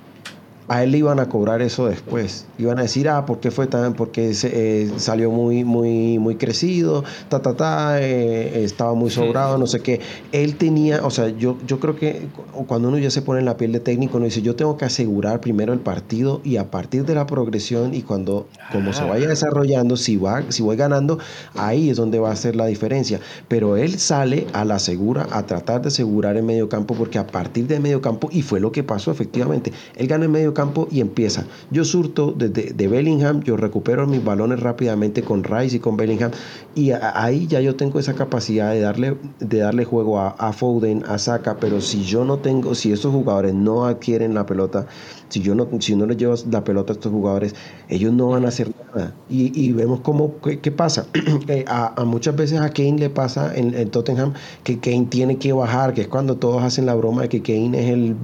a 0.73 0.83
él 0.83 0.93
le 0.93 0.99
iban 0.99 1.21
a 1.21 1.29
cobrar 1.29 1.61
eso 1.61 1.87
después. 1.87 2.47
Iban 2.57 2.79
a 2.79 2.83
decir, 2.83 3.07
ah, 3.07 3.27
¿por 3.27 3.41
qué 3.41 3.51
fue 3.51 3.67
tan? 3.67 3.93
Porque 3.93 4.33
se, 4.33 4.85
eh, 4.85 4.91
salió 4.97 5.31
muy, 5.31 5.65
muy, 5.65 6.19
muy 6.19 6.37
crecido, 6.37 7.05
ta, 7.29 7.43
ta, 7.43 7.55
ta, 7.55 8.01
eh, 8.01 8.65
estaba 8.65 8.95
muy 8.95 9.11
sobrado, 9.11 9.59
no 9.59 9.67
sé 9.67 9.81
qué. 9.81 10.01
Él 10.33 10.57
tenía, 10.57 11.05
o 11.05 11.11
sea, 11.11 11.29
yo, 11.29 11.59
yo 11.67 11.79
creo 11.79 11.97
que 11.97 12.23
cuando 12.67 12.89
uno 12.89 12.97
ya 12.97 13.11
se 13.11 13.21
pone 13.21 13.41
en 13.41 13.45
la 13.45 13.59
piel 13.59 13.71
de 13.73 13.81
técnico, 13.81 14.17
uno 14.17 14.25
dice, 14.25 14.41
yo 14.41 14.57
tengo 14.57 14.79
que 14.79 14.87
asegurar 14.87 15.43
primero 15.43 15.75
el 15.75 15.81
partido 15.81 16.41
y 16.43 16.57
a 16.57 16.71
partir 16.71 17.05
de 17.05 17.17
la 17.17 17.27
progresión 17.27 17.93
y 17.93 18.01
cuando, 18.01 18.47
como 18.73 18.95
se 18.95 19.05
vaya 19.05 19.27
ah. 19.27 19.29
desarrollando, 19.29 19.99
si, 19.99 20.17
va, 20.17 20.43
si 20.49 20.63
voy 20.63 20.79
ganando, 20.79 21.19
ahí 21.55 21.91
es 21.91 21.99
donde 21.99 22.19
va 22.19 22.31
a 22.31 22.37
ser 22.37 22.57
la 22.57 22.65
diferencia. 22.65 23.21
Pero 23.47 23.77
él 23.77 23.99
sale 23.99 24.47
a 24.55 24.65
la 24.65 24.79
segura, 24.79 25.27
a 25.33 25.45
tratar 25.45 25.83
de 25.83 25.89
asegurar 25.89 26.39
el 26.39 26.45
medio 26.45 26.71
campo, 26.71 26.95
porque 26.95 27.19
a 27.19 27.27
partir 27.27 27.67
del 27.67 27.83
medio 27.83 28.01
campo, 28.01 28.31
y 28.33 28.41
fue 28.41 28.59
lo 28.59 28.73
que 28.73 28.83
pasó 28.83 29.11
efectivamente, 29.11 29.71
él 29.97 30.07
gana 30.07 30.25
el 30.25 30.31
medio 30.31 30.55
campo 30.55 30.62
y 30.90 31.01
empieza. 31.01 31.44
Yo 31.70 31.85
surto 31.85 32.35
desde 32.37 32.72
de 32.72 32.88
Bellingham, 32.88 33.42
yo 33.42 33.57
recupero 33.57 34.07
mis 34.07 34.22
balones 34.22 34.61
rápidamente 34.61 35.22
con 35.22 35.44
Rice 35.44 35.77
y 35.77 35.81
con 35.81 35.96
Bellingham 35.96 36.31
y 36.75 36.93
ahí 36.93 37.47
ya 37.47 37.61
yo 37.61 37.77
tengo 37.77 37.99
esa 37.99 38.15
capacidad 38.15 38.73
de 38.73 38.81
darle, 38.81 39.17
de 39.41 39.59
darle 39.59 39.85
juego 39.85 40.19
a, 40.19 40.29
a 40.31 40.53
Foden, 40.53 41.05
a 41.07 41.19
Saka, 41.19 41.57
pero 41.59 41.81
si 41.81 42.03
yo 42.05 42.25
no 42.25 42.39
tengo, 42.39 42.75
si 42.75 42.93
estos 42.93 43.13
jugadores 43.13 43.55
no 43.55 43.85
adquieren 43.85 44.35
la 44.35 44.47
pelota, 44.47 44.87
si 45.33 45.41
yo 45.41 45.55
no, 45.55 45.67
si 45.81 45.97
no 45.97 46.05
les 46.05 46.19
llevo 46.19 46.35
la 46.51 46.63
pelota 46.63 46.93
a 46.93 46.95
estos 46.95 47.11
jugadores, 47.11 47.55
ellos 47.89 48.13
no 48.13 48.29
van 48.29 48.45
a 48.45 48.49
hacer 48.49 48.71
nada. 48.95 49.15
Y, 49.31 49.73
vemos 49.73 50.01
cómo, 50.01 50.35
qué, 50.41 50.71
pasa. 50.71 51.07
Eh, 51.49 51.65
a, 51.67 52.05
muchas 52.05 52.37
veces 52.37 52.61
a 52.61 52.71
Kane 52.71 52.99
le 52.99 53.11
pasa 53.11 53.53
en, 53.55 53.91
Tottenham 53.91 54.35
que 54.63 54.79
Kane 54.79 55.07
tiene 55.07 55.39
que 55.39 55.53
bajar, 55.53 55.93
que 55.93 56.03
es 56.03 56.09
cuando 56.09 56.37
todos 56.37 56.63
hacen 56.63 56.87
la 56.87 56.95
broma 56.95 57.23
de 57.23 57.29
que 57.29 57.43
Kane 57.43 57.79
es 57.79 57.91
el, 57.91 58.17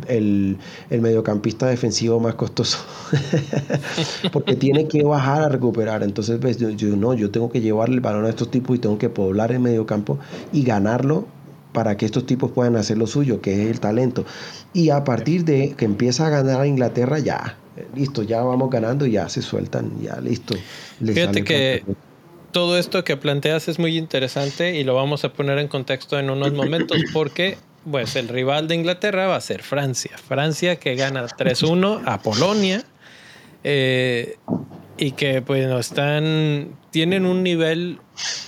el, 0.90 1.00
mediocampista 1.00 1.66
defensivo 1.66 2.20
más 2.20 2.34
costoso. 2.34 2.78
Porque 4.32 4.54
tiene 4.54 4.86
que 4.86 5.02
bajar 5.02 5.42
a 5.42 5.48
recuperar. 5.48 6.02
Entonces, 6.02 6.38
ves, 6.38 6.58
yo, 6.58 6.96
no, 6.96 7.14
yo 7.14 7.30
tengo 7.30 7.50
que 7.50 7.60
llevarle 7.60 7.96
el 7.96 8.00
balón 8.00 8.24
a 8.26 8.28
estos 8.38 8.50
tipos 8.50 8.76
y 8.76 8.78
tengo 8.78 8.98
que 8.98 9.08
poblar 9.08 9.50
el 9.52 9.60
mediocampo 9.60 10.18
y 10.52 10.62
ganarlo 10.62 11.26
para 11.72 11.96
que 11.96 12.06
estos 12.06 12.24
tipos 12.24 12.50
puedan 12.52 12.76
hacer 12.76 12.96
lo 12.96 13.06
suyo, 13.06 13.40
que 13.40 13.52
es 13.62 13.70
el 13.70 13.80
talento. 13.80 14.24
Y 14.72 14.90
a 14.90 15.04
partir 15.04 15.44
de 15.44 15.74
que 15.76 15.84
empieza 15.84 16.26
a 16.26 16.30
ganar 16.30 16.60
a 16.60 16.66
Inglaterra, 16.66 17.18
ya, 17.18 17.58
listo, 17.94 18.22
ya 18.22 18.42
vamos 18.42 18.70
ganando, 18.70 19.06
ya 19.06 19.28
se 19.28 19.42
sueltan, 19.42 20.00
ya 20.00 20.20
listo. 20.20 20.54
Fíjate 21.04 21.44
que 21.44 21.84
todo 22.52 22.78
esto 22.78 23.04
que 23.04 23.16
planteas 23.16 23.68
es 23.68 23.78
muy 23.78 23.98
interesante 23.98 24.76
y 24.76 24.84
lo 24.84 24.94
vamos 24.94 25.24
a 25.24 25.32
poner 25.32 25.58
en 25.58 25.68
contexto 25.68 26.18
en 26.18 26.30
unos 26.30 26.52
momentos 26.52 26.98
porque 27.12 27.58
pues 27.90 28.16
el 28.16 28.28
rival 28.28 28.68
de 28.68 28.74
Inglaterra 28.74 29.26
va 29.26 29.36
a 29.36 29.40
ser 29.40 29.62
Francia. 29.62 30.16
Francia 30.16 30.76
que 30.76 30.94
gana 30.94 31.26
3-1 31.26 32.02
a 32.06 32.20
Polonia 32.22 32.84
eh, 33.64 34.36
y 34.98 35.12
que 35.12 35.40
pues 35.42 35.66
están 35.78 36.76
tienen 36.90 37.24
un 37.24 37.42
nivel 37.42 38.00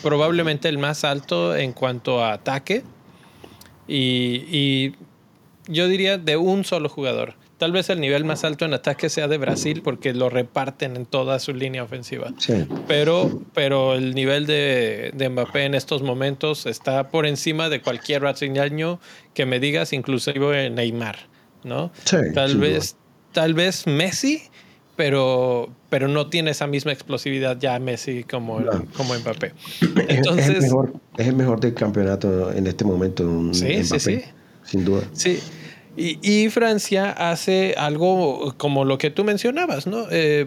probablemente 0.03 0.69
el 0.69 0.79
más 0.79 1.05
alto 1.05 1.57
en 1.57 1.73
cuanto 1.73 2.23
a 2.23 2.33
ataque 2.33 2.83
y, 3.87 4.93
yo 5.67 5.87
diría 5.89 6.19
de 6.19 6.37
un 6.37 6.65
solo 6.65 6.89
jugador. 6.89 7.35
Tal 7.59 7.71
vez 7.71 7.91
el 7.91 8.01
nivel 8.01 8.25
más 8.25 8.43
alto 8.45 8.65
en 8.65 8.73
ataque 8.73 9.09
sea 9.09 9.29
de 9.29 9.37
Brasil 9.37 9.83
porque 9.85 10.15
lo 10.15 10.31
reparten 10.31 10.97
en 10.97 11.07
toda 11.07 11.39
su 11.39 11.53
línea 11.53 11.85
ofensiva. 11.85 12.33
Pero, 12.89 13.43
pero 13.53 13.95
el 13.95 14.15
nivel 14.15 14.47
de, 14.47 15.13
de, 15.15 15.29
Mbappé 15.29 15.65
en 15.65 15.75
estos 15.75 16.03
momentos 16.03 16.67
está 16.67 17.11
por 17.11 17.27
encima 17.27 17.69
de 17.69 17.83
cualquier 17.83 18.23
brasileño 18.23 18.99
que 19.35 19.45
me 19.47 19.61
digas, 19.61 19.93
inclusive 19.93 20.71
Neymar, 20.71 21.29
¿no? 21.63 21.93
tal 22.35 22.57
vez, 22.57 22.97
tal 23.33 23.55
vez 23.55 23.87
Messi, 23.87 24.43
pero, 24.97 25.71
pero 25.91 26.09
no 26.09 26.29
tiene 26.29 26.53
esa 26.53 26.67
misma 26.67 26.93
explosividad 26.93 27.59
ya 27.59 27.79
Messi 27.79 28.25
como, 28.25 28.61
como 28.97 29.15
Mbappé. 29.15 29.53
Entonces, 30.09 30.49
es, 30.49 30.55
el 30.55 30.63
mejor, 30.63 30.93
es 31.19 31.27
el 31.27 31.37
mejor 31.37 31.61
del 31.61 31.75
campeonato 31.75 32.53
en 32.53 32.67
este 32.67 32.85
momento. 32.85 33.53
Sí, 33.53 33.85
sí, 33.85 34.01
sí. 34.01 34.23
Sin 34.65 34.85
duda. 34.85 35.03
Sí. 35.13 35.41
Y, 35.97 36.19
y, 36.23 36.49
Francia 36.49 37.11
hace 37.11 37.75
algo 37.77 38.55
como 38.57 38.85
lo 38.85 38.97
que 38.97 39.11
tú 39.11 39.25
mencionabas, 39.25 39.89
¿no? 39.89 40.07
Eh, 40.11 40.47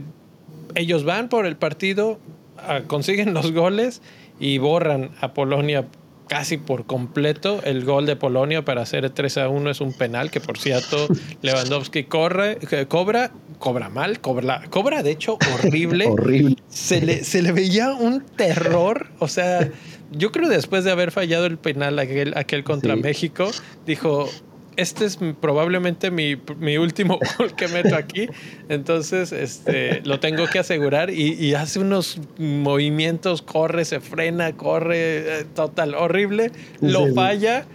ellos 0.73 1.03
van 1.03 1.27
por 1.27 1.45
el 1.45 1.57
partido, 1.57 2.17
ah, 2.57 2.81
consiguen 2.87 3.33
los 3.33 3.51
goles 3.51 4.01
y 4.39 4.57
borran 4.57 5.11
a 5.19 5.33
Polonia 5.33 5.85
casi 6.27 6.57
por 6.57 6.85
completo. 6.85 7.61
El 7.63 7.85
gol 7.85 8.05
de 8.05 8.15
Polonia 8.15 8.63
para 8.65 8.81
hacer 8.81 9.09
3 9.09 9.37
a 9.37 9.49
1 9.49 9.69
es 9.69 9.81
un 9.81 9.93
penal 9.93 10.31
que, 10.31 10.39
por 10.39 10.57
cierto, 10.57 11.07
Lewandowski 11.41 12.05
corre, 12.05 12.57
cobra, 12.87 13.31
cobra 13.59 13.89
mal, 13.89 14.19
cobra, 14.19 14.63
cobra 14.69 15.03
de 15.03 15.11
hecho 15.11 15.37
horrible. 15.53 16.07
horrible. 16.09 16.57
Se 16.69 17.01
le, 17.01 17.23
se 17.23 17.41
le 17.41 17.51
veía 17.51 17.93
un 17.93 18.21
terror. 18.21 19.07
O 19.19 19.27
sea, 19.27 19.69
yo 20.11 20.31
creo 20.31 20.49
después 20.49 20.83
de 20.83 20.91
haber 20.91 21.11
fallado 21.11 21.45
el 21.45 21.57
penal 21.57 21.99
aquel, 21.99 22.33
aquel 22.35 22.63
contra 22.63 22.95
México, 22.95 23.51
dijo, 23.85 24.29
este 24.77 25.05
es 25.05 25.17
probablemente 25.39 26.11
mi, 26.11 26.37
mi, 26.59 26.77
último 26.77 27.19
gol 27.37 27.55
que 27.55 27.67
meto 27.67 27.95
aquí. 27.95 28.27
Entonces, 28.69 29.31
este, 29.31 30.01
lo 30.01 30.19
tengo 30.19 30.47
que 30.47 30.59
asegurar 30.59 31.09
y, 31.09 31.33
y, 31.33 31.53
hace 31.53 31.79
unos 31.79 32.19
movimientos, 32.37 33.41
corre, 33.41 33.85
se 33.85 33.99
frena, 33.99 34.53
corre, 34.53 35.39
eh, 35.41 35.45
total, 35.53 35.95
horrible, 35.95 36.51
lo 36.81 37.13
falla. 37.13 37.65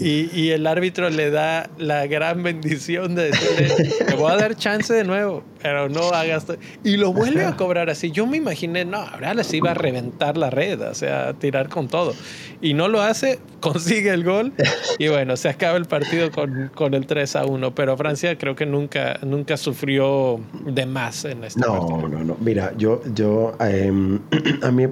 Y, 0.00 0.30
y, 0.32 0.50
el 0.50 0.66
árbitro 0.66 1.10
le 1.10 1.30
da 1.30 1.68
la 1.76 2.06
gran 2.06 2.42
bendición 2.42 3.14
de 3.14 3.30
decirle, 3.30 3.90
te 4.06 4.14
voy 4.14 4.32
a 4.32 4.36
dar 4.36 4.56
chance 4.56 4.92
de 4.94 5.04
nuevo, 5.04 5.44
pero 5.62 5.88
no 5.88 6.08
hagas... 6.10 6.46
Y 6.84 6.96
lo 6.96 7.12
vuelve 7.12 7.44
a 7.44 7.56
cobrar 7.56 7.90
así. 7.90 8.10
Yo 8.10 8.26
me 8.26 8.36
imaginé, 8.36 8.84
no, 8.84 8.98
ahora 8.98 9.34
les 9.34 9.52
iba 9.54 9.70
a 9.70 9.74
reventar 9.74 10.36
la 10.36 10.50
red, 10.50 10.80
o 10.80 10.94
sea, 10.94 11.32
tirar 11.34 11.68
con 11.68 11.88
todo. 11.88 12.14
Y 12.60 12.74
no 12.74 12.88
lo 12.88 13.00
hace, 13.00 13.38
consigue 13.60 14.10
el 14.10 14.24
gol 14.24 14.52
y 14.98 15.08
bueno, 15.08 15.36
se 15.36 15.48
acaba 15.48 15.76
el 15.78 15.86
partido 15.86 16.30
con, 16.30 16.70
con 16.74 16.94
el 16.94 17.06
3 17.06 17.36
a 17.36 17.46
1. 17.46 17.74
Pero 17.74 17.96
Francia 17.96 18.36
creo 18.36 18.54
que 18.54 18.66
nunca, 18.66 19.18
nunca 19.22 19.56
sufrió 19.56 20.40
de 20.66 20.86
más 20.86 21.24
en 21.24 21.44
este 21.44 21.60
no, 21.60 21.78
partido. 21.78 22.08
No, 22.08 22.24
no, 22.24 22.36
Mira, 22.40 22.72
yo, 22.76 23.00
yo 23.14 23.54
em, 23.60 24.20
a 24.62 24.70
mí 24.70 24.86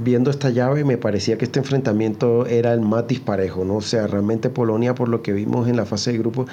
viendo 0.00 0.30
esta 0.30 0.50
llave 0.50 0.84
me 0.84 0.96
parecía 0.96 1.36
que 1.36 1.44
este 1.44 1.58
enfrentamiento 1.58 2.46
era 2.46 2.72
el 2.72 2.80
más 2.80 3.06
disparejo, 3.06 3.64
¿no? 3.64 3.76
O 3.76 3.82
sea, 3.82 4.06
realmente 4.06 4.50
Polonia, 4.50 4.94
por 4.94 5.08
lo 5.08 5.22
que 5.22 5.32
vimos 5.32 5.68
en 5.68 5.76
la 5.76 5.84
fase 5.84 6.12
de 6.12 6.18
grupo, 6.18 6.46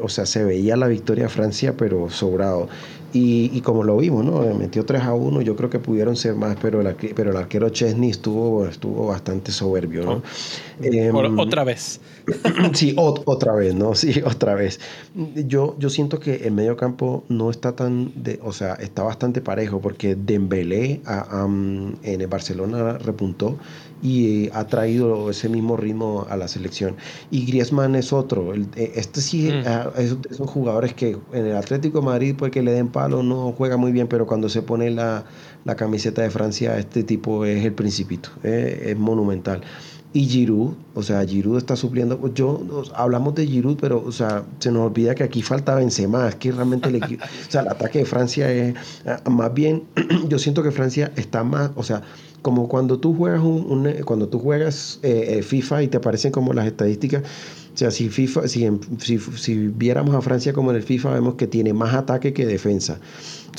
o 0.00 0.08
sea, 0.08 0.26
se 0.26 0.44
veía 0.44 0.76
la 0.76 0.86
victoria 0.86 1.26
a 1.26 1.28
Francia, 1.28 1.74
pero 1.76 2.08
sobrado. 2.10 2.68
Y, 3.12 3.60
como 3.62 3.82
lo 3.82 3.96
vimos, 3.96 4.24
¿no? 4.24 4.40
Metió 4.54 4.84
3 4.84 5.02
a 5.02 5.14
1, 5.14 5.40
yo 5.40 5.56
creo 5.56 5.70
que 5.70 5.78
pudieron 5.78 6.16
ser 6.16 6.34
más, 6.34 6.56
pero 6.60 6.80
el, 6.80 6.94
pero 7.14 7.30
el 7.30 7.36
arquero 7.36 7.70
Chesney 7.70 8.10
estuvo, 8.10 8.66
estuvo 8.66 9.06
bastante 9.06 9.52
soberbio, 9.52 10.04
¿no? 10.04 10.22
Em, 10.82 11.38
otra 11.38 11.64
vez. 11.64 12.00
sí, 12.74 12.94
otra 12.96 13.54
vez, 13.54 13.74
¿no? 13.74 13.94
Sí, 14.06 14.22
otra 14.24 14.54
vez. 14.54 14.80
Yo, 15.34 15.76
yo 15.78 15.88
siento 15.88 16.20
que 16.20 16.46
el 16.46 16.52
medio 16.52 16.76
campo 16.76 17.24
no 17.28 17.50
está 17.50 17.74
tan, 17.74 18.12
de, 18.14 18.38
o 18.42 18.52
sea, 18.52 18.74
está 18.74 19.02
bastante 19.02 19.40
parejo, 19.40 19.80
porque 19.80 20.14
Dembélé 20.14 21.00
en 21.06 22.20
el 22.20 22.26
Barcelona 22.26 22.98
repuntó 22.98 23.56
y 24.02 24.50
ha 24.52 24.66
traído 24.66 25.30
ese 25.30 25.48
mismo 25.48 25.76
ritmo 25.76 26.26
a 26.28 26.36
la 26.36 26.48
selección. 26.48 26.96
Y 27.30 27.46
Griezmann 27.46 27.94
es 27.94 28.12
otro. 28.12 28.54
Eh, 28.54 28.92
este 28.94 29.20
sí 29.20 29.50
mm. 29.50 29.66
ah, 29.66 29.90
es, 29.96 30.16
son 30.36 30.46
jugadores 30.46 30.94
que 30.94 31.16
en 31.32 31.46
el 31.46 31.56
Atlético 31.56 32.00
de 32.00 32.06
Madrid, 32.06 32.34
porque 32.36 32.62
le 32.62 32.72
den 32.72 32.88
palo, 32.88 33.22
no 33.22 33.52
juega 33.52 33.76
muy 33.76 33.92
bien, 33.92 34.06
pero 34.08 34.26
cuando 34.26 34.48
se 34.48 34.62
pone 34.62 34.90
la, 34.90 35.24
la 35.64 35.76
camiseta 35.76 36.22
de 36.22 36.30
Francia, 36.30 36.78
este 36.78 37.02
tipo 37.02 37.44
es 37.44 37.64
el 37.64 37.72
principito, 37.72 38.30
eh, 38.42 38.84
es 38.86 38.98
monumental. 38.98 39.62
Y 40.12 40.26
Giroud, 40.28 40.72
o 40.94 41.02
sea, 41.02 41.26
Giroud 41.26 41.58
está 41.58 41.76
supliendo. 41.76 42.32
Yo 42.32 42.84
hablamos 42.94 43.34
de 43.34 43.46
Giroud, 43.46 43.76
pero 43.78 44.02
o 44.02 44.12
sea, 44.12 44.44
se 44.60 44.70
nos 44.72 44.86
olvida 44.86 45.14
que 45.14 45.24
aquí 45.24 45.42
falta 45.42 45.74
Benzema, 45.74 46.28
es 46.28 46.36
que 46.36 46.52
realmente 46.52 46.88
el, 46.88 46.96
o 46.96 47.50
sea, 47.50 47.60
el 47.60 47.68
ataque 47.68 47.98
de 47.98 48.06
Francia 48.06 48.50
es 48.50 48.74
ah, 49.04 49.28
más 49.28 49.52
bien 49.52 49.82
yo 50.28 50.38
siento 50.38 50.62
que 50.62 50.70
Francia 50.70 51.12
está 51.16 51.44
más, 51.44 51.70
o 51.74 51.82
sea, 51.82 52.00
como 52.46 52.68
cuando 52.68 53.00
tú 53.00 53.12
juegas 53.12 53.40
un, 53.42 53.92
cuando 54.04 54.28
tú 54.28 54.38
juegas 54.38 55.00
eh, 55.02 55.38
eh, 55.38 55.42
FIFA 55.42 55.82
y 55.82 55.88
te 55.88 55.96
aparecen 55.96 56.30
como 56.30 56.52
las 56.52 56.64
estadísticas 56.64 57.24
o 57.74 57.76
sea, 57.76 57.90
si, 57.90 58.08
FIFA, 58.08 58.46
si, 58.46 58.70
si, 59.18 59.54
viéramos 59.66 60.14
a 60.14 60.22
Francia 60.22 60.52
como 60.52 60.70
en 60.70 60.76
el 60.76 60.84
FIFA, 60.84 61.10
vemos 61.10 61.34
que 61.34 61.46
tiene 61.46 61.74
más 61.74 61.92
ataque 61.92 62.32
que 62.32 62.46
defensa. 62.46 63.00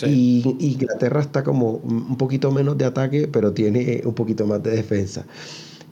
Y 0.03 0.55
Inglaterra 0.59 1.21
está 1.21 1.43
como 1.43 1.73
un 1.73 2.17
poquito 2.17 2.49
menos 2.49 2.79
de 2.79 2.85
ataque, 2.85 3.27
pero 3.27 3.53
tiene 3.53 4.01
un 4.05 4.15
poquito 4.15 4.47
más 4.47 4.63
de 4.63 4.71
defensa. 4.71 5.23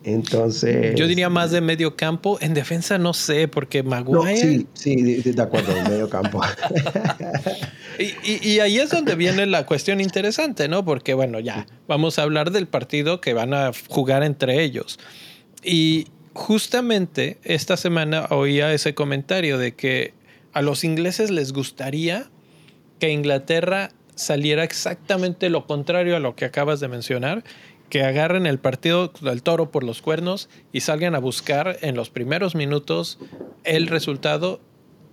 Entonces. 0.04 0.96
Yo 0.96 1.06
diría 1.08 1.30
más 1.30 1.52
de 1.52 1.62
medio 1.62 1.96
campo. 1.96 2.40
En 2.42 2.56
defensa 2.56 2.98
no 2.98 3.14
sé, 3.14 3.48
porque 3.48 3.84
Maguire. 3.84 4.38
sí, 4.38 4.66
sí, 4.74 4.96
de, 5.22 5.42
acuerdo, 5.42 5.76
en 5.76 5.84
medio 5.84 6.10
campo. 6.10 6.42
Y, 8.00 8.60
ahí 8.60 8.80
es 8.80 8.90
donde 8.90 9.16
viene 9.16 9.46
la 9.46 9.66
cuestión 9.66 10.02
interesante, 10.02 10.68
¿no? 10.68 10.84
Porque, 10.86 11.14
bueno, 11.14 11.40
ya, 11.40 11.66
vamos 11.88 12.20
a 12.20 12.24
hablar 12.24 12.52
del 12.52 12.68
partido 12.68 13.22
que 13.22 13.34
van 13.34 13.54
a 13.54 13.72
jugar 13.90 14.24
entre 14.24 14.64
ellos. 14.64 15.00
Y 15.64 16.08
justamente 16.34 17.38
esta 17.44 17.78
semana 17.78 18.28
oía 18.30 18.74
ese 18.74 18.94
comentario 18.94 19.58
de 19.58 19.74
que 19.74 20.14
a 20.54 20.62
los 20.62 20.84
ingleses 20.84 21.32
les 21.32 21.54
gustaría 21.54 22.30
que 23.00 23.10
Inglaterra 23.10 23.92
saliera 24.16 24.64
exactamente 24.64 25.50
lo 25.50 25.68
contrario 25.68 26.16
a 26.16 26.20
lo 26.20 26.36
que 26.36 26.46
acabas 26.46 26.80
de 26.80 26.88
mencionar, 26.88 27.44
que 27.90 28.04
agarren 28.04 28.46
el 28.46 28.60
partido 28.60 29.12
del 29.22 29.44
toro 29.44 29.72
por 29.72 29.84
los 29.84 30.02
cuernos 30.02 30.50
y 30.72 30.82
salgan 30.82 31.16
a 31.16 31.20
buscar 31.20 31.78
en 31.82 31.96
los 31.96 32.10
primeros 32.10 32.56
minutos 32.56 33.20
el 33.64 33.88
resultado 33.88 34.60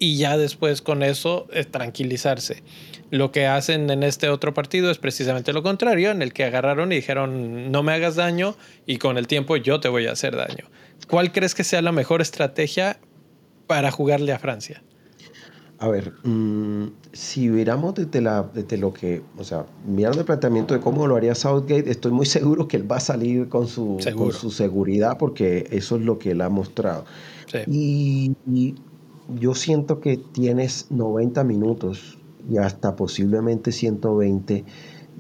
y 0.03 0.17
ya 0.17 0.37
después 0.37 0.83
con 0.83 1.05
eso 1.05 1.47
eh, 1.53 1.65
tranquilizarse. 1.65 2.65
Lo 3.11 3.31
que 3.31 3.47
hacen 3.47 3.89
en 3.89 4.03
este 4.03 4.31
otro 4.31 4.53
partido 4.53 4.91
es 4.91 4.99
precisamente 4.99 5.53
lo 5.53 5.63
contrario, 5.63 6.11
en 6.11 6.23
el 6.23 6.33
que 6.33 6.43
agarraron 6.43 6.91
y 6.91 6.97
dijeron 6.97 7.71
no 7.71 7.85
me 7.85 7.93
hagas 7.93 8.17
daño 8.17 8.57
y 8.85 8.97
con 8.97 9.17
el 9.17 9.29
tiempo 9.29 9.57
yo 9.57 9.79
te 9.79 9.89
voy 9.89 10.09
a 10.09 10.13
hacer 10.13 10.35
daño. 10.35 10.69
¿Cuál 11.09 11.31
crees 11.31 11.55
que 11.55 11.63
sea 11.63 11.83
la 11.83 11.93
mejor 11.93 12.21
estrategia 12.21 12.99
para 13.69 13.93
jugarle 13.93 14.33
a 14.33 14.41
Francia? 14.41 14.83
A 15.79 15.87
ver, 15.87 16.15
mm, 16.25 16.87
si 17.13 17.49
viéramos 17.49 17.95
desde, 17.95 18.21
la, 18.21 18.43
desde 18.53 18.79
lo 18.79 18.93
que, 18.93 19.23
o 19.39 19.45
sea, 19.45 19.67
mirando 19.87 20.19
el 20.19 20.25
planteamiento 20.25 20.75
de 20.75 20.81
cómo 20.81 21.07
lo 21.07 21.15
haría 21.15 21.37
Southgate, 21.37 21.89
estoy 21.89 22.11
muy 22.11 22.27
seguro 22.39 22.67
que 22.67 22.77
él 22.77 22.91
va 22.91 22.97
a 22.97 23.01
salir 23.01 23.49
con 23.49 23.69
su, 23.69 23.99
con 24.17 24.33
su 24.33 24.51
seguridad 24.51 25.17
porque 25.17 25.69
eso 25.71 25.95
es 25.95 26.03
lo 26.03 26.19
que 26.19 26.33
él 26.33 26.41
ha 26.41 26.49
mostrado. 26.49 27.05
y, 27.69 28.33
yo 29.39 29.55
siento 29.55 30.01
que 30.01 30.17
tienes 30.17 30.87
90 30.91 31.45
minutos 31.45 32.19
y 32.51 32.59
hasta 32.59 32.97
posiblemente 32.97 33.73
120 33.73 34.65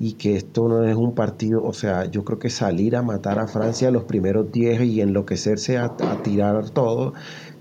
y 0.00 0.14
que 0.14 0.36
esto 0.36 0.68
no 0.68 0.84
es 0.84 0.96
un 0.96 1.14
partido, 1.14 1.62
o 1.62 1.72
sea, 1.72 2.06
yo 2.06 2.24
creo 2.24 2.38
que 2.38 2.50
salir 2.50 2.96
a 2.96 3.02
matar 3.02 3.38
a 3.38 3.46
Francia 3.46 3.90
los 3.90 4.04
primeros 4.04 4.50
10 4.50 4.82
y 4.82 5.00
enloquecerse 5.00 5.78
a, 5.78 5.84
a 5.84 6.22
tirar 6.22 6.70
todo, 6.70 7.12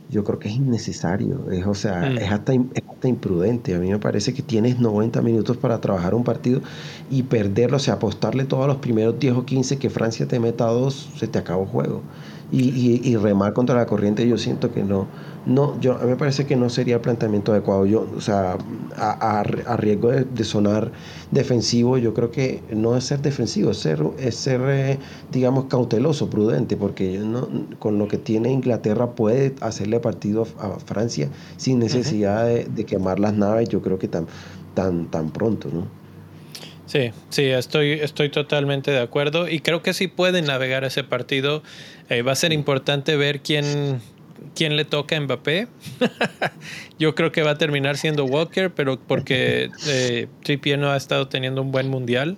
yo 0.10 0.24
creo 0.24 0.40
que 0.40 0.50
es 0.50 0.56
innecesario, 0.56 1.50
es, 1.52 1.66
o 1.66 1.74
sea, 1.74 2.10
mm. 2.10 2.18
es, 2.18 2.32
hasta, 2.32 2.54
es, 2.54 2.84
hasta, 2.90 3.08
imprudente. 3.08 3.76
A 3.76 3.80
mí 3.80 3.90
me 3.90 4.00
parece 4.00 4.34
que 4.34 4.42
tienes 4.42 4.80
90 4.80 5.22
minutos 5.22 5.58
para 5.58 5.80
trabajar 5.80 6.14
un 6.14 6.24
partido 6.24 6.62
y 7.10 7.24
perderlo, 7.24 7.78
o 7.78 7.80
sea, 7.80 7.96
apostarle 7.96 8.46
todos 8.46 8.68
los 8.68 8.78
primeros 8.78 9.20
10 9.20 9.36
o 9.36 9.46
15 9.46 9.78
que 9.78 9.90
Francia 9.90 10.28
te 10.28 10.40
meta 10.40 10.66
dos, 10.66 11.10
se 11.18 11.28
te 11.28 11.40
acabó 11.40 11.64
el 11.64 11.70
juego 11.70 12.02
y, 12.52 13.10
y, 13.10 13.16
remar 13.16 13.54
contra 13.54 13.76
la 13.76 13.86
corriente, 13.86 14.28
yo 14.28 14.38
siento 14.38 14.74
que 14.74 14.84
no, 14.84 15.08
no, 15.46 15.80
yo, 15.80 15.96
a 15.96 16.00
mí 16.00 16.10
me 16.10 16.18
parece 16.18 16.46
que 16.46 16.58
no 16.58 16.70
sería 16.70 16.96
el 16.96 17.02
planteamiento 17.02 17.54
adecuado. 17.54 17.86
Yo, 17.86 18.06
o 18.16 18.20
sea, 18.20 18.58
a, 18.98 19.40
a, 19.40 19.78
riesgo 19.78 20.12
de, 20.12 20.44
sonar 20.44 20.92
defensivo, 21.32 21.98
yo 21.98 22.14
creo 22.14 22.30
que 22.30 22.62
no 22.70 22.98
es 22.98 23.06
ser 23.06 23.22
defensivo, 23.22 23.72
es 23.72 23.78
ser, 23.78 24.04
es 24.20 24.36
ser 24.36 24.62
eh, 24.66 25.00
digamos, 25.32 25.66
cauteloso, 25.66 26.30
prudente, 26.30 26.76
porque 26.76 27.20
no, 27.20 27.48
con 27.80 27.98
lo 27.98 28.10
que 28.10 28.18
tiene 28.18 28.52
Inglaterra 28.52 29.12
puede 29.12 29.56
hacerle 29.62 30.02
partido 30.02 30.46
a, 30.60 30.72
Francia 30.80 31.30
sin 31.56 31.80
necesidad 31.80 32.46
de, 32.46 32.66
de, 32.66 32.86
quemar 32.86 33.20
las 33.20 33.34
naves, 33.34 33.70
yo 33.70 33.82
creo 33.82 33.98
que 33.98 34.10
tan, 34.10 34.28
tan, 34.74 35.06
tan 35.06 35.30
pronto, 35.30 35.70
¿no? 35.72 36.01
Sí, 36.92 37.12
sí, 37.30 37.46
estoy, 37.46 37.94
estoy 37.94 38.28
totalmente 38.28 38.92
de 38.92 39.00
acuerdo 39.00 39.48
y 39.48 39.62
creo 39.62 39.82
que 39.82 39.94
sí 39.94 40.10
pueden 40.10 40.48
navegar 40.48 40.84
ese 40.84 41.06
partido. 41.06 41.64
Eh, 42.10 42.22
va 42.22 42.34
a 42.34 42.36
ser 42.36 42.52
importante 42.52 43.16
ver 43.16 43.40
quién, 43.40 44.02
quién 44.56 44.76
le 44.76 44.84
toca 44.84 45.16
a 45.16 45.22
Mbappé. 45.22 45.70
Yo 47.00 47.16
creo 47.16 47.32
que 47.32 47.44
va 47.44 47.52
a 47.52 47.58
terminar 47.58 47.96
siendo 47.96 48.26
Walker, 48.26 48.72
pero 48.72 49.00
porque 49.00 49.70
eh, 49.88 50.28
Trippier 50.44 50.80
no 50.80 50.92
ha 50.92 50.98
estado 50.98 51.30
teniendo 51.30 51.62
un 51.62 51.72
buen 51.72 51.88
mundial 51.88 52.36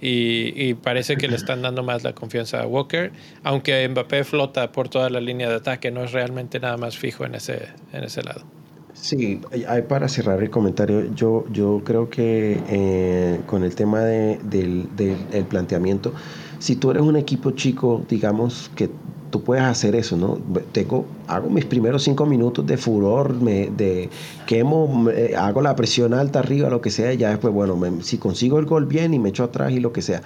y, 0.00 0.54
y, 0.56 0.72
parece 0.72 1.18
que 1.18 1.28
le 1.28 1.36
están 1.36 1.60
dando 1.60 1.82
más 1.82 2.02
la 2.02 2.14
confianza 2.14 2.62
a 2.62 2.66
Walker, 2.66 3.12
aunque 3.42 3.86
Mbappé 3.86 4.24
flota 4.24 4.72
por 4.72 4.88
toda 4.88 5.10
la 5.10 5.20
línea 5.20 5.50
de 5.50 5.56
ataque, 5.56 5.90
no 5.90 6.02
es 6.02 6.12
realmente 6.12 6.60
nada 6.60 6.78
más 6.78 6.96
fijo 6.96 7.26
en 7.26 7.34
ese, 7.34 7.68
en 7.92 8.04
ese 8.04 8.22
lado. 8.22 8.61
Sí, 9.04 9.40
hay 9.66 9.82
para 9.82 10.08
cerrar 10.08 10.40
el 10.44 10.50
comentario, 10.50 11.12
yo, 11.12 11.44
yo 11.50 11.82
creo 11.84 12.08
que 12.08 12.62
eh, 12.68 13.42
con 13.46 13.64
el 13.64 13.74
tema 13.74 14.00
de, 14.02 14.38
del, 14.44 14.94
del 14.94 15.44
planteamiento, 15.48 16.14
si 16.60 16.76
tú 16.76 16.92
eres 16.92 17.02
un 17.02 17.16
equipo 17.16 17.50
chico, 17.50 18.06
digamos 18.08 18.70
que 18.76 18.90
tú 19.30 19.42
puedes 19.42 19.64
hacer 19.64 19.96
eso, 19.96 20.16
¿no? 20.16 20.38
Tengo, 20.70 21.16
hago 21.26 21.50
mis 21.50 21.64
primeros 21.64 22.04
cinco 22.04 22.26
minutos 22.26 22.64
de 22.64 22.76
furor, 22.76 23.40
me, 23.40 23.70
de 23.70 24.08
quemo, 24.46 25.08
hago 25.36 25.62
la 25.62 25.74
presión 25.74 26.14
alta 26.14 26.38
arriba, 26.38 26.70
lo 26.70 26.80
que 26.80 26.90
sea, 26.90 27.12
y 27.12 27.16
ya 27.16 27.30
después, 27.30 27.52
bueno, 27.52 27.76
si 28.02 28.18
consigo 28.18 28.60
el 28.60 28.66
gol 28.66 28.86
bien 28.86 29.14
y 29.14 29.18
me 29.18 29.30
echo 29.30 29.42
atrás 29.42 29.72
y 29.72 29.80
lo 29.80 29.92
que 29.92 30.02
sea. 30.02 30.22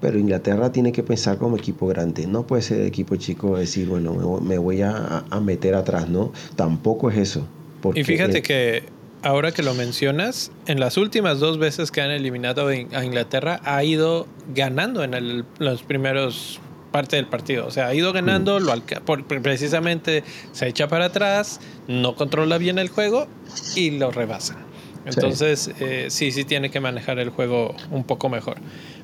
Pero 0.00 0.18
Inglaterra 0.18 0.72
tiene 0.72 0.92
que 0.92 1.02
pensar 1.02 1.38
como 1.38 1.56
equipo 1.56 1.86
grande, 1.88 2.26
no 2.28 2.46
puede 2.46 2.62
ser 2.62 2.82
equipo 2.82 3.16
chico 3.16 3.56
decir, 3.56 3.88
bueno, 3.88 4.40
me 4.40 4.58
voy 4.58 4.82
a, 4.82 5.24
a 5.30 5.40
meter 5.40 5.74
atrás, 5.74 6.08
¿no? 6.08 6.32
Tampoco 6.56 7.10
es 7.10 7.18
eso 7.18 7.48
y 7.94 8.04
fíjate 8.04 8.42
que 8.42 8.84
ahora 9.22 9.52
que 9.52 9.62
lo 9.62 9.74
mencionas, 9.74 10.52
en 10.66 10.80
las 10.80 10.96
últimas 10.96 11.40
dos 11.40 11.58
veces 11.58 11.90
que 11.90 12.00
han 12.00 12.10
eliminado 12.10 12.68
a 12.68 13.04
Inglaterra, 13.04 13.60
ha 13.64 13.82
ido 13.82 14.26
ganando 14.54 15.02
en 15.02 15.14
el, 15.14 15.44
los 15.58 15.82
primeros 15.82 16.60
parte 16.92 17.16
del 17.16 17.26
partido. 17.26 17.66
O 17.66 17.72
sea, 17.72 17.88
ha 17.88 17.94
ido 17.94 18.12
ganando, 18.12 18.60
mm. 18.60 18.62
lo 18.62 18.72
por, 19.04 19.24
precisamente 19.24 20.22
se 20.52 20.68
echa 20.68 20.86
para 20.86 21.06
atrás, 21.06 21.60
no 21.88 22.14
controla 22.14 22.56
bien 22.56 22.78
el 22.78 22.88
juego 22.88 23.26
y 23.74 23.90
lo 23.90 24.12
rebasa. 24.12 24.56
Entonces, 25.04 25.70
eh, 25.80 26.06
sí, 26.08 26.30
sí 26.30 26.44
tiene 26.44 26.70
que 26.70 26.80
manejar 26.80 27.18
el 27.18 27.30
juego 27.30 27.74
un 27.90 28.04
poco 28.04 28.28
mejor. 28.28 28.58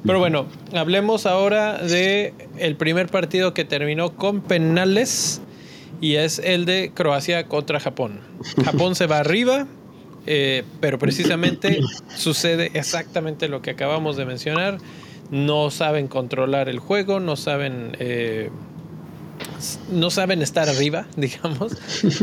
Pero 0.06 0.18
bueno, 0.18 0.46
hablemos 0.72 1.26
ahora 1.26 1.78
de 1.78 2.32
el 2.58 2.76
primer 2.76 3.08
partido 3.08 3.52
que 3.54 3.64
terminó 3.64 4.14
con 4.14 4.40
penales 4.40 5.42
y 6.00 6.16
es 6.16 6.38
el 6.38 6.64
de 6.64 6.92
Croacia 6.94 7.46
contra 7.46 7.80
Japón. 7.80 8.20
Japón 8.64 8.94
se 8.94 9.06
va 9.06 9.18
arriba, 9.18 9.66
eh, 10.26 10.64
pero 10.80 10.98
precisamente 10.98 11.80
sucede 12.16 12.70
exactamente 12.74 13.48
lo 13.48 13.62
que 13.62 13.70
acabamos 13.70 14.16
de 14.16 14.24
mencionar. 14.24 14.78
No 15.30 15.70
saben 15.70 16.08
controlar 16.08 16.68
el 16.68 16.78
juego, 16.78 17.20
no 17.20 17.36
saben, 17.36 17.96
eh, 18.00 18.50
no 19.92 20.10
saben 20.10 20.42
estar 20.42 20.68
arriba, 20.68 21.06
digamos. 21.16 21.76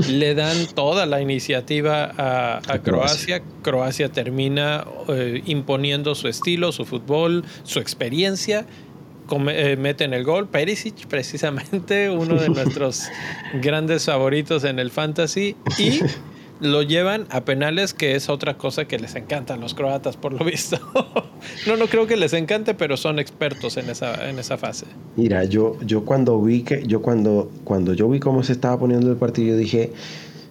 Le 0.10 0.36
dan 0.36 0.68
toda 0.76 1.06
la 1.06 1.22
iniciativa 1.22 2.12
a, 2.18 2.80
Croacia. 2.80 3.42
Croacia 3.62 4.10
termina 4.10 4.86
eh, 5.08 5.42
imponiendo 5.46 6.16
su 6.16 6.28
estilo, 6.28 6.72
su 6.72 6.86
fútbol, 6.86 7.46
su 7.64 7.80
experiencia 7.80 8.66
eh, 9.50 9.78
meten 9.78 10.14
el 10.14 10.24
gol. 10.24 10.48
Perisic, 10.48 11.08
precisamente, 11.08 12.10
uno 12.10 12.36
de 12.36 12.50
nuestros 12.50 13.10
grandes 13.62 14.06
favoritos 14.06 14.64
en 14.64 14.80
el 14.80 14.92
fantasy. 14.92 15.56
Y 15.78 16.02
lo 16.60 16.82
llevan 16.82 17.28
a 17.30 17.42
penales, 17.42 17.94
que 17.94 18.16
es 18.16 18.30
otra 18.30 18.58
cosa 18.58 18.86
que 18.86 18.98
les 19.00 19.16
encanta 19.16 19.54
a 19.54 19.58
los 19.58 19.74
croatas, 19.74 20.18
por 20.18 20.34
lo 20.34 20.44
visto. 20.44 20.80
no, 21.68 21.78
no 21.78 21.88
creo 21.88 22.08
que 22.08 22.18
les 22.18 22.34
encante, 22.34 22.74
pero 22.74 22.98
son 22.98 23.20
expertos 23.20 23.78
en 23.78 23.90
esa, 23.90 24.30
en 24.30 24.40
esa 24.40 24.58
fase. 24.58 24.86
Mira, 25.16 25.44
yo, 25.44 25.78
yo 25.86 26.06
cuando 26.06 26.42
vi 26.42 26.64
que, 26.64 26.84
yo 26.86 27.02
cuando, 27.02 27.52
cuando 27.64 27.94
yo 27.94 28.10
vi 28.10 28.20
cómo 28.20 28.44
se 28.44 28.54
estaba 28.54 28.80
poniendo 28.80 29.12
el 29.12 29.18
partido, 29.18 29.58
dije, 29.58 29.92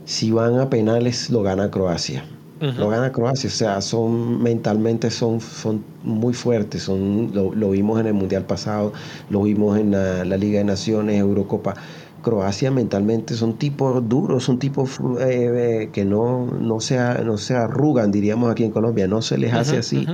si 0.05 0.31
van 0.31 0.59
a 0.59 0.71
penales, 0.71 1.31
lo 1.31 1.43
gana 1.43 1.71
Croacia. 1.71 2.25
Lo 2.59 2.89
gana 2.89 3.13
Croacia, 3.13 3.49
o 3.49 3.53
sea, 3.53 3.81
son 3.83 4.43
mentalmente 4.43 5.11
son, 5.11 5.43
son 5.43 5.85
muy 6.03 6.33
fuertes, 6.33 6.85
son, 6.85 7.31
lo, 7.35 7.71
vimos 7.71 8.01
en 8.01 8.07
el 8.07 8.15
Mundial 8.15 8.45
pasado, 8.45 8.95
lo 9.29 9.43
vimos 9.43 9.79
en 9.79 9.91
la, 9.91 10.25
Liga 10.25 10.59
de 10.59 10.65
Naciones, 10.65 11.19
Eurocopa. 11.21 11.75
Croacia 12.23 12.71
mentalmente 12.71 13.35
son 13.35 13.57
tipos 13.59 14.09
duros, 14.09 14.45
son 14.45 14.59
tipos 14.59 14.99
eh, 15.21 15.83
eh, 15.85 15.91
que 15.93 16.05
no, 16.05 16.47
no, 16.47 16.81
se, 16.81 16.97
no 17.25 17.37
se 17.37 17.55
arrugan, 17.55 18.11
diríamos 18.11 18.51
aquí 18.51 18.65
en 18.65 18.71
Colombia, 18.71 19.07
no 19.07 19.21
se 19.21 19.37
les 19.37 19.53
hace 19.53 19.77
así. 19.77 20.07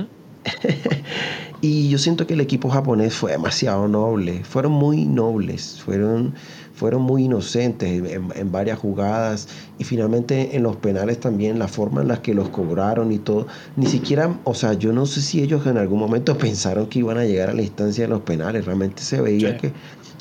y 1.61 1.89
yo 1.89 1.97
siento 1.97 2.27
que 2.27 2.33
el 2.33 2.41
equipo 2.41 2.69
japonés 2.69 3.15
fue 3.15 3.31
demasiado 3.31 3.87
noble, 3.87 4.43
fueron 4.43 4.73
muy 4.73 5.05
nobles, 5.05 5.81
fueron 5.81 6.33
fueron 6.73 7.03
muy 7.03 7.25
inocentes 7.25 8.03
en, 8.11 8.51
varias 8.51 8.79
jugadas 8.79 9.47
y 9.77 9.83
finalmente 9.83 10.55
en 10.55 10.63
los 10.63 10.75
penales 10.75 11.19
también 11.19 11.59
la 11.59 11.67
forma 11.67 12.01
en 12.01 12.07
la 12.07 12.21
que 12.21 12.33
los 12.33 12.49
cobraron 12.49 13.11
y 13.11 13.19
todo, 13.19 13.47
ni 13.75 13.85
siquiera, 13.85 14.39
o 14.43 14.53
sea, 14.53 14.73
yo 14.73 14.91
no 14.91 15.05
sé 15.05 15.21
si 15.21 15.41
ellos 15.41 15.65
en 15.67 15.77
algún 15.77 15.99
momento 15.99 16.37
pensaron 16.37 16.87
que 16.87 16.99
iban 16.99 17.17
a 17.17 17.25
llegar 17.25 17.49
a 17.49 17.53
la 17.53 17.61
instancia 17.61 18.05
de 18.05 18.09
los 18.09 18.21
penales, 18.21 18.65
realmente 18.65 19.03
se 19.03 19.21
veía 19.21 19.57
que, 19.57 19.71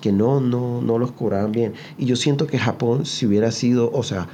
que 0.01 0.13
no, 0.13 0.41
no, 0.41 0.83
no 0.83 0.99
los 0.99 1.13
cobraban 1.13 1.53
bien. 1.53 1.73
Y 1.97 2.07
yo 2.07 2.17
siento 2.17 2.47
que 2.47 2.59
Japón, 2.59 3.07
si 3.07 3.27
hubiera 3.27 3.51
sido, 3.51 3.91
o 3.93 4.03
sea, 4.03 4.29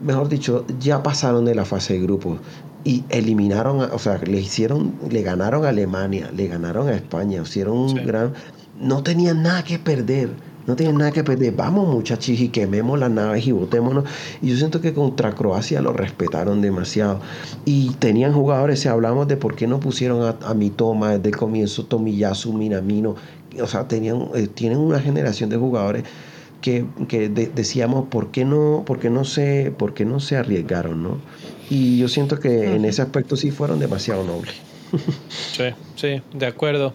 mejor 0.00 0.28
dicho, 0.28 0.64
ya 0.78 1.02
pasaron 1.02 1.44
de 1.44 1.54
la 1.54 1.64
fase 1.64 1.94
de 1.94 2.00
grupos 2.00 2.38
y 2.84 3.04
eliminaron, 3.08 3.80
o 3.80 3.98
sea, 3.98 4.18
le 4.18 4.38
hicieron, 4.40 4.94
le 5.10 5.22
ganaron 5.22 5.64
a 5.64 5.70
Alemania, 5.70 6.30
le 6.36 6.46
ganaron 6.46 6.88
a 6.88 6.92
España, 6.94 7.42
hicieron 7.42 7.78
un 7.78 7.94
gran, 7.94 8.34
no 8.78 9.02
tenían 9.02 9.42
nada 9.42 9.64
que 9.64 9.78
perder 9.78 10.30
no 10.66 10.76
tienen 10.76 10.98
nada 10.98 11.12
que 11.12 11.24
perder. 11.24 11.52
Vamos, 11.54 11.88
muchachos, 11.88 12.28
y 12.40 12.48
quememos 12.48 12.98
las 12.98 13.10
naves 13.10 13.46
y 13.46 13.52
botémonos. 13.52 14.04
Y 14.42 14.50
yo 14.50 14.56
siento 14.56 14.80
que 14.80 14.94
contra 14.94 15.32
Croacia 15.32 15.80
lo 15.80 15.92
respetaron 15.92 16.60
demasiado. 16.60 17.20
Y 17.64 17.90
tenían 17.98 18.32
jugadores, 18.32 18.80
si 18.80 18.88
hablamos 18.88 19.28
de 19.28 19.36
por 19.36 19.54
qué 19.54 19.66
no 19.66 19.80
pusieron 19.80 20.22
a, 20.22 20.36
a 20.48 20.54
Mitoma 20.54 21.16
desde 21.16 21.28
el 21.28 21.36
comienzo, 21.36 21.84
Tomiyasu, 21.84 22.52
Minamino. 22.52 23.16
O 23.60 23.66
sea, 23.66 23.86
tenían, 23.86 24.28
eh, 24.34 24.48
tienen 24.48 24.78
una 24.78 25.00
generación 25.00 25.50
de 25.50 25.56
jugadores 25.56 26.04
que, 26.64 27.28
decíamos, 27.54 28.08
¿por 28.08 28.30
qué, 28.30 28.46
no, 28.46 28.84
por, 28.86 28.98
qué 28.98 29.10
no 29.10 29.24
se, 29.24 29.70
¿por 29.76 29.92
qué 29.92 30.06
no 30.06 30.18
se 30.18 30.36
arriesgaron? 30.36 31.02
¿no? 31.02 31.18
Y 31.68 31.98
yo 31.98 32.08
siento 32.08 32.40
que 32.40 32.74
en 32.74 32.86
ese 32.86 33.02
aspecto 33.02 33.36
sí 33.36 33.50
fueron 33.50 33.78
demasiado 33.78 34.24
nobles. 34.24 34.54
sí, 35.28 35.64
sí, 35.96 36.22
de 36.32 36.46
acuerdo. 36.46 36.94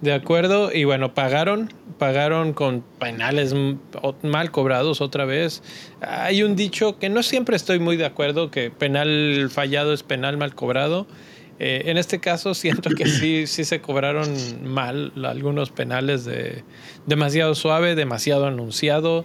De 0.00 0.12
acuerdo, 0.12 0.72
y 0.72 0.84
bueno, 0.84 1.12
pagaron, 1.12 1.72
pagaron 1.98 2.52
con 2.52 2.84
penales 3.00 3.52
mal 4.22 4.52
cobrados 4.52 5.00
otra 5.00 5.24
vez. 5.24 5.62
Hay 6.00 6.44
un 6.44 6.54
dicho 6.54 6.98
que 7.00 7.08
no 7.08 7.24
siempre 7.24 7.56
estoy 7.56 7.80
muy 7.80 7.96
de 7.96 8.06
acuerdo, 8.06 8.50
que 8.50 8.70
penal 8.70 9.48
fallado 9.50 9.92
es 9.92 10.04
penal 10.04 10.36
mal 10.36 10.54
cobrado. 10.54 11.08
Eh, 11.58 11.82
en 11.86 11.98
este 11.98 12.20
caso 12.20 12.54
siento 12.54 12.90
que 12.90 13.06
sí, 13.06 13.48
sí 13.48 13.64
se 13.64 13.80
cobraron 13.80 14.32
mal 14.62 15.12
algunos 15.24 15.70
penales 15.70 16.24
de 16.24 16.62
demasiado 17.06 17.56
suave, 17.56 17.96
demasiado 17.96 18.46
anunciado. 18.46 19.24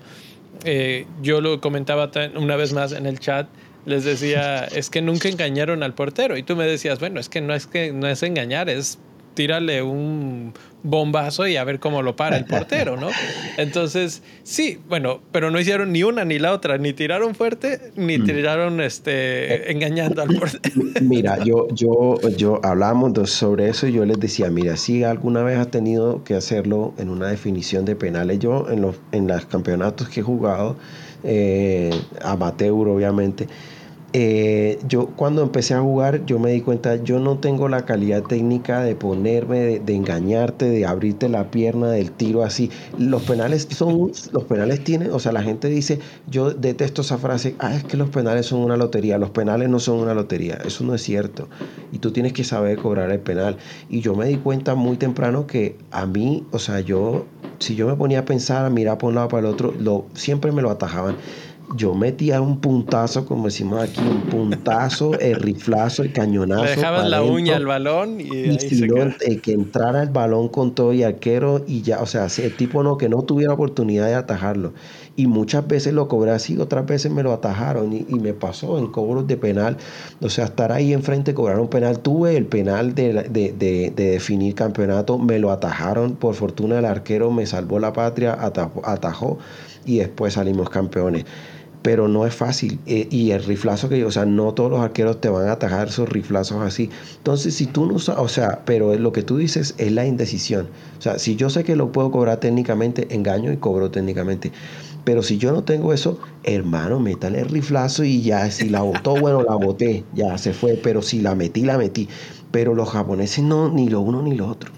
Eh, 0.66 1.06
yo 1.22 1.40
lo 1.40 1.62
comentaba 1.62 2.10
una 2.36 2.56
vez 2.56 2.74
más 2.74 2.94
en 2.94 3.06
el 3.06 3.20
chat 3.20 3.48
les 3.86 4.06
decía, 4.06 4.64
es 4.64 4.90
que 4.90 5.02
nunca 5.02 5.28
engañaron 5.28 5.84
al 5.84 5.94
portero. 5.94 6.38
Y 6.38 6.44
tú 6.44 6.56
me 6.56 6.66
decías, 6.66 7.00
bueno, 7.00 7.20
es 7.20 7.30
que 7.30 7.42
no 7.42 7.54
es 7.54 7.68
que 7.68 7.92
no 7.92 8.08
es 8.08 8.24
engañar, 8.24 8.70
es 8.70 8.98
tírale 9.34 9.82
un 9.82 10.54
bombazo 10.84 11.48
y 11.48 11.56
a 11.56 11.64
ver 11.64 11.80
cómo 11.80 12.02
lo 12.02 12.16
para 12.16 12.38
el 12.38 12.46
portero, 12.46 12.98
¿no? 12.98 13.08
Entonces, 13.58 14.22
sí, 14.44 14.80
bueno, 14.90 15.22
pero 15.32 15.50
no 15.50 15.60
hicieron 15.60 15.92
ni 15.92 16.04
una 16.04 16.26
ni 16.26 16.40
la 16.40 16.52
otra, 16.52 16.78
ni 16.78 16.94
tiraron 16.94 17.36
fuerte, 17.36 17.92
ni 17.96 18.18
mm. 18.18 18.26
tiraron 18.26 18.82
este, 18.82 19.56
eh, 19.56 19.72
engañando 19.72 20.22
al 20.22 20.36
portero. 20.36 20.76
Mira, 21.02 21.44
yo, 21.44 21.68
yo, 21.74 22.20
yo 22.36 22.60
hablamos 22.64 23.30
sobre 23.30 23.70
eso 23.70 23.88
y 23.88 23.94
yo 23.94 24.06
les 24.06 24.20
decía, 24.20 24.50
mira, 24.50 24.76
si 24.76 25.04
alguna 25.04 25.44
vez 25.44 25.58
has 25.58 25.70
tenido 25.70 26.24
que 26.24 26.36
hacerlo 26.36 26.94
en 26.98 27.10
una 27.10 27.28
definición 27.28 27.86
de 27.86 27.96
penales, 27.96 28.40
yo 28.40 28.70
en 28.70 28.82
los, 28.82 28.98
en 29.12 29.28
los 29.28 29.46
campeonatos 29.46 30.10
que 30.10 30.20
he 30.20 30.24
jugado, 30.24 30.76
eh, 31.24 31.92
amateur 32.22 32.88
obviamente, 32.88 33.48
eh, 34.16 34.78
yo 34.88 35.08
cuando 35.08 35.42
empecé 35.42 35.74
a 35.74 35.82
jugar, 35.82 36.24
yo 36.28 36.38
me 36.38 36.52
di 36.52 36.62
cuenta, 36.62 36.98
yo 36.98 37.20
no 37.20 37.40
tengo 37.40 37.68
la 37.68 37.84
calidad 37.84 38.22
técnica 38.22 38.84
de 38.84 38.96
ponerme, 38.96 39.80
de, 39.80 39.96
engañarte, 39.96 40.70
de 40.70 40.86
abrirte 40.86 41.30
la 41.30 41.50
pierna 41.50 41.90
del 41.90 42.12
tiro 42.12 42.44
así. 42.44 42.70
Los 43.00 43.24
penales 43.24 43.68
son, 43.72 44.12
los 44.32 44.44
penales 44.44 44.84
tienen, 44.84 45.10
o 45.12 45.18
sea, 45.18 45.32
la 45.32 45.42
gente 45.42 45.68
dice, 45.68 45.98
yo 46.28 46.52
detesto 46.52 47.02
esa 47.02 47.18
frase, 47.18 47.56
ah, 47.58 47.76
es 47.76 47.84
que 47.86 47.98
los 47.98 48.10
penales 48.10 48.46
son 48.46 48.60
una 48.60 48.78
lotería. 48.78 49.18
Los 49.18 49.32
penales 49.32 49.68
no 49.68 49.80
son 49.80 49.98
una 49.98 50.14
lotería, 50.14 50.60
eso 50.64 50.84
no 50.84 50.94
es 50.94 51.02
cierto. 51.02 51.50
Y 51.92 51.98
tú 51.98 52.12
tienes 52.12 52.34
que 52.34 52.44
saber 52.44 52.78
cobrar 52.78 53.10
el 53.10 53.20
penal. 53.20 53.58
Y 53.90 54.02
yo 54.02 54.14
me 54.14 54.28
di 54.28 54.38
cuenta 54.38 54.76
muy 54.76 54.96
temprano 54.98 55.48
que 55.48 55.76
a 55.90 56.06
mí, 56.06 56.46
o 56.52 56.60
sea, 56.60 56.82
yo, 56.82 57.26
si 57.58 57.74
yo 57.74 57.88
me 57.88 57.96
ponía 57.96 58.20
a 58.20 58.26
pensar, 58.26 58.64
a 58.64 58.70
mirar 58.70 59.00
por 59.00 59.10
un 59.10 59.16
lado 59.16 59.28
para 59.30 59.48
el 59.48 59.52
otro, 59.52 59.74
lo, 59.80 60.06
siempre 60.14 60.52
me 60.52 60.62
lo 60.62 60.70
atajaban 60.70 61.16
yo 61.76 61.94
metía 61.94 62.42
un 62.42 62.60
puntazo, 62.60 63.26
como 63.26 63.46
decimos 63.46 63.82
aquí, 63.82 64.02
un 64.02 64.22
puntazo, 64.22 65.14
el 65.20 65.36
riflazo, 65.36 66.04
el 66.04 66.14
cañonazo. 66.14 66.64
Le 66.64 66.70
dejabas 66.72 67.10
la 67.10 67.24
uña 67.24 67.56
al 67.56 67.66
balón 67.66 68.20
y, 68.20 68.26
y 68.26 68.60
si 68.60 68.88
que 69.42 69.54
entrara 69.54 70.04
el 70.04 70.10
balón 70.10 70.50
con 70.50 70.76
todo 70.76 70.94
y 70.94 71.04
arquero 71.04 71.64
y 71.68 71.82
ya, 71.82 72.02
o 72.02 72.06
sea, 72.06 72.28
el 72.38 72.56
tipo 72.56 72.84
no, 72.84 72.98
que 72.98 73.10
no 73.10 73.22
tuviera 73.24 73.54
oportunidad 73.54 74.08
de 74.08 74.16
atajarlo. 74.16 74.74
Y 75.16 75.28
muchas 75.28 75.68
veces 75.68 75.94
lo 75.94 76.08
cobré 76.08 76.32
así, 76.32 76.58
otras 76.58 76.88
veces 76.88 77.12
me 77.12 77.22
lo 77.22 77.34
atajaron 77.34 77.94
y, 77.94 78.04
me 78.24 78.34
pasó 78.34 78.80
en 78.80 78.88
cobros 78.88 79.28
de 79.28 79.38
penal. 79.38 79.78
O 80.22 80.30
sea, 80.30 80.46
estar 80.46 80.72
ahí 80.72 80.92
enfrente, 80.92 81.36
cobrar 81.36 81.60
un 81.60 81.68
penal. 81.68 82.00
Tuve 82.00 82.36
el 82.36 82.46
penal 82.46 82.96
de, 82.96 83.14
de, 83.14 83.54
de, 83.54 83.94
de 83.96 84.12
definir 84.12 84.56
campeonato, 84.56 85.20
me 85.20 85.38
lo 85.38 85.52
atajaron. 85.52 86.16
Por 86.16 86.34
fortuna 86.34 86.80
el 86.80 86.86
arquero 86.86 87.30
me 87.32 87.46
salvó 87.46 87.80
la 87.80 87.94
patria, 87.94 88.36
atajó 88.40 89.38
y 89.86 89.98
después 90.00 90.34
salimos 90.34 90.70
campeones 90.70 91.26
pero 91.84 92.08
no 92.08 92.26
es 92.26 92.34
fácil. 92.34 92.80
Eh, 92.88 93.08
y 93.12 93.32
el 93.32 93.44
riflazo 93.44 93.90
que 93.90 94.00
yo, 94.00 94.08
o 94.08 94.12
sea, 94.12 94.26
no 94.26 94.54
todos 94.54 94.72
los 94.72 94.80
arqueros 94.80 95.22
te 95.22 95.30
van 95.30 95.48
a 95.50 95.52
atajar 95.52 95.90
esos 95.90 96.10
riflazos 96.10 96.64
así. 96.64 96.90
Entonces, 97.18 97.54
si 97.54 97.68
tú 97.68 97.86
no 97.86 97.96
o 97.96 98.28
sea, 98.28 98.62
pero 98.66 98.96
lo 98.96 99.12
que 99.12 99.22
tú 99.22 99.38
dices 99.38 99.76
es 99.78 99.92
la 99.92 100.08
indecisión. 100.08 100.70
O 100.98 101.02
sea, 101.02 101.20
si 101.20 101.36
yo 101.36 101.50
sé 101.50 101.64
que 101.64 101.76
lo 101.76 101.92
puedo 101.92 102.10
cobrar 102.10 102.40
técnicamente, 102.40 103.14
engaño 103.14 103.52
y 103.52 103.58
cobro 103.58 103.92
técnicamente. 103.92 104.52
Pero 105.04 105.22
si 105.22 105.38
yo 105.38 105.52
no 105.52 105.64
tengo 105.66 105.92
eso, 105.92 106.18
hermano, 106.44 107.02
métale 107.02 107.42
el 107.42 107.50
riflazo 107.50 108.06
y 108.06 108.22
ya, 108.22 108.50
si 108.50 108.70
la 108.70 108.82
botó, 108.82 109.18
bueno, 109.18 109.44
la 109.44 109.56
boté, 109.56 110.06
ya 110.14 110.38
se 110.38 110.54
fue. 110.54 110.80
Pero 110.82 111.02
si 111.02 111.20
la 111.20 111.36
metí, 111.36 111.64
la 111.64 111.78
metí. 111.78 112.08
Pero 112.52 112.74
los 112.74 112.90
japoneses 112.90 113.44
no, 113.44 113.70
ni 113.70 113.90
lo 113.90 114.00
uno 114.00 114.22
ni 114.22 114.36
lo 114.36 114.48
otro. 114.48 114.72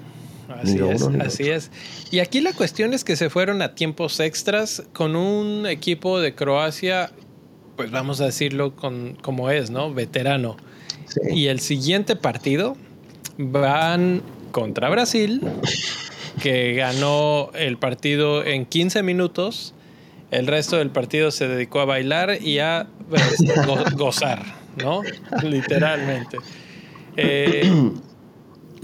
Así 0.61 0.79
es, 0.79 1.01
así 1.19 1.49
es. 1.49 1.71
Y 2.11 2.19
aquí 2.19 2.41
la 2.41 2.53
cuestión 2.53 2.93
es 2.93 3.03
que 3.03 3.15
se 3.15 3.29
fueron 3.29 3.61
a 3.61 3.75
tiempos 3.75 4.19
extras 4.19 4.83
con 4.93 5.15
un 5.15 5.65
equipo 5.67 6.19
de 6.19 6.35
Croacia, 6.35 7.11
pues 7.75 7.91
vamos 7.91 8.21
a 8.21 8.25
decirlo 8.25 8.75
con, 8.75 9.17
como 9.21 9.49
es, 9.49 9.69
¿no? 9.69 9.93
Veterano. 9.93 10.57
Y 11.29 11.47
el 11.47 11.59
siguiente 11.59 12.15
partido 12.15 12.75
van 13.37 14.21
contra 14.51 14.89
Brasil, 14.89 15.41
que 16.41 16.73
ganó 16.73 17.51
el 17.53 17.77
partido 17.77 18.43
en 18.45 18.65
15 18.65 19.03
minutos. 19.03 19.73
El 20.31 20.47
resto 20.47 20.77
del 20.77 20.89
partido 20.89 21.31
se 21.31 21.47
dedicó 21.47 21.79
a 21.79 21.85
bailar 21.85 22.41
y 22.41 22.59
a 22.59 22.87
pues, 23.09 23.37
gozar, 23.95 24.43
¿no? 24.77 25.01
Literalmente. 25.43 26.37
Eh, 27.17 27.91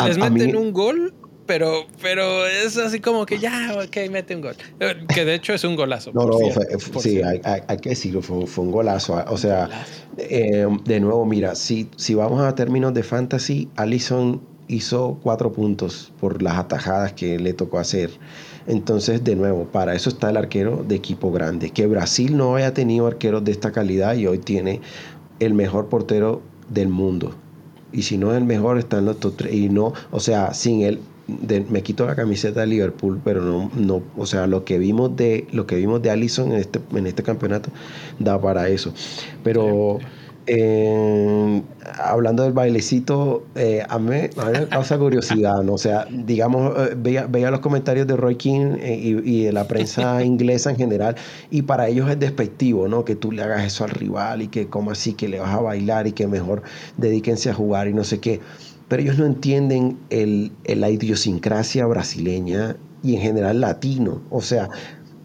les 0.05 0.17
meten 0.17 0.55
un 0.55 0.71
gol 0.71 1.13
pero, 1.51 1.85
pero 2.01 2.47
es 2.47 2.77
así 2.77 3.01
como 3.01 3.25
que 3.25 3.37
ya, 3.37 3.75
ok, 3.75 4.09
mete 4.09 4.33
un 4.37 4.41
gol. 4.41 4.55
Que 5.13 5.25
de 5.25 5.35
hecho 5.35 5.51
es 5.51 5.65
un 5.65 5.75
golazo. 5.75 6.13
No, 6.13 6.25
no, 6.25 6.37
sí, 7.01 7.21
hay, 7.21 7.77
que 7.79 7.89
decirlo, 7.89 8.21
fue, 8.21 8.63
un 8.63 8.71
golazo. 8.71 9.21
O 9.27 9.37
sea, 9.37 9.67
eh, 10.17 10.65
de 10.85 10.99
nuevo, 11.01 11.25
mira, 11.25 11.55
si, 11.55 11.89
si 11.97 12.13
vamos 12.13 12.41
a 12.41 12.55
términos 12.55 12.93
de 12.93 13.03
fantasy, 13.03 13.67
Allison 13.75 14.41
hizo 14.69 15.19
cuatro 15.21 15.51
puntos 15.51 16.13
por 16.21 16.41
las 16.41 16.57
atajadas 16.57 17.11
que 17.11 17.37
le 17.37 17.51
tocó 17.51 17.79
hacer. 17.79 18.11
Entonces, 18.65 19.21
de 19.25 19.35
nuevo, 19.35 19.65
para 19.65 19.93
eso 19.93 20.09
está 20.09 20.29
el 20.29 20.37
arquero 20.37 20.85
de 20.87 20.95
equipo 20.95 21.33
grande. 21.33 21.71
Que 21.71 21.85
Brasil 21.85 22.37
no 22.37 22.55
haya 22.55 22.73
tenido 22.73 23.07
arqueros 23.07 23.43
de 23.43 23.51
esta 23.51 23.73
calidad 23.73 24.15
y 24.15 24.25
hoy 24.25 24.37
tiene 24.37 24.79
el 25.41 25.53
mejor 25.53 25.89
portero 25.89 26.41
del 26.69 26.87
mundo. 26.87 27.35
Y 27.91 28.03
si 28.03 28.17
no 28.17 28.31
es 28.31 28.37
el 28.37 28.45
mejor, 28.45 28.77
está 28.77 28.99
en 28.99 29.05
los 29.05 29.19
top 29.19 29.35
tres. 29.35 29.53
Y 29.53 29.67
no, 29.67 29.91
o 30.11 30.21
sea, 30.21 30.53
sin 30.53 30.83
él, 30.83 31.01
me 31.69 31.83
quito 31.83 32.05
la 32.05 32.15
camiseta 32.15 32.61
de 32.61 32.67
Liverpool, 32.67 33.19
pero 33.23 33.41
no, 33.41 33.71
no, 33.75 34.03
o 34.17 34.25
sea, 34.25 34.47
lo 34.47 34.65
que 34.65 34.77
vimos 34.77 35.15
de, 35.15 35.47
lo 35.51 35.65
que 35.67 35.75
vimos 35.75 36.01
de 36.01 36.09
Allison 36.09 36.51
en 36.51 36.59
este, 36.59 36.79
en 36.93 37.07
este 37.07 37.23
campeonato 37.23 37.69
da 38.19 38.39
para 38.39 38.69
eso. 38.69 38.93
Pero 39.43 39.99
eh, 40.47 41.61
hablando 41.99 42.43
del 42.43 42.53
bailecito, 42.53 43.45
eh, 43.55 43.83
a, 43.87 43.99
mí, 43.99 44.09
me 44.09 44.29
causa 44.69 44.97
curiosidad, 44.97 45.61
¿no? 45.61 45.73
O 45.73 45.77
sea, 45.77 46.07
digamos, 46.09 46.73
eh, 46.77 46.95
veía, 46.97 47.27
veía, 47.27 47.51
los 47.51 47.59
comentarios 47.59 48.07
de 48.07 48.17
Roy 48.17 48.35
King 48.35 48.77
y, 48.83 49.43
de 49.43 49.53
la 49.53 49.67
prensa 49.67 50.23
inglesa 50.23 50.71
en 50.71 50.77
general, 50.77 51.15
y 51.51 51.61
para 51.61 51.87
ellos 51.87 52.09
es 52.09 52.19
despectivo, 52.19 52.87
¿no? 52.87 53.05
Que 53.05 53.15
tú 53.15 53.31
le 53.31 53.43
hagas 53.43 53.63
eso 53.65 53.83
al 53.83 53.91
rival 53.91 54.41
y 54.41 54.47
que 54.47 54.67
como 54.67 54.91
así, 54.91 55.13
que 55.13 55.27
le 55.27 55.39
vas 55.39 55.53
a 55.53 55.61
bailar 55.61 56.07
y 56.07 56.13
que 56.13 56.27
mejor 56.27 56.63
dedíquense 56.97 57.49
a 57.49 57.53
jugar 57.53 57.87
y 57.87 57.93
no 57.93 58.03
sé 58.03 58.19
qué 58.19 58.39
pero 58.91 59.03
ellos 59.03 59.17
no 59.17 59.25
entienden 59.25 59.97
el, 60.09 60.51
la 60.65 60.89
idiosincrasia 60.89 61.85
brasileña 61.85 62.75
y 63.01 63.15
en 63.15 63.21
general 63.21 63.61
latino. 63.61 64.21
O 64.29 64.41
sea, 64.41 64.67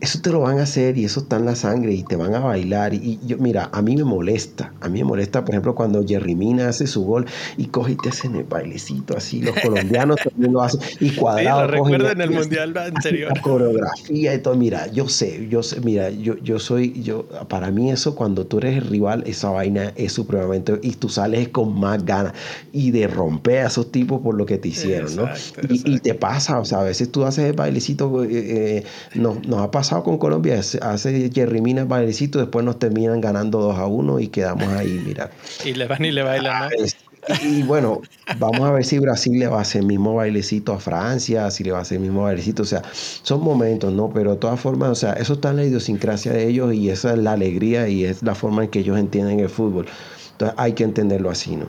eso 0.00 0.20
te 0.20 0.30
lo 0.30 0.40
van 0.40 0.58
a 0.58 0.64
hacer 0.64 0.98
y 0.98 1.04
eso 1.04 1.20
está 1.20 1.36
en 1.36 1.46
la 1.46 1.56
sangre 1.56 1.94
y 1.94 2.02
te 2.02 2.16
van 2.16 2.34
a 2.34 2.40
bailar. 2.40 2.92
Y, 2.92 3.18
yo, 3.26 3.38
mira, 3.38 3.70
a 3.72 3.80
mí 3.80 3.96
me 3.96 4.04
molesta. 4.04 4.72
A 4.80 4.88
mí 4.88 4.98
me 4.98 5.04
molesta, 5.04 5.44
por 5.44 5.54
ejemplo, 5.54 5.74
cuando 5.74 6.04
Jerry 6.06 6.34
Mina 6.34 6.68
hace 6.68 6.86
su 6.86 7.04
gol 7.04 7.24
y 7.56 7.66
coge 7.66 7.92
y 7.92 7.96
te 7.96 8.10
hacen 8.10 8.36
el 8.36 8.44
bailecito 8.44 9.16
así. 9.16 9.40
Los 9.40 9.54
colombianos 9.62 10.18
también 10.22 10.52
lo 10.52 10.62
hacen. 10.62 10.80
Y 11.00 11.10
cuadrado. 11.12 11.60
Sí, 11.60 11.66
lo 11.66 11.72
recuerdo 11.72 12.10
en 12.10 12.20
el 12.20 12.30
mundial 12.30 12.76
anterior. 12.76 13.32
La 13.34 13.40
coreografía 13.40 14.34
y 14.34 14.38
todo. 14.38 14.54
Mira, 14.56 14.86
yo 14.88 15.08
sé, 15.08 15.48
yo 15.48 15.62
sé, 15.62 15.80
mira, 15.80 16.10
yo, 16.10 16.36
yo 16.38 16.58
soy, 16.58 17.02
yo, 17.02 17.26
para 17.48 17.70
mí 17.70 17.90
eso, 17.90 18.14
cuando 18.14 18.46
tú 18.46 18.58
eres 18.58 18.76
el 18.76 18.88
rival, 18.88 19.24
esa 19.26 19.50
vaina 19.50 19.92
es 19.96 20.12
supremamente. 20.12 20.78
Y 20.82 20.92
tú 20.92 21.08
sales 21.08 21.48
con 21.48 21.78
más 21.78 22.04
ganas 22.04 22.34
y 22.72 22.90
de 22.90 23.06
romper 23.06 23.64
a 23.64 23.66
esos 23.68 23.90
tipos 23.90 24.20
por 24.20 24.34
lo 24.34 24.44
que 24.44 24.58
te 24.58 24.68
hicieron, 24.68 25.16
¿no? 25.16 25.28
Y, 25.68 26.00
te 26.00 26.14
pasa, 26.14 26.60
o 26.60 26.64
sea, 26.64 26.80
a 26.80 26.84
veces 26.84 27.10
tú 27.10 27.24
haces 27.24 27.46
el 27.46 27.52
bailecito, 27.54 28.24
eh, 28.24 28.28
eh, 28.30 28.84
nos, 29.14 29.46
nos 29.46 29.60
ha 29.60 29.70
pasado 29.70 29.95
con 30.02 30.18
Colombia, 30.18 30.58
hace 30.58 31.30
Jerry 31.32 31.60
Mina 31.60 31.84
bailecito, 31.84 32.38
después 32.38 32.64
nos 32.64 32.78
terminan 32.78 33.20
ganando 33.20 33.60
2 33.60 33.78
a 33.78 33.86
1 33.86 34.20
y 34.20 34.28
quedamos 34.28 34.68
ahí, 34.68 35.02
mira. 35.04 35.30
y 35.64 35.72
le 35.74 35.86
van 35.86 36.04
y 36.04 36.12
le 36.12 36.22
bailan, 36.22 36.70
y, 37.42 37.62
bueno, 37.62 38.02
vamos 38.38 38.60
a 38.60 38.70
ver 38.70 38.84
si 38.84 38.98
Brasil 38.98 39.38
le 39.38 39.48
va 39.48 39.58
a 39.58 39.62
hacer 39.62 39.80
el 39.80 39.88
mismo 39.88 40.14
bailecito 40.14 40.72
a 40.72 40.78
Francia, 40.78 41.50
si 41.50 41.64
le 41.64 41.72
va 41.72 41.78
a 41.78 41.82
hacer 41.82 41.96
el 41.96 42.02
mismo 42.02 42.22
bailecito. 42.22 42.62
O 42.62 42.66
sea, 42.66 42.82
son 42.92 43.42
momentos, 43.42 43.92
¿no? 43.92 44.10
Pero 44.12 44.32
de 44.32 44.36
todas 44.36 44.60
formas, 44.60 44.90
o 44.90 44.94
sea, 44.94 45.14
eso 45.14 45.34
está 45.34 45.50
en 45.50 45.56
la 45.56 45.64
idiosincrasia 45.64 46.32
de 46.32 46.48
ellos 46.48 46.72
y 46.74 46.90
esa 46.90 47.12
es 47.12 47.18
la 47.18 47.32
alegría 47.32 47.88
y 47.88 48.04
es 48.04 48.22
la 48.22 48.34
forma 48.34 48.64
en 48.64 48.70
que 48.70 48.80
ellos 48.80 48.98
entienden 48.98 49.40
el 49.40 49.48
fútbol. 49.48 49.86
Entonces 50.32 50.54
hay 50.58 50.74
que 50.74 50.84
entenderlo 50.84 51.30
así, 51.30 51.56
¿no? 51.56 51.66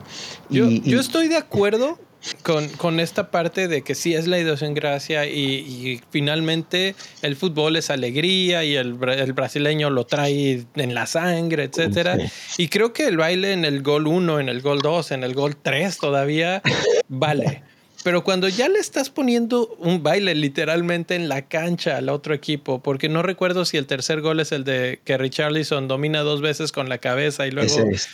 yo 0.50 1.00
estoy 1.00 1.28
de 1.28 1.36
acuerdo 1.36 1.98
con, 2.42 2.68
con, 2.70 3.00
esta 3.00 3.30
parte 3.30 3.68
de 3.68 3.82
que 3.82 3.94
sí 3.94 4.14
es 4.14 4.26
la 4.26 4.38
idiosincrasia 4.38 5.26
y, 5.26 5.38
y 5.38 6.00
finalmente 6.10 6.94
el 7.22 7.36
fútbol 7.36 7.76
es 7.76 7.90
alegría 7.90 8.64
y 8.64 8.74
el, 8.74 8.98
el, 9.08 9.32
brasileño 9.32 9.90
lo 9.90 10.04
trae 10.04 10.66
en 10.74 10.94
la 10.94 11.06
sangre, 11.06 11.64
etcétera. 11.64 12.18
Y 12.56 12.68
creo 12.68 12.92
que 12.92 13.06
el 13.06 13.16
baile 13.16 13.52
en 13.52 13.64
el 13.64 13.82
gol 13.82 14.06
1, 14.06 14.40
en 14.40 14.48
el 14.48 14.60
gol 14.60 14.80
2, 14.80 15.12
en 15.12 15.24
el 15.24 15.34
gol 15.34 15.56
3 15.56 15.96
todavía 15.98 16.62
vale. 17.08 17.62
Pero 18.04 18.22
cuando 18.22 18.48
ya 18.48 18.68
le 18.68 18.78
estás 18.78 19.10
poniendo 19.10 19.74
un 19.78 20.02
baile 20.02 20.34
literalmente 20.34 21.14
en 21.14 21.28
la 21.28 21.42
cancha 21.48 21.96
al 21.96 22.08
otro 22.08 22.32
equipo, 22.32 22.80
porque 22.80 23.08
no 23.08 23.22
recuerdo 23.22 23.64
si 23.64 23.76
el 23.76 23.86
tercer 23.86 24.20
gol 24.20 24.40
es 24.40 24.52
el 24.52 24.64
de 24.64 25.00
que 25.04 25.18
Richarlison 25.18 25.88
domina 25.88 26.20
dos 26.20 26.40
veces 26.40 26.72
con 26.72 26.88
la 26.88 26.98
cabeza 26.98 27.46
y 27.46 27.50
luego... 27.50 27.68
Ese 27.68 28.08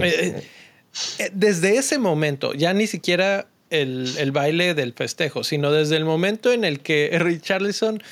eh, 0.00 0.02
eh, 0.02 0.42
desde 1.32 1.76
ese 1.76 1.98
momento, 1.98 2.54
ya 2.54 2.72
ni 2.72 2.86
siquiera 2.86 3.48
el, 3.70 4.14
el, 4.18 4.32
baile 4.32 4.74
del 4.74 4.92
festejo, 4.92 5.44
sino 5.44 5.72
desde 5.72 5.96
el 5.96 6.04
momento 6.04 6.52
en 6.52 6.64
el 6.64 6.80
que 6.80 7.10
Richarlison, 7.20 8.02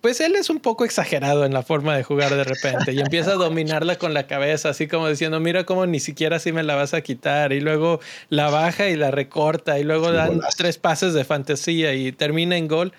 pues 0.00 0.20
él 0.20 0.34
es 0.34 0.48
un 0.48 0.60
poco 0.60 0.84
exagerado 0.84 1.44
en 1.44 1.52
la 1.52 1.62
forma 1.62 1.94
de 1.94 2.02
jugar 2.02 2.34
de 2.34 2.44
repente 2.44 2.92
y 2.92 3.00
empieza 3.00 3.32
a 3.32 3.34
dominarla 3.34 3.96
con 3.96 4.14
la 4.14 4.26
cabeza, 4.26 4.70
así 4.70 4.88
como 4.88 5.08
diciendo, 5.08 5.40
mira 5.40 5.64
cómo 5.64 5.84
ni 5.86 6.00
siquiera 6.00 6.36
así 6.36 6.52
me 6.52 6.62
la 6.62 6.74
vas 6.74 6.94
a 6.94 7.02
quitar, 7.02 7.52
y 7.52 7.60
luego 7.60 8.00
la 8.30 8.48
baja 8.48 8.88
y 8.88 8.96
la 8.96 9.10
recorta, 9.10 9.78
y 9.78 9.84
luego 9.84 10.12
dan 10.12 10.40
tres 10.56 10.78
pases 10.78 11.12
de 11.12 11.24
fantasía 11.24 11.92
y 11.94 12.12
termina 12.12 12.56
en 12.56 12.68
gol. 12.68 12.92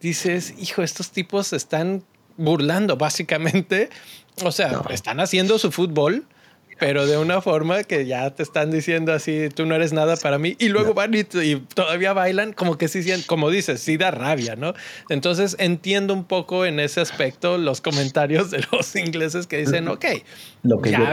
Dices, 0.00 0.54
hijo, 0.58 0.82
estos 0.82 1.10
tipos 1.10 1.52
están 1.52 2.04
burlando 2.36 2.96
básicamente. 2.96 3.88
O 4.42 4.52
sea, 4.52 4.82
están 4.90 5.20
haciendo 5.20 5.58
su 5.58 5.72
fútbol, 5.72 6.24
pero 6.78 7.06
de 7.06 7.18
una 7.18 7.40
forma 7.40 7.84
que 7.84 8.06
ya 8.06 8.30
te 8.34 8.42
están 8.42 8.70
diciendo 8.70 9.12
así, 9.12 9.48
tú 9.54 9.66
no 9.66 9.74
eres 9.74 9.92
nada 9.92 10.16
para 10.16 10.38
mí, 10.38 10.56
y 10.58 10.68
luego 10.68 10.94
van 10.94 11.14
y, 11.14 11.24
todavía 11.74 12.12
bailan, 12.12 12.52
como 12.52 12.78
que 12.78 12.88
sí, 12.88 13.04
como 13.26 13.50
dices, 13.50 13.80
sí 13.80 13.96
da 13.96 14.10
rabia, 14.10 14.56
¿no? 14.56 14.74
Entonces 15.08 15.56
entiendo 15.58 16.14
un 16.14 16.24
poco 16.24 16.66
en 16.66 16.80
ese 16.80 17.00
aspecto 17.00 17.58
los 17.58 17.80
comentarios 17.80 18.50
de 18.50 18.64
los 18.72 18.94
ingleses 18.96 19.46
que 19.46 19.58
dicen, 19.58 19.88
ok, 19.88 20.04
lo 20.62 20.80
que 20.80 20.90
ya, 20.90 21.10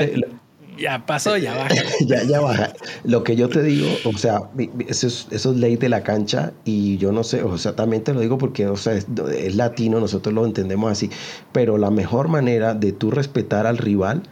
ya 0.77 1.05
pasó, 1.05 1.37
ya 1.37 1.55
baja. 1.55 1.75
ya, 2.05 2.23
ya 2.23 2.39
baja. 2.39 2.73
Lo 3.03 3.23
que 3.23 3.35
yo 3.35 3.49
te 3.49 3.61
digo, 3.61 3.87
o 4.05 4.17
sea, 4.17 4.41
eso 4.87 5.07
es, 5.07 5.27
eso 5.31 5.51
es 5.51 5.57
ley 5.57 5.75
de 5.75 5.89
la 5.89 6.03
cancha 6.03 6.53
y 6.65 6.97
yo 6.97 7.11
no 7.11 7.23
sé, 7.23 7.43
o 7.43 7.57
sea, 7.57 7.75
también 7.75 8.03
te 8.03 8.13
lo 8.13 8.21
digo 8.21 8.37
porque, 8.37 8.67
o 8.67 8.77
sea, 8.77 8.93
es, 8.93 9.07
es 9.35 9.55
latino, 9.55 9.99
nosotros 9.99 10.33
lo 10.33 10.45
entendemos 10.45 10.91
así, 10.91 11.09
pero 11.51 11.77
la 11.77 11.91
mejor 11.91 12.27
manera 12.27 12.73
de 12.73 12.91
tú 12.91 13.11
respetar 13.11 13.67
al 13.67 13.77
rival, 13.77 14.23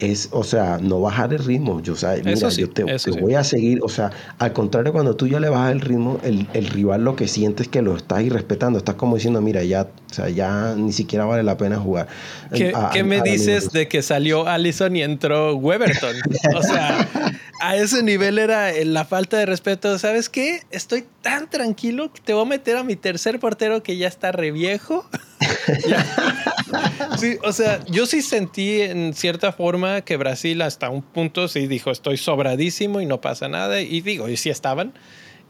es, 0.00 0.28
o 0.32 0.42
sea, 0.42 0.78
no 0.80 1.00
bajar 1.00 1.32
el 1.32 1.38
ritmo. 1.44 1.80
Yo, 1.80 1.92
o 1.92 1.96
sea, 1.96 2.16
mira, 2.24 2.48
yo 2.48 2.70
te, 2.70 2.84
voy 3.20 3.34
a 3.34 3.44
seguir. 3.44 3.80
O 3.82 3.88
sea, 3.88 4.10
al 4.38 4.52
contrario, 4.52 4.92
cuando 4.92 5.14
tú 5.14 5.28
ya 5.28 5.38
le 5.38 5.48
bajas 5.48 5.72
el 5.72 5.80
ritmo, 5.80 6.18
el, 6.22 6.48
el, 6.54 6.66
rival 6.66 7.04
lo 7.04 7.16
que 7.16 7.28
siente 7.28 7.62
es 7.62 7.68
que 7.68 7.82
lo 7.82 7.96
estás 7.96 8.22
irrespetando. 8.22 8.78
Estás 8.78 8.94
como 8.96 9.16
diciendo, 9.16 9.40
mira, 9.40 9.62
ya, 9.62 9.82
o 9.82 10.14
sea, 10.14 10.28
ya 10.28 10.74
ni 10.76 10.92
siquiera 10.92 11.24
vale 11.26 11.42
la 11.42 11.56
pena 11.56 11.76
jugar. 11.76 12.08
¿Qué, 12.52 12.72
¿qué 12.92 13.04
me 13.04 13.20
dices 13.20 13.70
de 13.72 13.88
que 13.88 14.02
salió 14.02 14.48
Allison 14.48 14.96
y 14.96 15.02
entró 15.02 15.54
Weberton? 15.56 16.16
o 16.56 16.62
sea, 16.62 17.08
a 17.60 17.76
ese 17.76 18.02
nivel 18.02 18.38
era 18.38 18.72
la 18.84 19.04
falta 19.04 19.36
de 19.36 19.46
respeto. 19.46 19.98
¿Sabes 19.98 20.28
qué? 20.28 20.62
Estoy 20.70 21.04
tan 21.22 21.48
tranquilo 21.48 22.12
que 22.12 22.20
te 22.20 22.32
voy 22.32 22.42
a 22.42 22.48
meter 22.48 22.76
a 22.76 22.82
mi 22.82 22.96
tercer 22.96 23.38
portero 23.38 23.82
que 23.82 23.96
ya 23.96 24.08
está 24.08 24.32
re 24.32 24.50
viejo. 24.50 25.08
sí, 27.18 27.36
o 27.44 27.52
sea, 27.52 27.84
yo 27.86 28.06
sí 28.06 28.22
sentí 28.22 28.80
en 28.80 29.14
cierta 29.14 29.52
forma 29.52 30.00
que 30.00 30.16
Brasil 30.16 30.62
hasta 30.62 30.90
un 30.90 31.02
punto 31.02 31.48
sí 31.48 31.66
dijo 31.66 31.90
estoy 31.90 32.16
sobradísimo 32.16 33.00
y 33.00 33.06
no 33.06 33.20
pasa 33.20 33.48
nada. 33.48 33.80
Y 33.80 34.00
digo, 34.00 34.28
y 34.28 34.36
sí 34.36 34.50
estaban. 34.50 34.94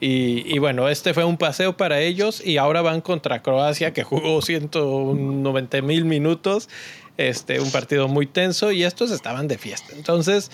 Y, 0.02 0.58
bueno, 0.58 0.88
este 0.88 1.12
fue 1.12 1.24
un 1.24 1.36
paseo 1.36 1.76
para 1.76 2.00
ellos 2.00 2.42
y 2.42 2.56
ahora 2.56 2.80
van 2.80 3.02
contra 3.02 3.42
Croacia 3.42 3.92
que 3.92 4.02
jugó 4.02 4.40
190 4.40 5.82
mil 5.82 6.06
minutos. 6.06 6.70
Este, 7.18 7.60
un 7.60 7.70
partido 7.70 8.08
muy 8.08 8.26
tenso 8.26 8.72
y 8.72 8.84
estos 8.84 9.10
estaban 9.10 9.46
de 9.46 9.58
fiesta. 9.58 9.92
Entonces, 9.94 10.50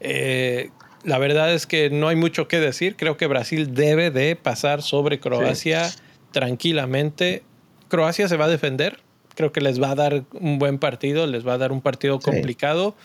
eh, 0.00 0.70
la 1.06 1.18
verdad 1.18 1.54
es 1.54 1.66
que 1.66 1.88
no 1.88 2.08
hay 2.08 2.16
mucho 2.16 2.48
que 2.48 2.58
decir. 2.58 2.96
Creo 2.96 3.16
que 3.16 3.28
Brasil 3.28 3.74
debe 3.74 4.10
de 4.10 4.34
pasar 4.34 4.82
sobre 4.82 5.20
Croacia 5.20 5.88
tranquilamente. 6.32 7.44
Croacia 7.88 8.28
se 8.28 8.36
va 8.36 8.46
a 8.46 8.48
defender. 8.48 8.98
Creo 9.36 9.52
que 9.52 9.60
les 9.60 9.80
va 9.80 9.92
a 9.92 9.94
dar 9.94 10.24
un 10.32 10.58
buen 10.58 10.78
partido, 10.78 11.28
les 11.28 11.46
va 11.46 11.54
a 11.54 11.58
dar 11.58 11.70
un 11.70 11.80
partido 11.80 12.18
complicado, 12.18 12.96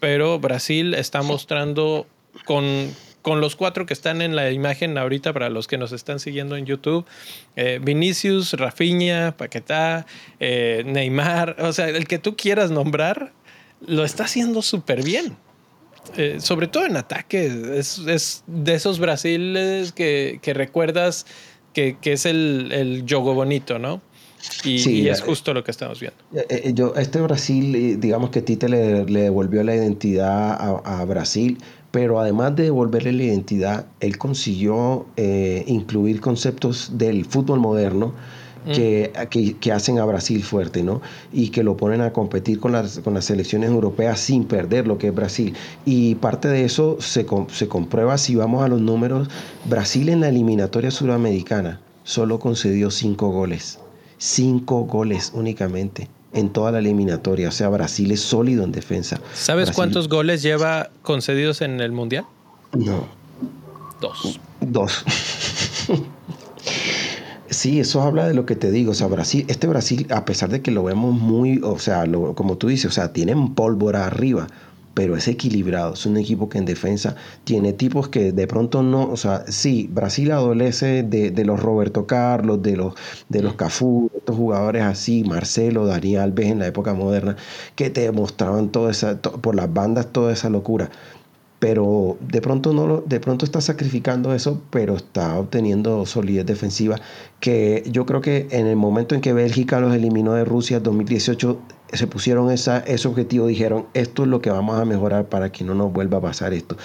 pero 0.00 0.38
Brasil 0.38 0.92
está 0.92 1.22
mostrando 1.22 2.06
con, 2.44 2.94
con 3.22 3.40
los 3.40 3.56
cuatro 3.56 3.86
que 3.86 3.94
están 3.94 4.20
en 4.20 4.36
la 4.36 4.50
imagen 4.50 4.98
ahorita 4.98 5.32
para 5.32 5.48
los 5.48 5.66
que 5.66 5.78
nos 5.78 5.92
están 5.92 6.20
siguiendo 6.20 6.56
en 6.56 6.66
YouTube, 6.66 7.06
eh, 7.54 7.80
Vinicius, 7.82 8.52
Rafinha, 8.52 9.34
Paquetá, 9.38 10.04
eh, 10.40 10.82
Neymar, 10.84 11.56
o 11.60 11.72
sea, 11.72 11.88
el 11.88 12.06
que 12.06 12.18
tú 12.18 12.36
quieras 12.36 12.70
nombrar, 12.70 13.32
lo 13.80 14.04
está 14.04 14.24
haciendo 14.24 14.60
súper 14.60 15.02
bien. 15.02 15.36
Eh, 16.16 16.36
sobre 16.40 16.68
todo 16.68 16.86
en 16.86 16.96
ataque, 16.96 17.46
es, 17.78 17.98
es 17.98 18.44
de 18.46 18.74
esos 18.74 18.98
Brasiles 18.98 19.92
que, 19.92 20.38
que 20.42 20.54
recuerdas 20.54 21.26
que, 21.72 21.96
que, 22.00 22.12
es 22.12 22.26
el, 22.26 22.70
el 22.72 23.04
yogo 23.04 23.34
bonito, 23.34 23.78
¿no? 23.78 24.00
Y, 24.64 25.08
es 25.08 25.20
eh, 25.20 25.22
justo 25.22 25.52
lo 25.52 25.64
que 25.64 25.70
estamos 25.70 25.98
viendo. 26.00 26.18
Eh, 26.48 26.72
yo, 26.74 26.94
este 26.94 27.20
Brasil, 27.20 27.98
digamos 28.00 28.30
que 28.30 28.42
Tite 28.42 28.68
le, 28.68 29.04
le 29.04 29.22
devolvió 29.22 29.62
la 29.64 29.74
identidad 29.74 30.52
a, 30.52 31.00
a, 31.00 31.04
Brasil, 31.04 31.58
pero 31.90 32.20
además 32.20 32.54
de 32.54 32.64
devolverle 32.64 33.12
la 33.12 33.24
identidad, 33.24 33.86
él 34.00 34.18
consiguió 34.18 35.06
incluir 35.66 36.20
conceptos 36.20 36.98
del 36.98 37.24
fútbol 37.24 37.60
moderno 37.60 38.14
que, 38.66 39.56
que, 39.60 39.72
hacen 39.72 39.98
a 39.98 40.04
Brasil 40.04 40.42
fuerte, 40.42 40.82
¿no? 40.82 41.00
Y 41.32 41.50
que 41.50 41.62
lo 41.62 41.76
ponen 41.76 42.00
a 42.00 42.12
competir 42.12 42.60
con 42.60 42.72
las, 42.72 42.98
con 43.00 43.14
las 43.14 43.24
selecciones 43.26 43.70
europeas 43.70 44.20
sin 44.20 44.44
perder 44.44 44.86
lo 44.86 44.98
que 44.98 45.08
es 45.08 45.14
Brasil. 45.14 45.54
Y 45.84 46.16
parte 46.16 46.48
de 46.48 46.64
eso 46.64 46.96
se, 47.00 47.26
se 47.52 47.68
comprueba 47.68 48.18
si 48.18 48.34
vamos 48.34 48.64
a 48.64 48.68
los 48.68 48.80
números. 48.80 49.28
Brasil 49.64 50.08
en 50.08 50.20
la 50.20 50.28
eliminatoria 50.28 50.90
suramericana 50.90 51.80
solo 52.04 52.38
concedió 52.38 52.90
cinco 52.90 53.30
goles. 53.30 53.78
Cinco 54.18 54.84
goles 54.84 55.32
únicamente 55.34 56.08
en 56.32 56.50
toda 56.50 56.72
la 56.72 56.78
eliminatoria. 56.78 57.48
O 57.48 57.52
sea, 57.52 57.68
Brasil 57.68 58.10
es 58.12 58.20
sólido 58.20 58.64
en 58.64 58.72
defensa. 58.72 59.20
¿Sabes 59.34 59.70
cuántos 59.70 60.08
goles 60.08 60.42
lleva 60.42 60.90
concedidos 61.02 61.62
en 61.62 61.80
el 61.80 61.92
Mundial? 61.92 62.24
No. 62.72 63.06
Dos. 64.00 64.38
Dos. 64.60 65.04
Sí, 67.56 67.80
eso 67.80 68.02
habla 68.02 68.28
de 68.28 68.34
lo 68.34 68.44
que 68.44 68.54
te 68.54 68.70
digo. 68.70 68.90
O 68.90 68.94
sea, 68.94 69.06
Brasil, 69.06 69.46
este 69.48 69.66
Brasil, 69.66 70.06
a 70.10 70.26
pesar 70.26 70.50
de 70.50 70.60
que 70.60 70.70
lo 70.70 70.84
vemos 70.84 71.18
muy, 71.18 71.58
o 71.64 71.78
sea, 71.78 72.04
como 72.34 72.58
tú 72.58 72.68
dices, 72.68 72.90
o 72.90 72.90
sea, 72.90 73.14
tienen 73.14 73.54
pólvora 73.54 74.06
arriba, 74.06 74.46
pero 74.92 75.16
es 75.16 75.26
equilibrado. 75.26 75.94
Es 75.94 76.04
un 76.04 76.18
equipo 76.18 76.50
que 76.50 76.58
en 76.58 76.66
defensa 76.66 77.16
tiene 77.44 77.72
tipos 77.72 78.08
que 78.08 78.32
de 78.32 78.46
pronto 78.46 78.82
no, 78.82 79.08
o 79.08 79.16
sea, 79.16 79.44
sí, 79.48 79.88
Brasil 79.90 80.32
adolece 80.32 81.02
de, 81.02 81.44
los 81.46 81.58
Roberto 81.62 82.06
Carlos, 82.06 82.60
de 82.62 82.76
los, 82.76 82.94
de 83.30 83.40
los 83.42 83.54
Cafú, 83.54 84.10
estos 84.14 84.36
jugadores 84.36 84.82
así, 84.82 85.24
Marcelo, 85.24 85.86
Daniel 85.86 86.20
Alves 86.20 86.48
en 86.48 86.58
la 86.58 86.66
época 86.66 86.92
moderna, 86.92 87.36
que 87.74 87.88
te 87.88 88.02
demostraban 88.02 88.68
toda 88.68 88.90
esa, 88.90 89.18
por 89.22 89.54
las 89.54 89.72
bandas 89.72 90.12
toda 90.12 90.30
esa 90.32 90.50
locura 90.50 90.90
pero 91.58 92.18
de 92.20 92.40
pronto 92.42 92.72
no 92.72 93.00
de 93.00 93.20
pronto 93.20 93.44
está 93.44 93.60
sacrificando 93.60 94.34
eso, 94.34 94.60
pero 94.70 94.96
está 94.96 95.38
obteniendo 95.38 96.04
solidez 96.06 96.46
defensiva 96.46 97.00
que 97.40 97.84
yo 97.90 98.06
creo 98.06 98.20
que 98.20 98.46
en 98.50 98.66
el 98.66 98.76
momento 98.76 99.14
en 99.14 99.20
que 99.20 99.32
Bélgica 99.32 99.80
los 99.80 99.94
eliminó 99.94 100.34
de 100.34 100.44
Rusia 100.44 100.78
en 100.78 100.82
2018 100.82 101.58
se 101.92 102.06
pusieron 102.06 102.50
esa, 102.50 102.78
ese 102.80 103.06
objetivo, 103.06 103.46
dijeron, 103.46 103.86
esto 103.94 104.24
es 104.24 104.28
lo 104.28 104.40
que 104.40 104.50
vamos 104.50 104.78
a 104.78 104.84
mejorar 104.84 105.26
para 105.26 105.52
que 105.52 105.64
no 105.64 105.74
nos 105.74 105.92
vuelva 105.92 106.18
a 106.18 106.20
pasar 106.20 106.52
esto, 106.52 106.76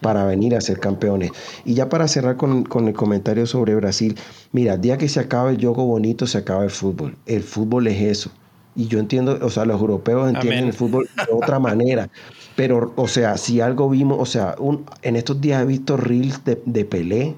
para 0.00 0.24
venir 0.24 0.54
a 0.54 0.60
ser 0.60 0.78
campeones. 0.78 1.32
Y 1.64 1.74
ya 1.74 1.88
para 1.88 2.06
cerrar 2.06 2.36
con, 2.36 2.62
con, 2.64 2.86
el 2.86 2.94
comentario 2.94 3.46
sobre 3.46 3.74
Brasil, 3.74 4.16
mira, 4.52 4.74
el 4.74 4.80
día 4.80 4.96
que 4.96 5.08
se 5.08 5.18
acaba 5.18 5.50
el 5.50 5.58
juego 5.58 5.84
bonito, 5.86 6.26
se 6.26 6.38
acaba 6.38 6.62
el 6.62 6.70
fútbol. 6.70 7.16
El 7.26 7.42
fútbol 7.42 7.88
es 7.88 8.00
eso. 8.00 8.30
Y 8.76 8.86
yo 8.86 8.98
entiendo, 8.98 9.38
o 9.42 9.50
sea, 9.50 9.64
los 9.64 9.80
europeos 9.80 10.28
entienden 10.28 10.66
el 10.66 10.72
fútbol 10.72 11.08
de 11.16 11.32
otra 11.32 11.58
manera. 11.58 12.08
Pero, 12.56 12.92
o 12.96 13.08
sea, 13.08 13.36
si 13.36 13.60
algo 13.60 13.88
vimos, 13.90 14.18
o 14.20 14.26
sea, 14.26 14.54
un, 14.58 14.86
en 15.02 15.16
estos 15.16 15.40
días 15.40 15.62
he 15.62 15.66
visto 15.66 15.96
reels 15.96 16.44
de, 16.44 16.62
de 16.64 16.84
Pelé, 16.84 17.36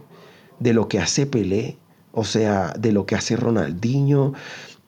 de 0.61 0.73
lo 0.73 0.89
que 0.89 0.99
hace 0.99 1.27
Pelé, 1.27 1.79
o 2.12 2.25
sea, 2.25 2.73
de 2.79 2.93
lo 2.93 3.07
que 3.07 3.14
hace 3.14 3.37
Ronaldinho. 3.37 4.33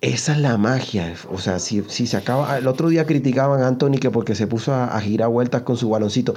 Esa 0.01 0.33
es 0.33 0.39
la 0.39 0.57
magia. 0.59 1.15
O 1.31 1.39
sea, 1.39 1.59
si, 1.59 1.83
si 1.89 2.07
se 2.07 2.17
acaba. 2.17 2.57
El 2.59 2.67
otro 2.67 2.89
día 2.89 3.05
criticaban 3.05 3.63
a 3.63 3.69
Anthony 3.69 3.99
que 4.01 4.11
porque 4.11 4.35
se 4.35 4.47
puso 4.47 4.73
a, 4.75 4.99
girar 5.01 5.29
vueltas 5.29 5.63
con 5.63 5.77
su 5.77 5.91
baloncito. 5.91 6.35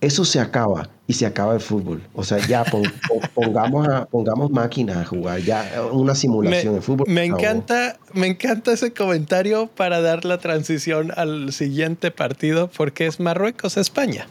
Eso 0.00 0.24
se 0.24 0.40
acaba 0.40 0.88
y 1.06 1.14
se 1.14 1.26
acaba 1.26 1.54
el 1.54 1.60
fútbol. 1.60 2.02
O 2.14 2.24
sea, 2.24 2.38
ya 2.46 2.64
pongamos, 3.34 3.88
a, 3.88 4.06
pongamos 4.06 4.50
máquinas 4.50 4.96
a 4.96 5.04
jugar, 5.04 5.40
ya 5.40 5.82
una 5.92 6.14
simulación 6.14 6.74
de 6.74 6.80
fútbol. 6.80 7.06
Me 7.08 7.24
encanta, 7.24 7.98
me 8.12 8.26
encanta 8.26 8.72
ese 8.72 8.92
comentario 8.92 9.66
para 9.66 10.00
dar 10.00 10.24
la 10.24 10.38
transición 10.38 11.12
al 11.16 11.52
siguiente 11.52 12.10
partido 12.10 12.68
porque 12.68 13.06
es 13.06 13.20
Marruecos-España. 13.20 14.26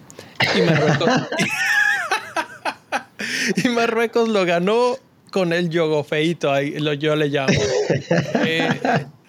Y 0.55 0.61
Marruecos, 0.61 1.09
y 3.63 3.69
Marruecos 3.69 4.29
lo 4.29 4.45
ganó 4.45 4.97
con 5.31 5.53
el 5.53 5.69
yogo 5.69 6.03
feito, 6.03 6.59
yo 6.61 7.15
le 7.15 7.27
llamo. 7.27 7.53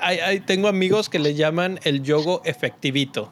Eh, 0.02 0.40
tengo 0.46 0.68
amigos 0.68 1.10
que 1.10 1.18
le 1.18 1.34
llaman 1.34 1.78
el 1.84 2.02
yogo 2.02 2.40
efectivito. 2.44 3.30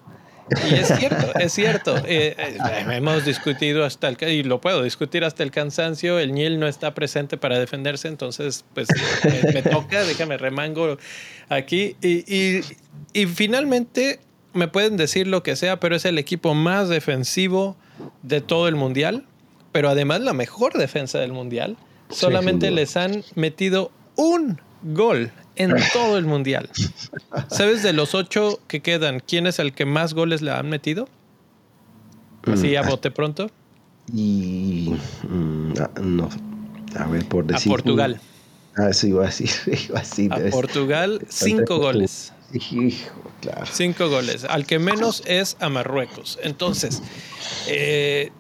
Y 0.71 0.75
es 0.75 0.89
cierto, 0.89 1.39
es 1.39 1.53
cierto. 1.53 1.97
Eh, 2.07 2.35
eh, 2.39 2.87
hemos 2.91 3.25
discutido 3.25 3.85
hasta 3.85 4.09
el, 4.09 4.17
y 4.29 4.43
lo 4.43 4.61
puedo 4.61 4.83
discutir 4.83 5.25
hasta 5.25 5.43
el 5.43 5.51
cansancio, 5.51 6.19
el 6.19 6.33
Niel 6.33 6.59
no 6.59 6.67
está 6.67 6.95
presente 6.95 7.37
para 7.37 7.59
defenderse, 7.59 8.09
entonces 8.09 8.65
pues 8.75 8.89
me, 9.53 9.63
toca, 9.63 10.05
déjame 10.05 10.37
remango 10.39 10.97
aquí. 11.49 11.97
Y, 12.03 12.63
y, 13.13 13.27
finalmente 13.27 14.21
me 14.53 14.69
pueden 14.69 14.97
decir 14.97 15.27
lo 15.27 15.43
que 15.43 15.57
sea, 15.57 15.81
pero 15.81 15.97
es 15.97 16.05
el 16.05 16.19
equipo 16.19 16.55
más 16.55 16.89
defensivo 16.89 17.77
de 18.23 18.41
todo 18.41 18.69
el 18.69 18.77
mundial, 18.77 19.25
pero 19.73 19.89
además 19.89 20.21
la 20.21 20.33
mejor 20.33 20.75
defensa 20.75 21.19
del 21.19 21.33
mundial. 21.33 21.77
Solamente 22.11 22.71
les 22.71 22.97
han 22.97 23.23
metido 23.35 23.93
un 24.17 24.61
gol 24.83 25.31
en 25.59 25.75
todo 25.93 26.19
el 26.19 26.25
mundial. 26.25 26.71
¿Sabes 27.49 27.83
de 27.83 27.93
los 27.93 28.15
ocho 28.15 28.61
que 28.69 28.81
quedan, 28.81 29.21
quién 29.21 29.47
es 29.47 29.59
el 29.59 29.73
que 29.75 29.85
más 29.85 30.15
goles 30.15 30.41
le 30.41 30.51
han 30.51 30.69
metido? 30.69 31.09
Así 32.45 32.77
a 32.77 32.83
mm, 32.83 32.89
bote 32.89 33.11
pronto. 33.11 33.51
Y 34.13 34.95
mm, 35.29 35.73
no, 36.01 36.29
a 36.97 37.07
ver 37.07 37.27
por 37.27 37.47
decir. 37.47 37.71
A 37.71 37.75
Portugal. 37.75 38.21
Ah, 38.77 38.93
sí, 38.93 39.09
iba 39.09 39.25
a 39.25 39.27
decir. 40.01 40.33
a, 40.33 40.51
Portugal, 40.51 41.21
cinco 41.29 41.79
goles. 41.79 42.33
claro. 43.41 43.67
Cinco 43.71 44.09
goles. 44.09 44.45
Al 44.45 44.65
que 44.67 44.79
menos 44.79 45.23
es 45.27 45.57
a 45.61 45.69
Marruecos. 45.69 46.39
Entonces, 46.43 47.03
eh, 47.67 48.31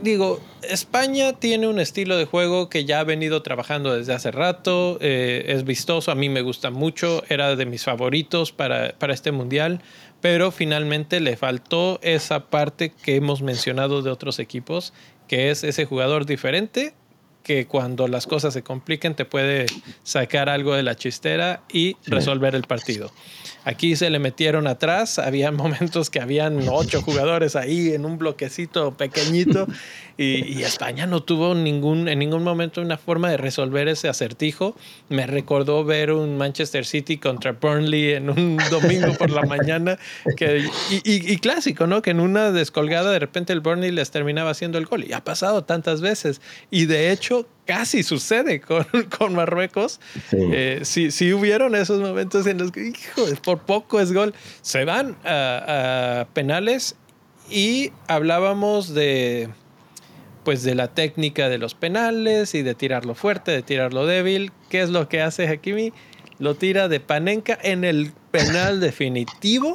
digo, 0.00 0.40
España 0.62 1.34
tiene 1.34 1.66
un 1.68 1.78
estilo 1.78 2.16
de 2.16 2.24
juego 2.24 2.68
que 2.68 2.84
ya 2.84 3.00
ha 3.00 3.04
venido 3.04 3.42
trabajando 3.42 3.94
desde 3.94 4.14
hace 4.14 4.30
rato, 4.30 4.98
eh, 5.00 5.44
es 5.48 5.64
vistoso, 5.64 6.10
a 6.10 6.14
mí 6.14 6.28
me 6.28 6.42
gusta 6.42 6.70
mucho, 6.70 7.22
era 7.28 7.56
de 7.56 7.66
mis 7.66 7.84
favoritos 7.84 8.52
para, 8.52 8.94
para 8.98 9.14
este 9.14 9.32
mundial, 9.32 9.80
pero 10.20 10.50
finalmente 10.50 11.20
le 11.20 11.36
faltó 11.36 12.00
esa 12.02 12.46
parte 12.46 12.90
que 12.90 13.16
hemos 13.16 13.42
mencionado 13.42 14.02
de 14.02 14.10
otros 14.10 14.38
equipos, 14.38 14.92
que 15.28 15.50
es 15.50 15.64
ese 15.64 15.84
jugador 15.84 16.26
diferente 16.26 16.94
que 17.44 17.66
cuando 17.66 18.08
las 18.08 18.26
cosas 18.26 18.54
se 18.54 18.62
compliquen 18.62 19.14
te 19.14 19.24
puede 19.26 19.66
sacar 20.02 20.48
algo 20.48 20.74
de 20.74 20.82
la 20.82 20.96
chistera 20.96 21.62
y 21.70 21.96
resolver 22.06 22.54
el 22.56 22.62
partido. 22.62 23.12
Aquí 23.64 23.96
se 23.96 24.10
le 24.10 24.18
metieron 24.18 24.66
atrás, 24.66 25.18
había 25.18 25.50
momentos 25.52 26.10
que 26.10 26.20
habían 26.20 26.68
ocho 26.68 27.02
jugadores 27.02 27.56
ahí 27.56 27.92
en 27.92 28.04
un 28.04 28.18
bloquecito 28.18 28.92
pequeñito 28.94 29.66
y, 30.16 30.62
España 30.62 31.06
no 31.06 31.22
tuvo 31.22 31.54
ningún, 31.54 32.08
en 32.08 32.18
ningún 32.18 32.44
momento 32.44 32.80
una 32.80 32.96
forma 32.96 33.30
de 33.30 33.36
resolver 33.36 33.88
ese 33.88 34.08
acertijo. 34.08 34.76
Me 35.08 35.26
recordó 35.26 35.84
ver 35.84 36.12
un 36.12 36.38
Manchester 36.38 36.86
City 36.86 37.18
contra 37.18 37.52
Burnley 37.52 38.12
en 38.12 38.30
un 38.30 38.56
domingo 38.70 39.12
por 39.14 39.30
la 39.30 39.42
mañana 39.42 39.98
que, 40.36 40.68
y, 40.90 41.36
clásico, 41.38 41.86
¿no? 41.86 42.02
Que 42.02 42.10
en 42.10 42.20
una 42.20 42.52
descolgada 42.52 43.10
de 43.10 43.18
repente 43.18 43.52
el 43.52 43.60
Burnley 43.60 43.90
les 43.90 44.10
terminaba 44.10 44.50
haciendo 44.50 44.78
el 44.78 44.86
gol 44.86 45.04
y 45.04 45.12
ha 45.12 45.24
pasado 45.24 45.64
tantas 45.64 46.00
veces 46.00 46.40
y 46.70 46.86
de 46.86 47.10
hecho 47.10 47.46
casi 47.66 48.02
sucede 48.02 48.60
con, 48.60 48.86
con 49.18 49.34
Marruecos. 49.34 50.00
Sí. 50.30 50.36
Eh, 50.52 50.80
sí, 50.84 51.32
hubieron 51.32 51.74
esos 51.74 52.00
momentos 52.00 52.46
en 52.46 52.58
los 52.58 52.72
que, 52.72 52.88
hijo, 52.88 53.24
por 53.42 53.60
poco 53.60 54.00
es 54.00 54.12
gol. 54.12 54.34
Se 54.62 54.84
van 54.84 55.16
a, 55.24 56.26
penales 56.32 56.96
y 57.50 57.92
hablábamos 58.06 58.94
de 58.94 59.50
pues 60.44 60.62
de 60.62 60.74
la 60.74 60.88
técnica 60.88 61.48
de 61.48 61.58
los 61.58 61.74
penales 61.74 62.54
y 62.54 62.62
de 62.62 62.74
tirarlo 62.74 63.14
fuerte, 63.14 63.50
de 63.50 63.62
tirarlo 63.62 64.06
débil. 64.06 64.52
¿Qué 64.68 64.82
es 64.82 64.90
lo 64.90 65.08
que 65.08 65.22
hace 65.22 65.48
Hakimi? 65.48 65.92
Lo 66.38 66.54
tira 66.54 66.88
de 66.88 67.00
Panenka 67.00 67.58
en 67.62 67.84
el 67.84 68.12
penal 68.30 68.80
definitivo 68.80 69.74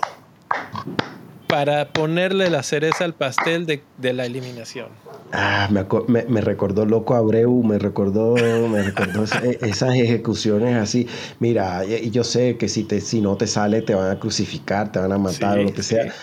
para 1.48 1.90
ponerle 1.90 2.50
la 2.50 2.62
cereza 2.62 3.06
al 3.06 3.16
pastel 3.16 3.66
de, 3.66 3.82
de 3.98 4.14
la 4.14 4.26
eliminación. 4.26 4.90
Ah, 5.32 5.68
me, 5.72 6.24
me, 6.28 6.42
recordó 6.42 6.86
Loco 6.86 7.16
Abreu, 7.16 7.64
me 7.64 7.80
recordó, 7.80 8.36
me 8.68 8.84
recordó 8.84 9.24
esas 9.24 9.96
ejecuciones 9.96 10.76
así. 10.76 11.08
Mira, 11.40 11.84
yo 11.86 12.24
sé 12.24 12.58
que 12.58 12.68
si, 12.68 12.84
te, 12.84 13.02
si 13.02 13.22
no 13.22 13.36
te 13.36 13.48
sale 13.48 13.82
te 13.82 13.96
van 13.96 14.12
a 14.12 14.20
crucificar, 14.20 14.92
te 14.92 15.00
van 15.00 15.12
a 15.12 15.18
matar, 15.18 15.58
lo 15.58 15.74
que 15.74 15.84
sea. 15.84 16.14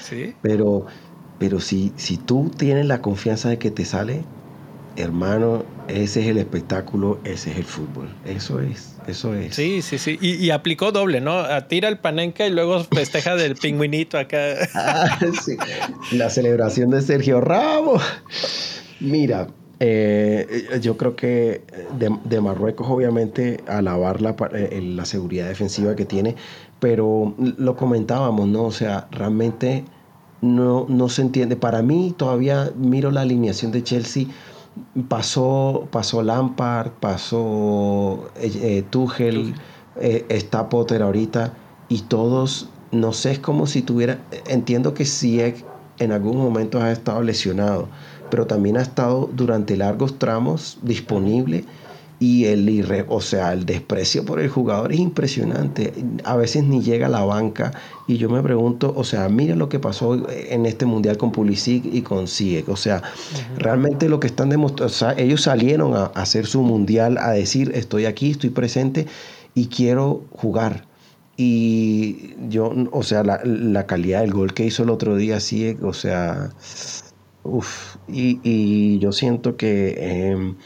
Pero, 0.43 0.87
pero 1.39 1.61
si, 1.61 1.93
si 1.97 2.17
tú 2.17 2.51
tienes 2.57 2.87
la 2.87 3.01
confianza 3.01 3.49
de 3.49 3.59
que 3.59 3.71
te 3.71 3.85
sale, 3.85 4.25
hermano, 4.97 5.65
ese 5.89 6.23
es 6.23 6.27
el 6.27 6.39
espectáculo, 6.39 7.19
ese 7.25 7.51
es 7.51 7.59
el 7.59 7.65
fútbol. 7.65 8.09
Eso 8.25 8.61
es. 8.61 8.97
Eso 9.07 9.35
es. 9.35 9.55
Sí, 9.55 9.83
sí, 9.83 9.99
sí. 9.99 10.19
Y, 10.21 10.51
aplicó 10.51 10.91
doble, 10.91 11.21
¿no? 11.21 11.45
Tira 11.69 11.89
el 11.89 11.99
panenca 11.99 12.47
y 12.47 12.51
luego 12.51 12.83
festeja 12.85 13.37
del 13.37 13.55
pingüinito 13.63 14.19
acá. 14.19 14.39
Ah, 14.75 15.19
sí. 15.43 15.57
La 16.13 16.29
celebración 16.29 16.91
de 16.91 17.03
Sergio 17.03 17.41
Ramos. 17.41 18.03
Mira, 19.01 19.49
eh, 19.79 20.79
yo 20.81 20.97
creo 20.97 21.15
que 21.15 21.63
de, 21.99 22.41
Marruecos, 22.41 22.89
obviamente, 22.89 23.61
alabar 23.69 24.23
la, 24.23 24.35
eh, 24.55 24.81
la 24.83 25.05
seguridad 25.05 25.47
defensiva 25.49 25.95
que 25.95 26.05
tiene, 26.05 26.35
pero 26.81 27.35
lo 27.39 27.77
comentábamos, 27.77 28.49
¿no? 28.49 28.65
O 28.65 28.73
sea, 28.73 29.07
realmente 29.11 29.85
no, 30.41 30.87
no 30.89 31.09
se 31.09 31.23
entiende. 31.23 31.57
Para 31.57 31.83
mí, 31.83 32.15
todavía 32.17 32.73
miro 32.77 33.11
la 33.11 33.23
alineación 33.23 33.73
de 33.73 33.83
Chelsea 33.83 34.27
pasó, 35.09 35.89
pasó 35.91 36.23
Lampard, 36.23 36.91
pasó 37.01 38.29
eh, 38.37 38.51
eh 38.63 38.85
Tuchel, 38.91 39.55
eh, 39.97 40.25
está 40.29 40.69
Potter 40.69 41.03
ahorita, 41.03 41.53
y 41.89 42.03
todos, 42.03 42.69
no 42.93 43.13
sé, 43.13 43.33
es 43.33 43.39
como 43.39 43.67
si 43.67 43.83
tuviera, 43.83 44.19
entiendo 44.47 44.95
que 44.95 45.05
sí 45.05 45.41
en 45.99 46.13
algún 46.13 46.37
momento 46.37 46.81
ha 46.81 46.93
estado 46.93 47.23
lesionado, 47.23 47.89
pero 48.31 48.47
también 48.47 48.77
ha 48.77 48.83
estado 48.83 49.31
durante 49.33 49.77
largos 49.77 50.19
tramos 50.19 50.79
disponible 50.83 51.65
y 52.19 52.47
el 52.47 53.05
o 53.09 53.21
sea, 53.21 53.53
el 53.53 53.67
desprecio 53.67 54.25
por 54.25 54.41
el 54.41 54.49
jugador 54.49 54.93
es 54.93 54.99
impresionante. 54.99 55.93
A 56.25 56.37
veces 56.37 56.65
ni 56.65 56.81
llega 56.81 57.07
a 57.07 57.11
la 57.11 57.23
banca 57.25 57.73
y 58.07 58.17
yo 58.17 58.31
me 58.31 58.43
pregunto, 58.43 58.95
o 58.97 59.05
sea, 59.05 59.29
mira 59.29 59.55
lo 59.55 59.69
que 59.69 59.79
pasó 59.79 60.27
en 60.31 60.65
este 60.65 60.87
mundial 60.87 61.19
con 61.19 61.33
Pulisic 61.33 61.85
y 61.85 62.03
con 62.03 62.27
Sieg, 62.27 62.69
o 62.71 62.77
sea, 62.77 63.03
realmente 63.59 64.09
lo 64.09 64.19
que 64.21 64.29
están 64.29 64.49
demostrando, 64.49 64.87
o 64.87 64.97
sea, 64.97 65.13
ellos 65.13 65.43
salieron 65.43 65.95
a, 65.95 66.05
hacer 66.15 66.47
su 66.47 66.63
mundial 66.63 67.19
a 67.19 67.33
decir, 67.33 67.73
estoy 67.75 68.07
aquí, 68.07 68.31
estoy 68.31 68.51
presente 68.51 69.07
y 69.55 69.67
quiero 69.67 70.25
jugar. 70.31 70.87
Y 71.37 72.35
yo, 72.49 72.73
o 72.93 73.03
sea, 73.03 73.23
la, 73.23 73.87
calidad 73.87 74.23
del 74.23 74.33
gol 74.33 74.55
que 74.55 74.65
hizo 74.65 74.85
el 74.85 74.91
otro 74.91 75.17
día 75.17 75.39
Sieg, 75.39 75.85
o 75.85 75.93
sea, 75.93 76.51
uff, 77.43 77.97
y, 78.09 78.99
yo 79.01 79.13
siento 79.13 79.57
que... 79.57 80.31
Em, 80.31 80.57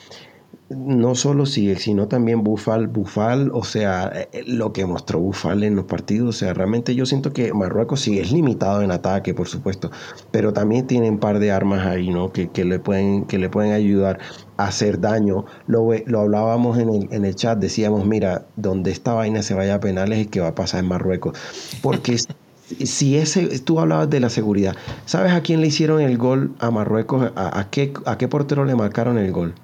no 0.71 1.17
solo 1.17 1.47
sigue, 1.47 1.77
sino 1.77 2.07
también 2.07 2.45
Bufal. 2.45 2.87
Bufal, 2.87 3.51
o 3.53 3.65
sea, 3.65 4.11
eh, 4.15 4.29
eh, 4.33 4.45
lo 4.47 4.73
que 4.73 4.87
mostró 4.87 5.19
Bufal 5.19 5.65
en 5.65 5.75
los 5.75 5.87
partidos, 5.87 6.29
o 6.29 6.39
sea, 6.39 6.55
realmente 6.55 6.95
yo 6.95 7.07
siento 7.07 7.33
que 7.33 7.53
Marruecos 7.53 8.01
sí 8.01 8.21
es 8.21 8.31
limitado 8.31 8.81
en 8.81 8.93
ataque, 8.93 9.35
por 9.35 9.49
supuesto, 9.49 9.91
pero 10.31 10.53
también 10.53 10.87
tiene 10.87 11.11
un 11.11 11.19
par 11.19 11.41
de 11.41 11.51
armas 11.51 11.85
ahí, 11.87 12.11
¿no? 12.11 12.33
Que, 12.33 12.49
le, 12.65 12.79
pueden, 12.79 13.25
que 13.25 13.39
le 13.39 13.51
pueden 13.51 13.73
ayudar 13.73 14.21
a 14.59 14.67
hacer 14.67 15.01
daño. 15.01 15.45
Lo, 15.67 15.89
lo 16.07 16.21
hablábamos 16.21 16.79
en 16.79 16.89
el, 16.91 17.09
en 17.11 17.25
el 17.25 17.35
chat, 17.35 17.59
decíamos, 17.59 18.07
mira, 18.07 18.47
donde 18.57 18.93
esta 18.93 19.13
vaina 19.13 19.43
se 19.43 19.55
vaya 19.55 19.75
a 19.75 19.81
penales 19.81 20.21
es 20.21 20.27
que 20.29 20.41
va 20.41 20.49
a 20.49 20.55
pasar 20.55 20.85
en 20.85 20.89
Marruecos. 20.89 21.37
Porque 21.83 22.17
si 22.85 23.17
ese, 23.17 23.59
tú 23.59 23.81
hablabas 23.81 24.09
de 24.09 24.21
la 24.21 24.31
seguridad, 24.31 24.77
¿sabes 25.05 25.33
a 25.33 25.41
quién 25.41 25.61
le 25.61 25.67
hicieron 25.67 26.01
el 26.01 26.17
gol 26.17 26.55
a 26.61 26.71
Marruecos? 26.71 27.33
¿A, 27.35 27.67
qué, 27.73 27.93
a 28.07 28.17
qué 28.19 28.29
portero 28.29 28.65
le 28.65 28.77
marcaron 28.77 29.19
el 29.19 29.33
gol? 29.33 29.55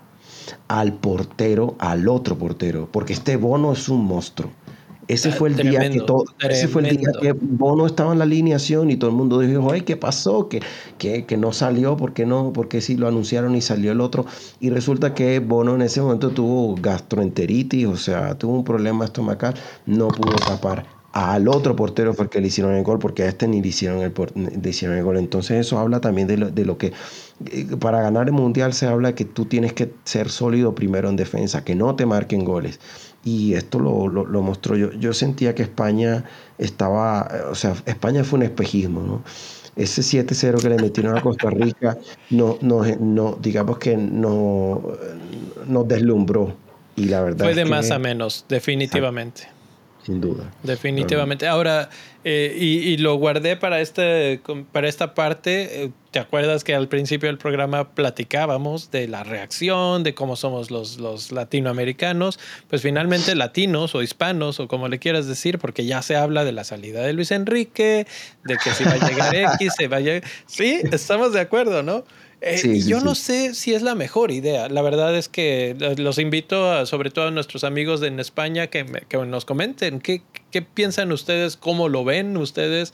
Al 0.69 0.95
portero, 0.95 1.77
al 1.79 2.09
otro 2.09 2.37
portero, 2.37 2.89
porque 2.91 3.13
este 3.13 3.37
Bono 3.37 3.73
es 3.73 3.89
un 3.89 4.05
monstruo. 4.05 4.51
Ese 5.09 5.31
fue 5.31 5.51
el 5.51 5.57
día 5.57 5.89
que 5.89 6.01
todo, 6.01 6.25
ese 6.49 6.67
fue 6.67 6.83
el 6.83 6.97
día 6.97 7.11
que 7.21 7.33
Bono 7.33 7.87
estaba 7.87 8.13
en 8.13 8.19
la 8.19 8.25
alineación 8.25 8.91
y 8.91 8.97
todo 8.97 9.11
el 9.11 9.17
mundo 9.17 9.39
dijo, 9.39 9.71
ay, 9.71 9.83
¿qué 9.83 9.97
pasó? 9.97 10.49
Que, 10.49 10.63
que, 10.99 11.37
no 11.37 11.53
salió, 11.53 11.97
¿por 11.97 12.13
qué 12.13 12.27
no? 12.27 12.53
Porque 12.53 12.81
sí 12.81 12.97
lo 12.97 13.07
anunciaron 13.07 13.55
y 13.55 13.61
salió 13.61 13.93
el 13.93 14.01
otro. 14.01 14.27
Y 14.59 14.71
resulta 14.71 15.15
que 15.15 15.39
Bono 15.39 15.77
en 15.77 15.83
ese 15.83 16.01
momento 16.01 16.31
tuvo 16.31 16.75
gastroenteritis, 16.75 17.87
o 17.87 17.97
sea, 17.97 18.37
tuvo 18.37 18.55
un 18.55 18.65
problema 18.65 19.05
estomacal, 19.05 19.55
no 19.87 20.09
pudo 20.09 20.35
tapar. 20.37 20.87
Al 21.13 21.49
otro 21.49 21.77
portero 21.77 22.13
fue 22.13 22.25
el 22.25 22.31
que 22.31 22.41
le 22.41 22.49
hicieron 22.49 22.75
el 22.75 22.83
gol, 22.83 22.99
porque 22.99 23.23
a 23.23 23.29
este 23.29 23.47
ni 23.47 23.63
le 23.63 23.69
hicieron 23.69 24.01
el, 24.01 24.13
le 24.61 24.69
hicieron 24.69 24.99
el 24.99 25.05
gol. 25.05 25.19
Entonces 25.19 25.65
eso 25.65 25.79
habla 25.79 26.01
también 26.01 26.27
de 26.27 26.37
lo, 26.37 26.51
de 26.51 26.65
lo 26.65 26.79
que 26.79 26.93
para 27.81 28.01
ganar 28.01 28.27
el 28.27 28.33
mundial 28.33 28.73
se 28.73 28.87
habla 28.87 29.09
de 29.09 29.15
que 29.15 29.25
tú 29.25 29.45
tienes 29.45 29.73
que 29.73 29.93
ser 30.05 30.31
sólido 30.31 30.75
primero 30.75 31.09
en 31.09 31.17
defensa, 31.17 31.65
que 31.65 31.75
no 31.75 31.95
te 31.95 32.07
marquen 32.07 32.45
goles. 32.45 32.81
Y 33.25 33.55
esto 33.55 33.79
lo, 33.79 34.09
lo, 34.09 34.43
mostró 34.43 34.77
yo. 34.77 34.93
Yo 34.93 35.13
sentía 35.13 35.55
que 35.55 35.63
España 35.63 36.25
estaba, 36.59 37.29
o 37.51 37.55
sea, 37.55 37.75
España 37.85 38.23
fue 38.25 38.39
un 38.39 38.45
espejismo, 38.45 39.03
¿no? 39.03 39.23
Ese 39.75 40.01
7-0 40.01 40.63
que 40.63 40.71
le 40.71 40.77
metieron 40.77 41.19
a 41.19 41.21
Costa 41.21 41.51
Rica, 41.51 41.99
no, 42.31 42.57
no, 42.63 42.83
no, 43.01 43.37
digamos 43.43 43.79
que 43.79 43.97
no, 43.97 44.81
nos 45.67 45.89
deslumbró. 45.89 46.55
Y 46.95 47.07
la 47.07 47.21
verdad 47.21 47.45
Fue 47.45 47.55
de 47.55 47.67
más 47.67 47.91
a 47.91 47.99
menos, 47.99 48.47
definitivamente 48.49 49.56
sin 50.07 50.21
duda. 50.21 50.53
Definitivamente. 50.63 51.49
Ahora, 51.49 51.91
eh, 52.23 52.57
y, 52.57 52.97
lo 52.99 53.17
guardé 53.17 53.57
para, 53.57 53.81
este, 53.81 54.41
para 54.71 54.89
esta 54.89 55.15
parte. 55.15 55.85
Eh, 55.85 55.91
¿Te 56.13 56.21
acuerdas 56.21 56.63
que 56.63 56.75
al 56.75 56.87
principio 56.87 57.29
del 57.29 57.39
programa 57.39 57.91
platicábamos 57.91 58.93
de 58.93 59.09
la 59.09 59.25
reacción, 59.25 60.05
de 60.05 60.15
cómo 60.15 60.37
somos 60.37 60.71
los, 60.71 60.99
los 60.99 61.33
latinoamericanos? 61.33 62.39
Pues 62.69 62.83
finalmente 62.83 63.35
latinos 63.35 63.97
o 63.97 64.03
hispanos, 64.03 64.61
o 64.61 64.69
como 64.69 64.87
le 64.87 65.01
quieras 65.01 65.27
decir, 65.27 65.59
porque 65.59 65.85
ya 65.85 66.01
se 66.03 66.15
habla 66.15 66.45
de 66.45 66.53
la 66.53 66.63
salida 66.63 67.03
de 67.03 67.13
Luis 67.13 67.33
Enrique, 67.33 68.07
de 68.45 68.57
que 68.63 68.71
si 68.71 68.85
va 68.85 68.93
a 68.93 69.09
llegar 69.09 69.35
X, 69.35 69.73
se 69.77 69.89
va 69.89 69.97
a 69.97 70.01
llegar... 70.01 70.23
Sí, 70.47 70.81
estamos 70.93 71.33
de 71.33 71.41
acuerdo, 71.41 71.83
¿no? 71.83 72.05
Eh, 72.43 72.83
yo 72.87 73.01
no 73.01 73.15
sé 73.15 73.55
si 73.55 73.75
es 73.75 73.83
la 73.83 73.95
mejor 73.95 74.31
idea. 74.31 74.69
La 74.69 74.83
verdad 74.83 75.17
es 75.17 75.29
que 75.29 75.95
los 75.97 76.19
invito, 76.19 76.85
sobre 76.87 77.11
todo 77.11 77.29
a 77.29 77.31
nuestros 77.31 77.65
amigos 77.65 78.03
en 78.03 78.21
España, 78.21 78.67
que, 78.69 78.85
nos 79.27 79.45
comenten 79.45 80.01
qué, 80.01 80.23
piensan 80.75 81.13
ustedes, 81.13 81.57
cómo 81.57 81.89
lo 81.89 82.05
ven 82.05 82.37
ustedes. 82.37 82.93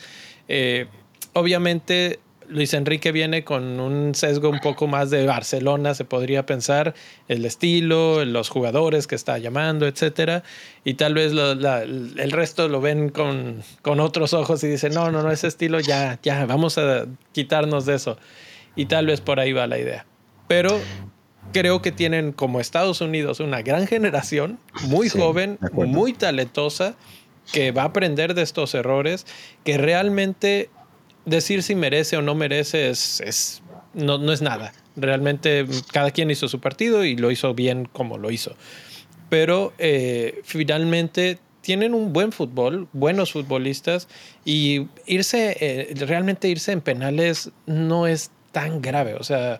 Eh, 0.48 0.86
obviamente, 1.32 2.20
Luis 2.48 2.74
Enrique 2.74 3.12
viene 3.12 3.44
con 3.44 3.80
un 3.80 4.14
sesgo 4.14 4.48
un 4.48 4.60
poco 4.60 4.86
más 4.86 5.10
de 5.10 5.26
Barcelona, 5.26 5.94
se 5.94 6.04
podría 6.04 6.46
pensar, 6.46 6.94
el 7.28 7.44
estilo, 7.44 8.24
los 8.24 8.48
jugadores 8.48 9.06
que 9.06 9.14
está 9.14 9.38
llamando, 9.38 9.86
etcétera. 9.86 10.44
Y 10.84 10.94
tal 10.94 11.14
vez 11.14 11.32
el 11.32 12.30
resto 12.30 12.68
lo 12.68 12.80
ven 12.80 13.08
con, 13.08 13.62
con 13.82 14.00
otros 14.00 14.34
ojos 14.34 14.62
y 14.64 14.68
dicen, 14.68 14.92
no, 14.92 15.10
no, 15.10 15.22
no, 15.22 15.30
ese 15.30 15.48
estilo 15.48 15.80
ya, 15.80 16.18
ya, 16.22 16.46
vamos 16.46 16.78
a 16.78 17.06
quitarnos 17.32 17.86
de 17.86 17.94
eso. 17.94 18.18
Y 18.76 18.86
tal 18.86 19.06
vez 19.06 19.20
por 19.20 19.40
ahí 19.40 19.52
va 19.52 19.66
la 19.66 19.78
idea. 19.78 20.06
Pero 20.48 20.80
creo 21.52 21.82
que 21.82 21.92
tienen 21.92 22.32
como 22.32 22.60
Estados 22.60 23.00
Unidos 23.00 23.40
una 23.40 23.62
gran 23.62 23.86
generación, 23.86 24.58
muy 24.84 25.08
joven, 25.08 25.58
muy 25.72 26.12
talentosa, 26.12 26.94
que 27.52 27.72
va 27.72 27.82
a 27.82 27.86
aprender 27.86 28.34
de 28.34 28.42
estos 28.42 28.74
errores, 28.74 29.26
que 29.64 29.78
realmente 29.78 30.70
decir 31.24 31.62
si 31.62 31.74
merece 31.74 32.16
o 32.16 32.22
no 32.22 32.34
merece 32.34 32.90
es, 32.90 33.62
no, 33.94 34.18
no, 34.18 34.32
es 34.32 34.42
nada. 34.42 34.72
Realmente 34.96 35.66
cada 35.92 36.10
quien 36.10 36.30
hizo 36.30 36.48
su 36.48 36.60
partido 36.60 37.04
y 37.04 37.16
lo 37.16 37.30
hizo 37.30 37.54
bien 37.54 37.88
como 37.92 38.18
lo 38.18 38.30
hizo. 38.30 38.54
Pero 39.28 39.72
eh, 39.78 40.40
finalmente 40.44 41.38
tienen 41.62 41.94
un 41.94 42.12
buen 42.12 42.32
fútbol, 42.32 42.88
buenos 42.92 43.32
futbolistas 43.32 44.08
y 44.44 44.88
irse, 45.06 45.56
eh, 45.60 45.94
realmente 46.06 46.48
irse 46.48 46.72
en 46.72 46.80
penales 46.80 47.50
no 47.66 48.06
es 48.06 48.30
tan 48.52 48.80
grave. 48.80 49.14
O 49.14 49.24
sea, 49.24 49.58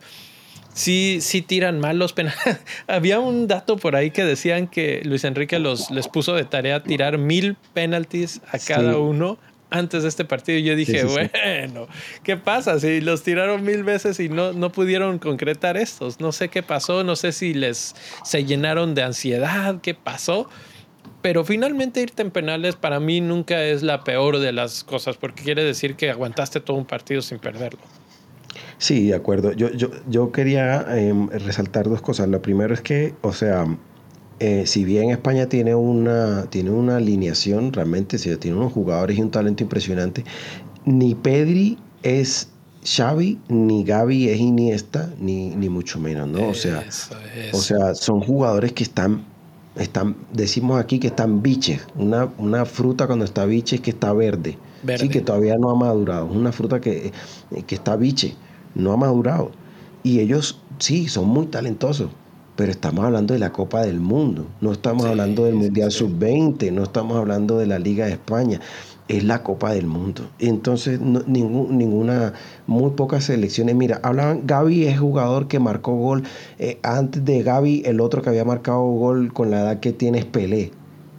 sí, 0.72 1.18
sí 1.20 1.43
tiran 1.43 1.80
mal 1.80 1.99
los 1.99 2.12
penales. 2.12 2.38
Había 2.86 3.18
un 3.18 3.49
dato 3.49 3.76
por 3.76 3.97
ahí 3.97 4.11
que 4.11 4.24
decían 4.24 4.68
que 4.68 5.03
Luis 5.05 5.24
Enrique 5.24 5.59
los, 5.59 5.90
les 5.90 6.09
puso 6.09 6.34
de 6.34 6.45
tarea 6.45 6.82
tirar 6.82 7.18
mil 7.18 7.57
penaltis 7.74 8.40
a 8.51 8.59
cada 8.59 8.99
uno 8.99 9.38
antes 9.70 10.03
de 10.03 10.09
este 10.09 10.24
partido. 10.24 10.59
Y 10.59 10.62
yo 10.62 10.76
dije, 10.76 11.05
bueno, 11.05 11.88
¿qué 12.22 12.36
pasa? 12.36 12.78
Si 12.78 13.01
los 13.01 13.22
tiraron 13.22 13.64
mil 13.64 13.82
veces 13.82 14.20
y 14.20 14.28
no, 14.28 14.53
no 14.53 14.70
pudieron 14.70 15.18
concretar 15.18 15.76
estos. 15.76 16.20
No 16.20 16.30
sé 16.32 16.49
qué 16.49 16.62
pasó, 16.62 17.03
no 17.03 17.16
sé 17.16 17.32
si 17.32 17.55
les 17.55 17.97
se 18.22 18.45
llenaron 18.45 18.95
de 18.95 19.03
ansiedad, 19.03 19.80
qué 19.80 19.95
pasó. 19.95 20.49
Pero 21.22 21.45
finalmente 21.45 22.01
irte 22.01 22.22
en 22.22 22.30
penales 22.30 22.76
para 22.76 23.01
mí 23.01 23.20
nunca 23.20 23.64
es 23.64 23.82
la 23.82 24.05
peor 24.05 24.38
de 24.38 24.53
las 24.53 24.84
cosas, 24.84 25.16
porque 25.16 25.43
quiere 25.43 25.64
decir 25.64 25.95
que 25.95 26.11
aguantaste 26.11 26.61
todo 26.61 26.76
un 26.76 26.84
partido 26.84 27.22
sin 27.22 27.38
perderlo. 27.38 27.80
Sí, 28.78 29.09
de 29.09 29.14
acuerdo. 29.14 29.53
Yo, 29.53 29.70
yo, 29.70 29.90
yo 30.09 30.32
quería 30.32 30.84
em, 30.98 31.28
resaltar 31.28 31.88
dos 31.88 32.03
cosas. 32.03 32.28
Lo 32.28 32.42
primero 32.42 32.74
es 32.74 32.80
que, 32.80 33.14
o 33.22 33.32
sea, 33.32 33.66
eh, 34.40 34.66
si 34.66 34.84
bien 34.84 35.11
España 35.11 35.48
tiene 35.48 35.74
una, 35.74 36.46
tiene 36.50 36.70
una 36.70 36.96
alineación, 36.96 37.72
realmente 37.72 38.18
tiene 38.18 38.57
unos 38.57 38.72
jugadores 38.72 39.16
y 39.16 39.22
un 39.22 39.30
talento 39.30 39.62
impresionante, 39.62 40.24
ni 40.84 41.14
Pedri 41.14 41.78
es 42.03 42.48
Xavi, 42.84 43.38
ni 43.48 43.84
Gaby 43.84 44.30
es 44.30 44.40
Iniesta, 44.40 45.11
ni, 45.20 45.50
ni 45.50 45.68
mucho 45.68 46.00
menos, 46.00 46.28
¿no? 46.28 46.48
O 46.48 46.55
sea, 46.55 46.84
o 47.53 47.59
sea, 47.59 47.94
son 47.94 48.20
jugadores 48.20 48.72
que 48.72 48.82
están, 48.82 49.24
están, 49.76 50.16
decimos 50.32 50.80
aquí 50.80 50.98
que 50.98 51.07
están 51.07 51.40
biches. 51.40 51.86
Una, 51.94 52.28
una 52.38 52.64
fruta 52.64 53.07
cuando 53.07 53.24
está 53.24 53.46
biche 53.46 53.76
es 53.76 53.82
que 53.82 53.90
está 53.90 54.12
verde. 54.12 54.59
Sí, 54.98 55.09
que 55.09 55.20
todavía 55.20 55.55
no 55.57 55.70
ha 55.70 55.76
madurado. 55.76 56.28
Es 56.28 56.34
una 56.34 56.50
fruta 56.50 56.80
que, 56.80 57.12
que 57.64 57.74
está 57.76 57.94
biche 57.94 58.34
no 58.75 58.93
ha 58.93 58.97
madurado. 58.97 59.51
Y 60.03 60.20
ellos 60.20 60.61
sí, 60.79 61.09
son 61.09 61.29
muy 61.29 61.47
talentosos, 61.47 62.11
pero 62.57 62.70
estamos 62.70 63.05
hablando 63.05 63.35
de 63.35 63.41
la 63.41 63.53
Copa 63.53 63.83
del 63.83 64.01
Mundo, 64.01 64.47
no 64.61 64.73
estamos 64.73 65.07
hablando 65.07 65.45
del 65.45 65.55
Mundial 65.55 65.91
Sub-20, 65.91 66.73
no 66.73 66.83
estamos 66.83 67.16
hablando 67.16 67.59
de 67.59 67.66
la 67.66 67.79
Liga 67.79 68.07
de 68.07 68.12
España, 68.12 68.61
es 69.09 69.25
la 69.25 69.43
Copa 69.43 69.73
del 69.73 69.87
Mundo. 69.87 70.29
Entonces, 70.39 71.01
ningún, 71.01 71.77
ninguna, 71.77 72.35
muy 72.66 72.91
pocas 72.91 73.25
selecciones. 73.25 73.75
Mira, 73.75 74.01
hablaban, 74.03 74.47
Gaby 74.47 74.87
es 74.87 74.99
jugador 74.99 75.49
que 75.49 75.59
marcó 75.59 75.95
gol. 75.95 76.23
Eh, 76.59 76.79
antes 76.83 77.25
de 77.25 77.43
Gaby, 77.43 77.83
el 77.85 78.01
otro 78.01 78.23
que 78.23 78.31
había 78.31 78.45
marcado 78.45 78.83
gol 78.83 79.33
con 79.33 79.51
la 79.51 79.61
edad 79.61 79.81
que 79.81 79.93
tiene 79.93 80.18
es 80.18 80.25
Pelé. 80.25 80.73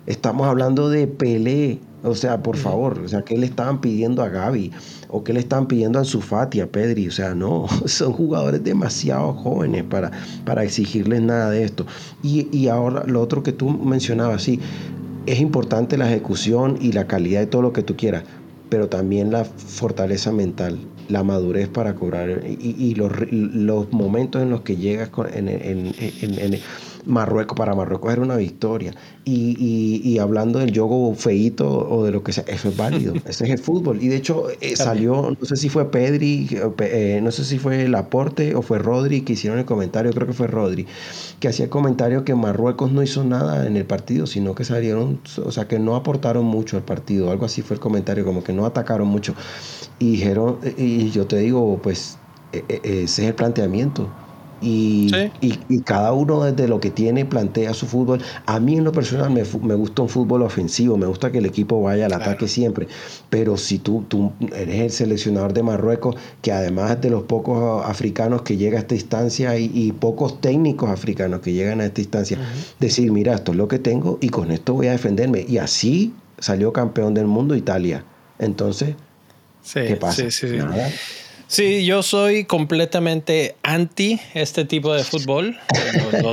Estamos 0.06 0.48
hablando 0.48 0.90
de 0.90 1.08
Pelé. 1.08 1.80
O 2.04 2.16
sea, 2.16 2.44
por 2.44 2.58
favor, 2.58 3.00
o 3.00 3.08
sea, 3.08 3.22
¿qué 3.22 3.38
le 3.38 3.46
estaban 3.46 3.80
pidiendo 3.80 4.24
a 4.24 4.30
Gaby? 4.30 4.72
¿O 5.16 5.24
qué 5.24 5.32
le 5.32 5.40
estaban 5.40 5.68
pidiendo 5.68 6.00
a 6.00 6.06
Sufati, 6.06 6.60
a 6.60 6.72
Pedri? 6.72 7.08
O 7.08 7.12
sea, 7.12 7.36
no, 7.36 7.68
son 7.86 8.14
jugadores 8.14 8.64
demasiado 8.64 9.34
jóvenes 9.34 9.84
para, 9.84 10.12
para 10.44 10.64
exigirles 10.64 11.22
nada 11.22 11.52
de 11.52 11.64
esto. 11.64 11.86
Y, 12.24 12.48
y 12.52 12.68
ahora 12.68 13.04
lo 13.06 13.22
otro 13.22 13.44
que 13.44 13.52
tú 13.52 13.70
mencionabas, 13.70 14.42
sí, 14.42 14.60
es 15.28 15.40
importante 15.40 15.98
la 15.98 16.10
ejecución 16.10 16.80
y 16.82 16.94
la 16.94 17.06
calidad 17.06 17.42
de 17.42 17.46
todo 17.46 17.62
lo 17.62 17.74
que 17.74 17.84
tú 17.84 17.96
quieras, 17.96 18.24
pero 18.70 18.90
también 18.90 19.32
la 19.32 19.46
fortaleza 19.46 20.32
mental, 20.32 20.80
la 21.10 21.24
madurez 21.24 21.70
para 21.70 21.94
cobrar 21.94 22.42
y, 22.48 22.76
y 22.78 22.96
los, 22.96 23.12
los, 23.32 23.94
momentos 23.94 24.42
en 24.42 24.50
los 24.50 24.62
que 24.62 24.78
llegas 24.78 25.12
en, 25.36 25.48
en 25.48 26.60
Marruecos, 27.06 27.58
para 27.58 27.76
Marruecos 27.76 28.12
era 28.12 28.22
una 28.22 28.38
victoria. 28.38 28.94
Y, 29.26 30.02
y, 30.04 30.20
hablando 30.20 30.60
del 30.60 30.72
yogo 30.72 31.14
feito 31.16 31.68
o 31.68 32.04
de 32.04 32.12
lo 32.12 32.24
que 32.24 32.34
sea, 32.34 32.44
eso 32.48 32.70
es 32.70 32.78
válido. 32.78 33.14
Ese 33.26 33.46
es 33.46 33.52
el 33.52 33.60
fútbol. 33.60 34.02
Y 34.02 34.10
de 34.10 34.18
hecho 34.18 34.48
eh, 34.62 34.76
salió, 34.76 35.36
no 35.40 35.46
sé 35.46 35.56
si 35.56 35.70
fue 35.70 35.90
Pedri, 35.92 36.48
eh, 36.80 37.20
no 37.24 37.32
sé 37.32 37.46
si 37.46 37.58
fue 37.58 37.88
Laporte 37.88 38.56
o 38.56 38.62
fue 38.62 38.80
Rodri 38.80 39.22
que 39.22 39.34
hicieron 39.34 39.60
el 39.60 39.66
comentario, 39.66 40.12
creo 40.12 40.28
que 40.28 40.34
fue 40.34 40.48
Rodri, 40.48 40.88
que 41.40 41.48
hacía 41.48 41.66
el 41.66 41.72
comentario 41.72 42.26
que 42.26 42.36
Marruecos 42.36 42.92
no 42.92 43.02
hizo 43.02 43.24
nada 43.24 43.66
en 43.66 43.78
el 43.78 43.86
partido, 43.86 44.28
sino 44.28 44.56
que 44.56 44.66
salieron, 44.66 45.20
o 45.44 45.52
sea, 45.52 45.68
que 45.68 45.80
no 45.80 45.96
aportaron 45.96 46.46
mucho 46.46 46.78
al 46.78 46.84
partido. 46.84 47.32
Algo 47.32 47.46
así 47.46 47.62
fue 47.62 47.76
el 47.76 47.80
comentario, 47.80 48.26
como 48.26 48.44
que 48.44 48.54
no 48.54 48.66
atacaron 48.66 49.08
mucho. 49.08 49.36
Y 50.00 50.12
dijeron, 50.12 50.60
y 50.78 51.12
yo 51.12 51.28
te 51.28 51.38
digo, 51.38 51.80
pues 51.82 52.18
ese 52.52 53.04
es 53.04 53.20
el 53.20 53.36
planteamiento. 53.36 54.10
Y, 54.64 55.12
y, 55.42 55.80
cada 55.82 56.14
uno 56.14 56.44
desde 56.44 56.70
lo 56.70 56.80
que 56.80 56.90
tiene 56.90 57.26
plantea 57.26 57.74
su 57.74 57.86
fútbol. 57.86 58.22
A 58.46 58.60
mí 58.60 58.78
en 58.78 58.86
lo 58.86 58.92
personal 58.94 59.30
me, 59.30 59.44
me 59.62 59.76
gusta 59.76 60.02
un 60.02 60.10
fútbol 60.10 60.42
ofensivo, 60.44 60.98
me 60.98 61.06
gusta 61.06 61.32
que 61.32 61.40
el 61.40 61.46
equipo 61.46 61.82
vaya 61.82 62.06
al 62.06 62.14
ataque 62.14 62.48
siempre, 62.48 62.88
pero 63.30 63.58
si 63.58 63.80
tú, 63.80 64.06
tú 64.08 64.32
eres 64.56 64.80
el 64.80 64.92
seleccionador 64.92 65.54
de 65.54 65.64
Marruecos, 65.64 66.16
que 66.42 66.52
además 66.52 67.02
de 67.02 67.10
los 67.10 67.24
pocos 67.24 67.86
africanos 67.86 68.44
que 68.44 68.58
llega 68.58 68.78
a 68.78 68.82
esta 68.82 68.96
instancia 68.96 69.58
y, 69.58 69.92
pocos 69.92 70.42
técnicos 70.42 70.90
africanos 70.90 71.42
que 71.42 71.54
llegan 71.54 71.82
a 71.82 71.86
esta 71.86 72.02
instancia, 72.02 72.38
decir, 72.80 73.12
mira, 73.12 73.36
esto 73.36 73.52
es 73.52 73.58
lo 73.58 73.68
que 73.68 73.80
tengo 73.80 74.18
y 74.22 74.30
con 74.30 74.52
esto 74.52 74.74
voy 74.74 74.88
a 74.88 74.92
defenderme. 74.92 75.46
Y 75.48 75.58
así 75.58 76.14
salió 76.40 76.74
campeón 76.74 77.14
del 77.14 77.28
mundo 77.28 77.56
Italia. 77.56 78.04
Entonces, 78.40 78.96
¿qué 79.74 79.96
pasa? 79.96 80.24
Nada. 80.58 80.90
Sí, 81.54 81.86
yo 81.86 82.02
soy 82.02 82.46
completamente 82.46 83.56
anti 83.62 84.20
este 84.34 84.66
tipo 84.66 84.92
de 84.92 85.04
fútbol. 85.04 85.56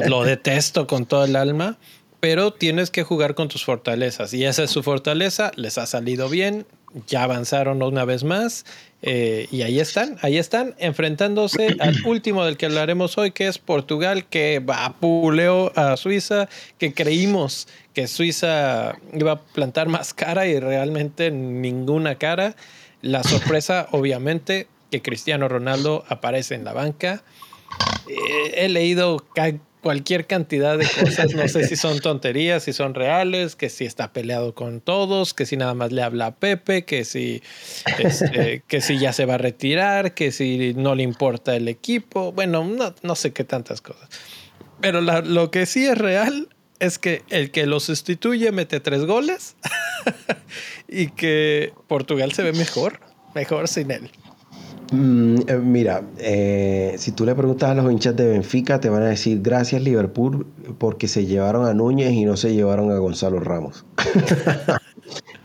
Lo, 0.08 0.24
detesto 0.24 0.86
con 0.86 1.04
todo 1.04 1.26
el 1.26 1.36
alma, 1.36 1.76
pero 2.20 2.54
tienes 2.54 2.90
que 2.90 3.02
jugar 3.02 3.34
con 3.34 3.48
tus 3.48 3.62
fortalezas. 3.62 4.32
Y 4.32 4.46
esa 4.46 4.62
es 4.62 4.70
su 4.70 4.82
fortaleza, 4.82 5.52
les 5.56 5.76
ha 5.76 5.84
salido 5.84 6.30
bien, 6.30 6.64
ya 7.06 7.24
avanzaron 7.24 7.82
una 7.82 8.06
vez 8.06 8.24
más. 8.24 8.64
Eh, 9.02 9.46
y 9.50 9.60
ahí 9.60 9.78
están, 9.78 10.16
ahí 10.22 10.38
están, 10.38 10.74
enfrentándose 10.78 11.76
al 11.80 12.02
último 12.06 12.46
del 12.46 12.56
que 12.56 12.64
hablaremos 12.64 13.18
hoy, 13.18 13.32
que 13.32 13.46
es 13.46 13.58
Portugal, 13.58 14.24
que 14.24 14.64
puleo 15.00 15.70
a 15.76 15.98
Suiza, 15.98 16.48
que 16.78 16.94
creímos 16.94 17.68
que 17.92 18.06
Suiza 18.06 18.96
iba 19.12 19.32
a 19.32 19.40
plantar 19.42 19.88
más 19.88 20.14
cara 20.14 20.46
y 20.46 20.58
realmente 20.58 21.30
ninguna 21.30 22.14
cara. 22.14 22.56
La 23.02 23.22
sorpresa, 23.22 23.86
obviamente, 23.90 24.66
que 24.90 25.02
Cristiano 25.02 25.48
Ronaldo 25.48 26.04
aparece 26.08 26.54
en 26.54 26.64
la 26.64 26.72
banca. 26.72 27.22
Eh, 28.08 28.64
he 28.64 28.68
leído 28.68 29.24
cualquier 29.80 30.26
cantidad 30.26 30.76
de 30.76 30.86
cosas, 30.86 31.34
no 31.34 31.46
sé 31.48 31.66
si 31.66 31.76
son 31.76 32.00
tonterías, 32.00 32.64
si 32.64 32.72
son 32.72 32.94
reales, 32.94 33.56
que 33.56 33.68
si 33.68 33.84
está 33.84 34.12
peleado 34.12 34.54
con 34.54 34.80
todos, 34.80 35.34
que 35.34 35.46
si 35.46 35.56
nada 35.56 35.74
más 35.74 35.92
le 35.92 36.02
habla 36.02 36.26
a 36.26 36.34
Pepe, 36.36 36.84
que 36.84 37.04
si, 37.04 37.42
este, 37.98 38.62
que 38.68 38.80
si 38.80 38.98
ya 38.98 39.12
se 39.12 39.24
va 39.24 39.34
a 39.34 39.38
retirar, 39.38 40.14
que 40.14 40.32
si 40.32 40.74
no 40.74 40.94
le 40.94 41.02
importa 41.02 41.56
el 41.56 41.68
equipo, 41.68 42.32
bueno, 42.32 42.64
no, 42.64 42.94
no 43.02 43.14
sé 43.14 43.32
qué 43.32 43.44
tantas 43.44 43.80
cosas. 43.80 44.08
Pero 44.80 45.00
lo 45.00 45.50
que 45.50 45.66
sí 45.66 45.86
es 45.86 45.96
real 45.96 46.48
es 46.78 46.98
que 46.98 47.22
el 47.28 47.50
que 47.50 47.66
lo 47.66 47.78
sustituye 47.78 48.50
mete 48.52 48.80
tres 48.80 49.04
goles 49.04 49.56
y 50.88 51.08
que 51.08 51.72
Portugal 51.86 52.32
se 52.32 52.42
ve 52.42 52.52
mejor, 52.52 53.00
mejor 53.34 53.68
sin 53.68 53.90
él. 53.90 54.10
Mm, 54.90 55.42
eh, 55.46 55.56
mira, 55.62 56.02
eh, 56.18 56.94
si 56.98 57.12
tú 57.12 57.24
le 57.24 57.34
preguntas 57.34 57.70
a 57.70 57.74
los 57.74 57.90
hinchas 57.90 58.16
de 58.16 58.26
Benfica, 58.26 58.80
te 58.80 58.88
van 58.88 59.02
a 59.02 59.06
decir 59.06 59.40
gracias 59.40 59.82
Liverpool 59.82 60.46
porque 60.78 61.06
se 61.06 61.26
llevaron 61.26 61.66
a 61.66 61.74
Núñez 61.74 62.12
y 62.12 62.24
no 62.24 62.36
se 62.36 62.54
llevaron 62.54 62.90
a 62.90 62.98
Gonzalo 62.98 63.40
Ramos. 63.40 63.84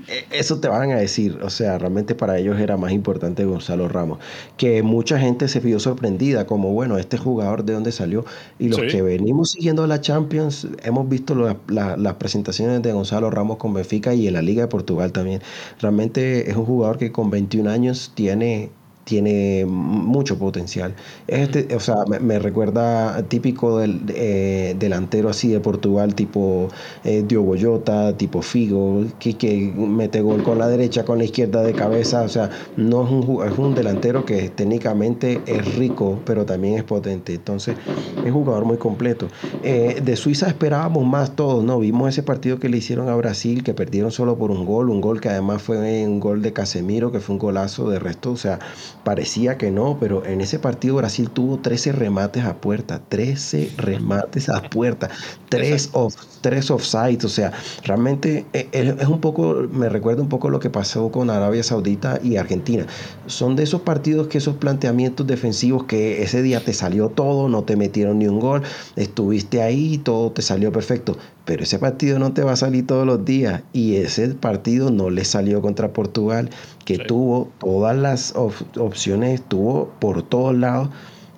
E, 0.08 0.24
eso 0.38 0.60
te 0.60 0.68
van 0.68 0.92
a 0.92 0.98
decir, 0.98 1.40
o 1.42 1.50
sea, 1.50 1.80
realmente 1.80 2.14
para 2.14 2.38
ellos 2.38 2.60
era 2.60 2.78
más 2.78 2.92
importante 2.92 3.44
Gonzalo 3.44 3.88
Ramos, 3.88 4.20
que 4.56 4.84
mucha 4.84 5.18
gente 5.18 5.48
se 5.48 5.60
vio 5.60 5.80
sorprendida, 5.80 6.46
como 6.46 6.72
bueno, 6.74 7.00
este 7.00 7.18
jugador 7.18 7.64
de 7.66 7.74
dónde 7.74 7.92
salió, 7.92 8.24
y 8.60 8.70
los 8.70 8.82
que 8.82 9.02
venimos 9.02 9.54
siguiendo 9.54 9.88
la 9.88 10.02
Champions, 10.02 10.68
hemos 10.84 11.10
visto 11.10 11.34
las 11.68 12.14
presentaciones 12.20 12.84
de 12.84 12.92
Gonzalo 12.92 13.32
Ramos 13.32 13.58
con 13.58 13.74
Benfica 13.74 14.14
y 14.14 14.28
en 14.28 14.36
la 14.36 14.44
Liga 14.44 14.62
de 14.62 14.68
Portugal 14.68 15.12
también, 15.12 15.42
realmente 15.80 16.52
es 16.52 16.56
un 16.56 16.66
jugador 16.66 17.00
que 17.00 17.12
con 17.12 17.32
21 17.32 17.68
años 17.72 18.12
tiene 18.14 18.70
tiene 19.06 19.66
mucho 19.66 20.38
potencial. 20.38 20.94
Este, 21.28 21.74
o 21.76 21.80
sea, 21.80 21.96
me, 22.20 22.40
recuerda 22.40 23.22
típico 23.24 23.78
del 23.78 24.02
eh, 24.10 24.76
delantero 24.78 25.30
así 25.30 25.48
de 25.48 25.60
Portugal, 25.60 26.16
tipo 26.16 26.68
eh, 27.04 27.24
Diogo 27.26 27.56
Jota, 27.60 28.18
tipo 28.18 28.42
Figo, 28.42 29.06
que, 29.20 29.36
que, 29.36 29.72
mete 29.76 30.22
gol 30.22 30.44
con 30.44 30.58
la 30.58 30.68
derecha, 30.68 31.06
con 31.06 31.20
la 31.20 31.24
izquierda 31.24 31.62
de 31.62 31.74
cabeza. 31.74 32.24
O 32.24 32.30
sea, 32.30 32.50
no 32.78 33.06
es 33.06 33.12
un, 33.12 33.46
es 33.46 33.58
un 33.58 33.76
delantero 33.76 34.26
que 34.26 34.50
técnicamente 34.50 35.40
es 35.46 35.76
rico, 35.76 36.20
pero 36.26 36.46
también 36.46 36.74
es 36.74 36.84
potente. 36.84 37.36
Entonces, 37.36 37.78
es 38.18 38.26
un 38.26 38.34
jugador 38.34 38.66
muy 38.66 38.78
completo. 38.78 39.28
Eh, 39.64 40.02
de 40.04 40.16
Suiza 40.16 40.48
esperábamos 40.48 41.06
más 41.06 41.36
todos, 41.36 41.64
¿no? 41.64 41.80
Vimos 41.80 42.10
ese 42.10 42.24
partido 42.24 42.60
que 42.60 42.70
le 42.70 42.78
hicieron 42.78 43.08
a 43.10 43.16
Brasil, 43.16 43.64
que 43.64 43.76
perdieron 43.76 44.12
solo 44.12 44.36
por 44.36 44.50
un 44.50 44.66
gol, 44.66 44.90
un 44.90 45.00
gol 45.00 45.22
que 45.22 45.30
además 45.30 45.62
fue 45.62 45.78
un 46.06 46.20
gol 46.20 46.42
de 46.42 46.54
Casemiro, 46.54 47.12
que 47.12 47.20
fue 47.20 47.34
un 47.34 47.40
golazo 47.40 47.88
de 47.88 48.00
resto. 48.00 48.32
O 48.32 48.38
sea, 48.38 48.60
parecía 49.06 49.58
que 49.58 49.72
no, 49.72 49.98
pero 50.00 50.26
en 50.26 50.42
ese 50.42 50.58
partido 50.58 50.96
Brasil 50.96 51.30
tuvo 51.30 51.60
13 51.60 51.94
remates 51.94 52.44
a 52.44 52.58
puerta, 52.58 53.02
13 53.08 53.72
remates 53.78 54.50
a 54.50 54.64
puerta, 54.64 55.10
3 55.50 55.92
off, 55.94 56.16
tres 56.42 56.70
offsides, 56.72 57.24
o 57.24 57.30
sea, 57.30 57.54
realmente 57.84 58.46
eh, 58.54 58.68
es 58.74 59.08
un 59.08 59.22
poco, 59.22 59.68
me 59.72 59.90
recuerda 59.90 60.22
un 60.22 60.30
poco 60.30 60.50
lo 60.50 60.60
que 60.60 60.70
pasó 60.70 61.12
con 61.12 61.30
Arabia 61.30 61.64
Saudita 61.64 62.20
y 62.24 62.38
Argentina. 62.38 62.88
Son 63.28 63.56
de 63.56 63.64
esos 63.64 63.82
partidos 63.82 64.28
que 64.28 64.40
esos 64.40 64.56
planteamientos 64.58 65.26
defensivos 65.28 65.86
que 65.86 66.24
ese 66.24 66.42
día 66.42 66.64
te 66.64 66.74
salió 66.74 67.10
todo, 67.10 67.48
no 67.48 67.64
te 67.64 67.76
metieron 67.76 68.20
ni 68.20 68.28
un 68.28 68.40
gol, 68.40 68.64
estuviste 68.96 69.62
ahí, 69.62 70.00
todo 70.00 70.32
te 70.32 70.42
salió 70.42 70.72
perfecto, 70.72 71.16
pero 71.46 71.64
ese 71.64 71.78
partido 71.78 72.18
no 72.18 72.34
te 72.34 72.44
va 72.44 72.54
a 72.54 72.56
salir 72.56 72.86
todos 72.88 73.06
los 73.06 73.24
días. 73.24 73.62
Y 73.72 73.96
ese 73.96 74.28
partido 74.30 74.90
no 74.90 75.10
le 75.10 75.24
salió 75.24 75.62
contra 75.62 75.94
Portugal, 75.94 76.50
que 76.84 76.98
tuvo 76.98 77.52
todas 77.60 77.96
las 77.96 78.34
opciones, 78.36 79.36
estuvo 79.36 79.94
por 80.00 80.24
todos 80.24 80.56
lados. 80.56 80.90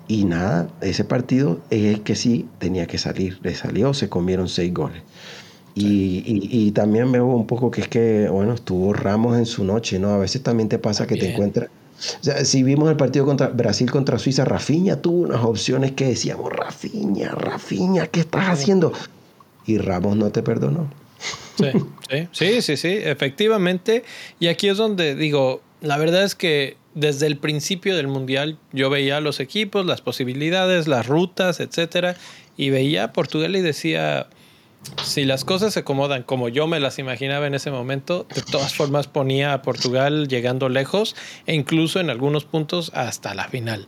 Y 0.08 0.24
nada, 0.24 0.68
ese 0.80 1.04
partido 1.04 1.60
es 1.68 1.94
el 1.94 2.02
que 2.02 2.16
sí 2.16 2.48
tenía 2.58 2.86
que 2.86 2.96
salir, 2.96 3.38
le 3.42 3.54
salió, 3.54 3.92
se 3.92 4.08
comieron 4.08 4.48
seis 4.48 4.72
goles. 4.72 5.02
Y, 5.74 6.24
y, 6.26 6.72
también 6.72 7.12
veo 7.12 7.26
un 7.26 7.46
poco 7.46 7.70
que 7.70 7.82
es 7.82 7.88
que, 7.88 8.28
bueno, 8.28 8.54
estuvo 8.54 8.92
Ramos 8.92 9.38
en 9.38 9.46
su 9.46 9.62
noche, 9.62 10.00
¿no? 10.00 10.08
A 10.08 10.18
veces 10.18 10.42
también 10.42 10.68
te 10.68 10.78
pasa 10.78 11.06
que 11.06 11.14
te 11.14 11.30
encuentras... 11.30 11.68
O 12.20 12.24
sea, 12.24 12.44
si 12.44 12.64
vimos 12.64 12.90
el 12.90 12.96
partido 12.96 13.24
contra 13.24 13.48
Brasil 13.48 13.88
contra 13.88 14.18
Suiza, 14.18 14.44
Rafiña 14.44 14.96
tuvo 14.96 15.22
unas 15.22 15.44
opciones 15.44 15.92
que 15.92 16.06
decíamos, 16.06 16.52
Rafiña, 16.52 17.30
Rafiña, 17.30 18.06
¿qué 18.08 18.20
estás 18.20 18.46
haciendo? 18.46 18.92
Y 19.68 19.78
Ramos 19.78 20.16
no 20.16 20.30
te 20.30 20.42
perdonó. 20.42 20.90
Sí, 21.56 21.70
sí, 22.32 22.62
sí, 22.62 22.76
sí, 22.76 22.88
efectivamente. 22.88 24.02
Y 24.40 24.46
aquí 24.46 24.68
es 24.68 24.78
donde 24.78 25.14
digo, 25.14 25.60
la 25.80 25.98
verdad 25.98 26.24
es 26.24 26.34
que 26.34 26.76
desde 26.94 27.26
el 27.26 27.36
principio 27.36 27.96
del 27.96 28.08
Mundial 28.08 28.58
yo 28.72 28.88
veía 28.90 29.20
los 29.20 29.40
equipos, 29.40 29.84
las 29.84 30.00
posibilidades, 30.00 30.88
las 30.88 31.06
rutas, 31.06 31.60
etcétera, 31.60 32.16
y 32.56 32.70
veía 32.70 33.04
a 33.04 33.12
Portugal 33.12 33.54
y 33.56 33.60
decía, 33.60 34.28
si 35.04 35.24
las 35.24 35.44
cosas 35.44 35.74
se 35.74 35.80
acomodan 35.80 36.22
como 36.22 36.48
yo 36.48 36.66
me 36.66 36.80
las 36.80 36.98
imaginaba 36.98 37.46
en 37.46 37.54
ese 37.54 37.70
momento, 37.70 38.26
de 38.34 38.42
todas 38.42 38.74
formas 38.74 39.06
ponía 39.06 39.52
a 39.52 39.62
Portugal 39.62 40.28
llegando 40.28 40.68
lejos 40.68 41.14
e 41.46 41.54
incluso 41.54 42.00
en 42.00 42.08
algunos 42.08 42.46
puntos 42.46 42.90
hasta 42.94 43.34
la 43.34 43.48
final. 43.48 43.86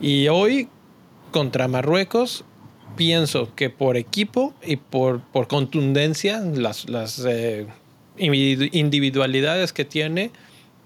Y 0.00 0.28
hoy 0.28 0.68
contra 1.32 1.66
Marruecos 1.66 2.44
pienso 2.96 3.54
que 3.54 3.70
por 3.70 3.96
equipo 3.96 4.54
y 4.62 4.76
por, 4.76 5.20
por 5.20 5.48
contundencia, 5.48 6.40
las, 6.40 6.88
las 6.88 7.24
eh, 7.26 7.66
individualidades 8.16 9.72
que 9.72 9.84
tiene, 9.84 10.30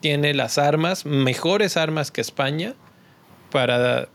tiene 0.01 0.35
las 0.35 0.59
armas, 0.59 1.05
mejores 1.07 1.77
armas 1.77 2.11
que 2.11 2.21
España, 2.21 2.75
para, 3.51 4.09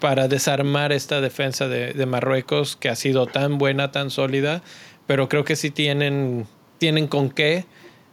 para 0.00 0.28
desarmar 0.28 0.92
esta 0.92 1.20
defensa 1.20 1.68
de, 1.68 2.06
Marruecos 2.06 2.76
que 2.76 2.88
ha 2.88 2.96
sido 2.96 3.26
tan 3.26 3.58
buena, 3.58 3.92
tan 3.92 4.10
sólida, 4.10 4.62
pero 5.06 5.28
creo 5.28 5.44
que 5.44 5.56
sí 5.56 5.70
tienen, 5.70 6.46
tienen 6.78 7.06
con 7.06 7.30
qué 7.30 7.64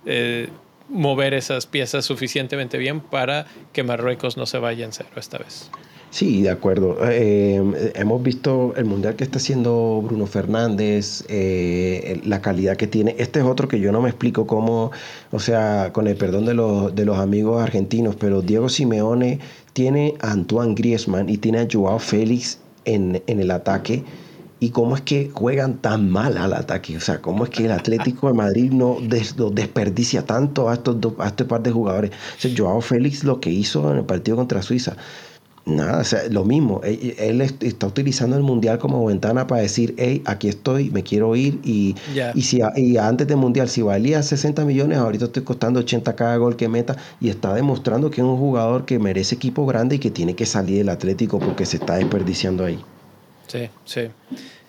eh, 0.06 0.50
mover 0.90 1.34
esas 1.34 1.66
piezas 1.66 2.06
suficientemente 2.06 2.78
bien 2.78 3.02
para 3.02 3.48
que 3.72 3.84
Marruecos 3.84 4.38
no 4.38 4.46
se 4.46 4.60
vaya 4.60 4.86
en 4.86 4.94
cero 4.94 5.10
esta 5.16 5.38
vez. 5.38 5.72
Sí, 6.14 6.44
de 6.44 6.52
acuerdo. 6.52 6.98
Eh, 7.10 7.92
hemos 7.96 8.22
visto 8.22 8.76
el 8.78 8.86
mundial 8.86 9.16
que 9.16 9.24
está 9.24 9.40
haciendo 9.40 10.00
Bruno 10.06 10.28
Fernández, 10.28 11.26
eh, 11.28 12.22
la 12.24 12.40
calidad 12.40 12.78
que 12.78 12.86
tiene. 12.86 13.16
Este 13.18 13.40
es 13.40 13.46
otro 13.46 13.68
que 13.68 13.80
yo 13.80 13.92
no 13.92 14.00
me 14.00 14.10
explico 14.10 14.46
cómo, 14.46 14.92
o 15.32 15.40
sea, 15.40 15.90
con 15.92 16.08
el 16.08 16.16
perdón 16.16 16.46
de 16.46 16.54
los, 16.54 16.94
de 16.94 17.06
los 17.06 17.18
amigos 17.18 17.64
argentinos, 17.64 18.16
pero 18.16 18.44
Diego 18.44 18.70
Simeone 18.70 19.40
tiene 19.74 20.14
a 20.22 20.34
Antoine 20.34 20.76
Griezmann 20.76 21.30
y 21.30 21.40
tiene 21.40 21.62
a 21.62 21.68
Joao 21.72 21.98
Félix 21.98 22.60
en, 22.86 23.24
el 23.26 23.50
ataque. 23.50 24.04
¿Y 24.60 24.70
cómo 24.70 24.96
es 24.96 25.02
que 25.02 25.32
juegan 25.34 25.82
tan 25.82 26.12
mal 26.12 26.38
al 26.38 26.54
ataque? 26.54 26.96
O 26.96 27.00
sea, 27.00 27.22
¿cómo 27.22 27.44
es 27.46 27.50
que 27.50 27.66
el 27.66 27.72
Atlético 27.72 28.28
de 28.28 28.34
Madrid 28.34 28.72
no 28.72 28.98
desperdicia 29.02 30.28
tanto 30.28 30.70
a 30.70 30.76
estos, 30.76 31.02
dos, 31.02 31.14
a 31.18 31.30
este 31.30 31.44
par 31.44 31.64
de 31.64 31.72
jugadores? 31.72 32.12
O 32.46 32.48
Joao 32.56 32.82
Félix 32.82 33.24
lo 33.24 33.40
que 33.40 33.50
hizo 33.50 33.92
en 33.92 33.98
el 33.98 34.06
partido 34.06 34.38
contra 34.38 34.62
Suiza 34.62 34.96
Nada, 35.66 36.02
o 36.02 36.04
sea, 36.04 36.28
lo 36.30 36.44
mismo. 36.44 36.82
Él, 36.84 37.40
está 37.40 37.88
utilizando 37.88 38.36
el 38.36 38.44
mundial 38.44 38.80
como 38.80 39.06
ventana 39.06 39.48
para 39.48 39.62
decir, 39.62 39.96
hey, 39.98 40.22
aquí 40.26 40.50
estoy, 40.50 40.90
me 40.90 41.04
quiero 41.04 41.36
ir. 41.38 41.60
Y, 41.64 41.96
y, 42.36 42.42
si, 42.42 42.60
y 42.76 42.98
antes 42.98 43.28
del 43.28 43.38
mundial, 43.38 43.70
si 43.70 43.82
valía 43.82 44.22
60 44.22 44.66
millones, 44.66 44.98
ahorita 44.98 45.26
estoy 45.26 45.44
costando 45.44 45.80
80 45.80 46.16
cada 46.18 46.36
gol 46.36 46.58
que 46.58 46.68
meta. 46.68 46.98
Y 47.22 47.30
está 47.30 47.54
demostrando 47.54 48.12
que 48.12 48.20
es 48.20 48.28
un 48.28 48.38
jugador 48.38 48.84
que 48.84 49.00
merece 49.00 49.36
equipo 49.36 49.66
grande 49.66 49.96
y 49.96 50.00
que 50.00 50.12
tiene 50.12 50.36
que 50.36 50.46
salir 50.46 50.80
del 50.80 50.90
Atlético 50.90 51.40
porque 51.40 51.66
se 51.66 51.78
está 51.78 51.96
desperdiciando 51.96 52.66
ahí. 52.66 52.80
Sí, 53.48 53.70
sí. 53.86 54.10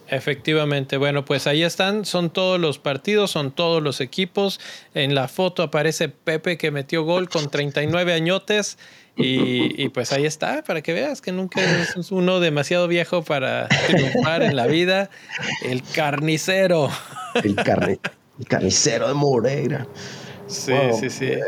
Efectivamente, 0.06 0.96
bueno, 0.98 1.24
pues 1.24 1.46
ahí 1.46 1.62
están, 1.62 2.04
son 2.04 2.30
todos 2.30 2.60
los 2.60 2.78
partidos, 2.78 3.32
son 3.32 3.50
todos 3.50 3.82
los 3.82 4.00
equipos. 4.00 4.60
En 4.94 5.14
la 5.14 5.26
foto 5.26 5.62
aparece 5.62 6.08
Pepe 6.08 6.58
que 6.58 6.70
metió 6.70 7.04
gol 7.04 7.28
con 7.28 7.50
39 7.50 8.12
añotes. 8.12 8.78
Y, 9.16 9.88
pues 9.90 10.12
ahí 10.12 10.26
está, 10.26 10.64
para 10.64 10.82
que 10.82 10.92
veas 10.92 11.20
que 11.20 11.30
nunca 11.30 11.60
es 11.62 12.10
uno 12.10 12.40
demasiado 12.40 12.88
viejo 12.88 13.22
para 13.22 13.68
triunfar 13.86 14.42
en 14.42 14.56
la 14.56 14.66
vida. 14.66 15.10
El 15.64 15.82
carnicero. 15.82 16.88
El, 17.42 17.54
carnicero 18.48 19.08
de 19.08 19.14
Moreira. 19.14 19.86
Sí, 20.48 20.72
sí, 20.98 21.10
sí. 21.10 21.26
Eh, 21.26 21.42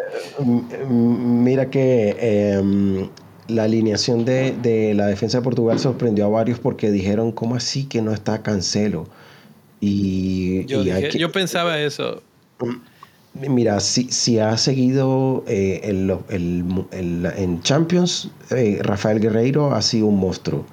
mira 0.89 1.69
que 1.69 2.17
em, 2.19 3.09
la 3.49 3.65
alineación 3.65 4.25
de, 4.25 4.93
la 4.95 5.07
defensa 5.07 5.39
de 5.39 5.45
Portugal 5.45 5.79
sorprendió 5.79 6.27
a 6.27 6.29
varios 6.29 6.59
porque 6.61 6.91
dijeron, 6.91 7.33
¿cómo 7.33 7.57
así 7.57 7.85
que 7.85 8.01
no 8.01 8.13
está 8.13 8.43
Cancelo? 8.43 9.09
Y, 9.81 10.65
yo 10.67 11.33
pensaba 11.33 11.81
eso. 11.81 12.23
Mira, 13.49 13.81
si, 13.81 14.11
si 14.11 14.39
ha 14.39 14.57
seguido 14.57 15.45
eh, 15.47 15.81
en 15.83 17.63
Champions, 17.63 18.31
eh, 18.51 18.79
Rafael 18.83 19.21
Guerreiro 19.21 19.75
ha 19.75 19.83
sido 19.83 20.07
un 20.07 20.19
monstruo. 20.19 20.65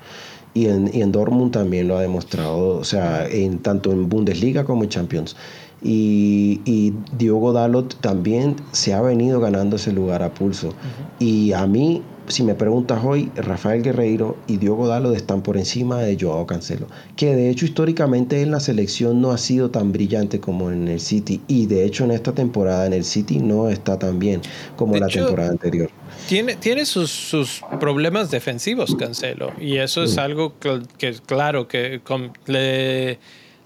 Y 0.53 0.67
en, 0.67 0.89
y 0.93 1.01
en 1.01 1.11
Dortmund 1.11 1.51
también 1.51 1.87
lo 1.87 1.97
ha 1.97 2.01
demostrado, 2.01 2.77
o 2.77 2.83
sea, 2.83 3.27
en, 3.27 3.57
tanto 3.59 3.91
en 3.91 4.07
Bundesliga 4.07 4.63
como 4.63 4.83
en 4.83 4.89
Champions. 4.89 5.35
Y, 5.81 6.61
y 6.63 6.93
Diogo 7.17 7.51
Dalot 7.51 7.99
también 7.99 8.55
se 8.71 8.93
ha 8.93 9.01
venido 9.01 9.39
ganando 9.39 9.75
ese 9.75 9.91
lugar 9.91 10.21
a 10.23 10.33
pulso. 10.33 10.73
Y 11.19 11.51
a 11.53 11.65
mí, 11.65 12.03
si 12.27 12.43
me 12.43 12.55
preguntas 12.55 13.03
hoy, 13.03 13.31
Rafael 13.35 13.83
Guerreiro 13.83 14.37
y 14.47 14.57
Diogo 14.57 14.87
Dalo 14.87 15.13
están 15.13 15.41
por 15.41 15.57
encima 15.57 15.99
de 15.99 16.17
Joao 16.19 16.45
Cancelo, 16.47 16.87
que 17.15 17.35
de 17.35 17.49
hecho 17.49 17.65
históricamente 17.65 18.41
en 18.41 18.51
la 18.51 18.59
selección 18.59 19.21
no 19.21 19.31
ha 19.31 19.37
sido 19.37 19.71
tan 19.71 19.91
brillante 19.91 20.39
como 20.39 20.71
en 20.71 20.87
el 20.87 20.99
City 20.99 21.41
y 21.47 21.65
de 21.65 21.85
hecho 21.85 22.03
en 22.05 22.11
esta 22.11 22.33
temporada 22.33 22.85
en 22.85 22.93
el 22.93 23.03
City 23.03 23.39
no 23.39 23.69
está 23.69 23.99
tan 23.99 24.19
bien 24.19 24.41
como 24.75 24.97
la 24.97 25.07
temporada 25.07 25.49
anterior. 25.49 25.89
Tiene, 26.27 26.55
tiene 26.55 26.85
sus, 26.85 27.11
sus, 27.11 27.61
problemas 27.79 28.31
defensivos 28.31 28.95
Cancelo 28.95 29.51
y 29.59 29.77
eso 29.77 30.03
es 30.03 30.17
algo 30.17 30.53
que, 30.59 31.15
claro 31.25 31.67
que 31.67 32.01
le, 32.45 33.19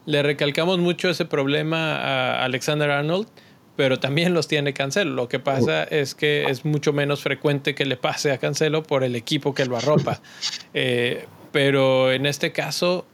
le 0.06 0.24
recalcamos 0.24 0.80
mucho 0.80 1.10
ese 1.10 1.26
problema 1.26 1.96
a 1.98 2.46
Alexander 2.46 2.90
Arnold 2.90 3.28
pero 3.78 4.00
también 4.00 4.34
los 4.34 4.48
tiene 4.50 4.74
Cancelo. 4.74 5.14
Lo 5.14 5.30
que 5.30 5.40
pasa 5.40 5.84
es 5.84 6.16
que 6.16 6.46
es 6.50 6.66
mucho 6.66 6.92
menos 6.92 7.22
frecuente 7.22 7.76
que 7.76 7.86
le 7.86 7.96
pase 7.96 8.32
a 8.32 8.40
Cancelo 8.40 8.84
por 8.84 9.04
el 9.04 9.16
equipo 9.16 9.54
que 9.54 9.66
lo 9.66 9.78
arropa. 9.78 10.20
Eh, 10.74 11.26
pero 11.52 12.12
en 12.12 12.26
este 12.26 12.52
caso, 12.52 13.06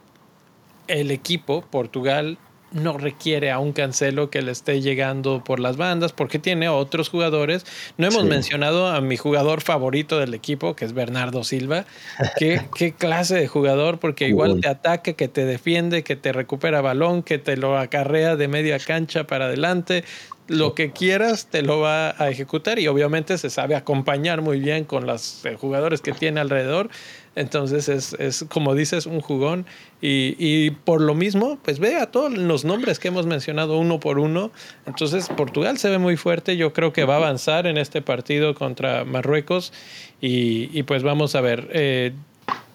el 0.87 1.11
equipo, 1.11 1.61
Portugal, 1.61 2.37
no 2.73 2.97
requiere 2.97 3.51
a 3.51 3.59
un 3.59 3.71
Cancelo 3.71 4.29
que 4.29 4.41
le 4.41 4.51
esté 4.51 4.81
llegando 4.81 5.43
por 5.43 5.59
las 5.59 5.77
bandas 5.77 6.11
porque 6.11 6.39
tiene 6.39 6.67
otros 6.69 7.09
jugadores. 7.09 7.65
No 7.97 8.07
hemos 8.07 8.25
mencionado 8.25 8.87
a 8.87 8.99
mi 9.01 9.15
jugador 9.15 9.61
favorito 9.61 10.19
del 10.19 10.33
equipo, 10.33 10.75
que 10.75 10.85
es 10.85 10.93
Bernardo 10.93 11.43
Silva. 11.43 11.85
¿Qué, 12.37 12.61
qué 12.75 12.93
clase 12.93 13.35
de 13.35 13.47
jugador? 13.47 13.99
Porque 13.99 14.27
igual 14.27 14.59
te 14.59 14.67
ataca, 14.67 15.13
que 15.13 15.27
te 15.27 15.45
defiende, 15.45 16.03
que 16.03 16.15
te 16.15 16.33
recupera 16.33 16.81
balón, 16.81 17.23
que 17.23 17.37
te 17.37 17.55
lo 17.55 17.77
acarrea 17.77 18.35
de 18.35 18.47
media 18.47 18.79
cancha 18.79 19.25
para 19.25 19.45
adelante 19.45 20.03
lo 20.47 20.75
que 20.75 20.91
quieras 20.91 21.47
te 21.47 21.61
lo 21.61 21.79
va 21.79 22.15
a 22.21 22.29
ejecutar 22.29 22.79
y 22.79 22.87
obviamente 22.87 23.37
se 23.37 23.49
sabe 23.49 23.75
acompañar 23.75 24.41
muy 24.41 24.59
bien 24.59 24.83
con 24.83 25.07
los 25.07 25.45
eh, 25.45 25.55
jugadores 25.59 26.01
que 26.01 26.11
tiene 26.11 26.41
alrededor. 26.41 26.89
Entonces 27.35 27.89
es, 27.89 28.13
es 28.19 28.45
como 28.47 28.75
dices, 28.75 29.05
un 29.05 29.19
jugón 29.19 29.65
y, 30.01 30.35
y, 30.37 30.71
por 30.71 31.01
lo 31.01 31.15
mismo, 31.15 31.57
pues 31.63 31.79
ve 31.79 31.95
a 31.95 32.11
todos 32.11 32.31
los 32.31 32.63
nombres 32.63 32.99
que 32.99 33.07
hemos 33.07 33.25
mencionado 33.25 33.79
uno 33.79 33.99
por 33.99 34.19
uno. 34.19 34.51
Entonces 34.85 35.29
Portugal 35.29 35.77
se 35.77 35.89
ve 35.89 35.97
muy 35.97 36.17
fuerte, 36.17 36.57
yo 36.57 36.73
creo 36.73 36.93
que 36.93 37.05
va 37.05 37.15
a 37.15 37.17
avanzar 37.17 37.65
en 37.65 37.77
este 37.77 38.01
partido 38.01 38.53
contra 38.53 39.03
Marruecos 39.05 39.73
y, 40.21 40.69
y 40.77 40.83
pues 40.83 41.03
vamos 41.03 41.35
a 41.35 41.41
ver. 41.41 41.69
Eh, 41.71 42.13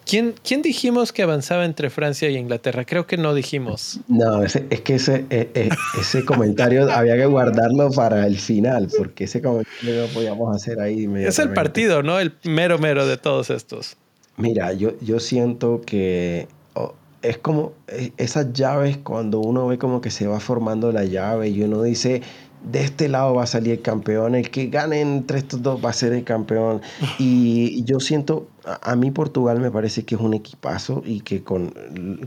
¿Quién, 0.08 0.62
dijimos 0.62 1.12
que 1.12 1.22
avanzaba 1.22 1.66
entre 1.66 1.90
Francia 1.90 2.30
y 2.30 2.36
Inglaterra? 2.38 2.86
Creo 2.86 3.06
que 3.06 3.18
no 3.18 3.34
dijimos. 3.34 4.00
No, 4.08 4.42
es 4.42 4.54
que 4.82 4.94
ese, 4.94 5.26
eh, 5.28 5.50
eh, 5.54 5.68
ese 6.00 6.24
comentario 6.24 6.90
había 6.90 7.14
que 7.16 7.26
guardarlo 7.26 7.90
para 7.90 8.26
el 8.26 8.38
final, 8.38 8.88
porque 8.96 9.24
ese 9.24 9.42
comentario 9.42 10.06
lo 10.06 10.08
podíamos 10.08 10.56
hacer 10.56 10.80
ahí. 10.80 11.06
Es 11.18 11.38
el 11.38 11.52
partido, 11.52 12.02
¿no? 12.02 12.18
El 12.18 12.32
mero 12.44 12.78
mero 12.78 13.06
de 13.06 13.18
todos 13.18 13.50
estos. 13.50 13.98
Mira, 14.38 14.72
yo, 14.72 14.92
yo 15.00 15.20
siento 15.20 15.82
que 15.84 16.48
oh, 16.72 16.94
es 17.20 17.36
como 17.36 17.74
eh, 17.88 18.12
esas 18.16 18.54
llaves 18.54 18.96
cuando 18.96 19.40
uno 19.40 19.66
ve 19.66 19.76
como 19.76 20.00
que 20.00 20.10
se 20.10 20.26
va 20.26 20.40
formando 20.40 20.90
la 20.90 21.04
llave 21.04 21.50
y 21.50 21.62
uno 21.62 21.82
dice, 21.82 22.22
de 22.62 22.82
este 22.82 23.08
lado 23.08 23.34
va 23.34 23.44
a 23.44 23.46
salir 23.46 23.72
el 23.74 23.82
campeón, 23.82 24.34
el 24.34 24.50
que 24.50 24.66
gane 24.66 25.00
entre 25.00 25.38
estos 25.38 25.62
dos 25.62 25.84
va 25.84 25.90
a 25.90 25.92
ser 25.92 26.12
el 26.12 26.24
campeón. 26.24 26.80
Y 27.18 27.82
yo 27.84 28.00
siento, 28.00 28.48
a, 28.82 28.96
mí 28.96 29.10
Portugal 29.10 29.60
me 29.60 29.70
parece 29.70 30.04
que 30.04 30.14
es 30.14 30.20
un 30.20 30.34
equipazo 30.34 31.02
y 31.04 31.20
que 31.20 31.42
con, 31.42 31.72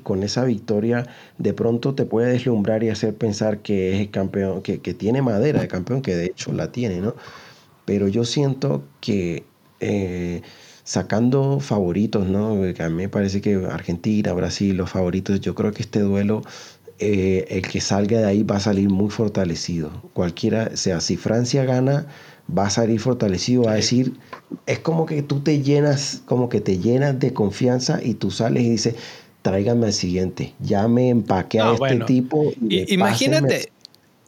con, 0.03 0.23
esa 0.23 0.43
victoria 0.43 1.07
de 1.37 1.53
pronto 1.53 1.93
te 1.95 2.05
puede 2.05 2.31
deslumbrar 2.31 2.83
y 2.83 2.89
hacer 2.89 3.15
pensar 3.15 3.59
que 3.59 3.93
es 3.93 3.99
el 4.01 4.11
campeón, 4.11 4.61
que, 4.61 4.79
que, 4.79 4.93
tiene 4.93 5.21
madera 5.21 5.61
de 5.61 5.67
campeón, 5.67 6.01
que 6.01 6.15
de 6.15 6.25
hecho 6.25 6.53
la 6.53 6.71
tiene, 6.71 7.01
¿no? 7.01 7.15
Pero 7.85 8.07
yo 8.07 8.25
siento 8.25 8.83
que 9.01 9.43
eh, 9.79 10.41
sacando 10.83 11.59
favoritos, 11.59 12.27
¿no? 12.27 12.51
a 12.53 12.89
mí 12.89 12.95
me 12.95 13.09
parece 13.09 13.41
que 13.41 13.55
Argentina, 13.69 14.33
Brasil, 14.33 14.77
los 14.77 14.89
favoritos, 14.89 15.41
yo 15.41 15.55
creo 15.55 15.71
que 15.71 15.81
este 15.83 15.99
duelo 15.99 16.41
eh, 16.99 17.47
el 17.49 17.63
que 17.63 17.81
salga 17.81 18.19
de 18.19 18.25
ahí 18.25 18.43
va 18.43 18.57
a 18.57 18.59
salir 18.59 18.89
muy 18.89 19.09
fortalecido. 19.09 19.89
Cualquiera, 20.13 20.75
sea, 20.75 21.01
si 21.01 21.17
Francia 21.17 21.65
gana, 21.65 22.07
va 22.55 22.67
a 22.67 22.69
salir 22.69 22.99
fortalecido, 22.99 23.63
va 23.63 23.73
a 23.73 23.75
decir, 23.75 24.13
es 24.65 24.79
como 24.79 25.05
que 25.05 25.21
tú 25.21 25.39
te 25.39 25.61
llenas, 25.61 26.21
como 26.25 26.49
que 26.49 26.61
te 26.61 26.79
llenas 26.79 27.19
de 27.19 27.33
confianza 27.33 27.99
y 28.03 28.15
tú 28.15 28.31
sales 28.31 28.63
y 28.63 28.69
dices, 28.69 28.95
tráigame 29.41 29.87
al 29.87 29.93
siguiente, 29.93 30.53
ya 30.59 30.87
me 30.87 31.09
empaqué 31.09 31.59
a 31.59 31.73
este 31.73 32.05
tipo. 32.05 32.51
imagínate, 32.59 33.71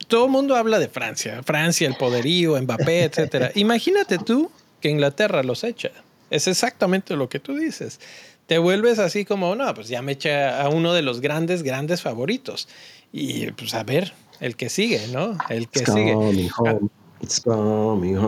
todo 0.07 0.26
el 0.26 0.32
mundo 0.32 0.55
habla 0.55 0.80
de 0.80 0.88
Francia, 0.88 1.43
Francia, 1.43 1.88
el 1.88 1.95
poderío, 1.95 2.61
Mbappé, 2.61 3.03
etcétera. 3.05 3.51
imagínate 3.55 4.18
tú 4.18 4.49
que 4.80 4.89
Inglaterra 4.89 5.43
los 5.43 5.64
echa. 5.64 5.91
Es 6.30 6.47
exactamente 6.47 7.16
lo 7.16 7.30
que 7.30 7.39
tú 7.39 7.55
dices 7.55 7.99
te 8.47 8.57
vuelves 8.57 8.99
así 8.99 9.26
como, 9.26 9.55
no, 9.55 9.74
pues 9.74 9.88
ya 9.88 10.01
me 10.01 10.14
echa 10.14 10.61
a 10.61 10.70
uno 10.70 10.93
de 10.93 11.01
los 11.01 11.22
grandes, 11.22 11.64
grandes 11.64 12.01
favoritos. 12.01 12.68
Y 13.11 13.51
pues 13.51 13.74
a 13.74 13.84
ver, 13.84 14.14
el 14.39 14.55
que 14.55 14.70
sigue, 14.70 15.07
¿no? 15.07 15.38
El 15.49 15.68
que 15.70 15.86
sigue. 15.86 16.16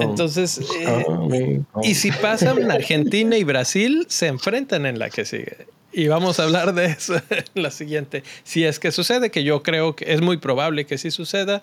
Entonces, 0.02 0.60
eh, 0.80 1.62
y 1.84 1.96
si 1.96 2.12
pasan 2.12 2.72
Argentina 2.72 3.38
y 3.38 3.44
Brasil, 3.44 4.06
se 4.10 4.28
enfrentan 4.28 4.86
en 4.86 5.00
la 5.00 5.10
que 5.10 5.26
sigue. 5.26 5.68
Y 5.92 6.08
vamos 6.08 6.40
a 6.40 6.44
hablar 6.44 6.74
de 6.74 6.88
eso 6.88 7.16
en 7.30 7.64
la 7.64 7.72
siguiente. 7.72 8.24
Si 8.44 8.66
es 8.66 8.80
que 8.80 8.92
sucede, 8.92 9.32
que 9.32 9.44
yo 9.44 9.64
creo 9.64 9.96
que 9.96 10.14
es 10.14 10.22
muy 10.22 10.38
probable 10.38 10.86
que 10.86 10.98
sí 10.98 11.10
suceda, 11.10 11.62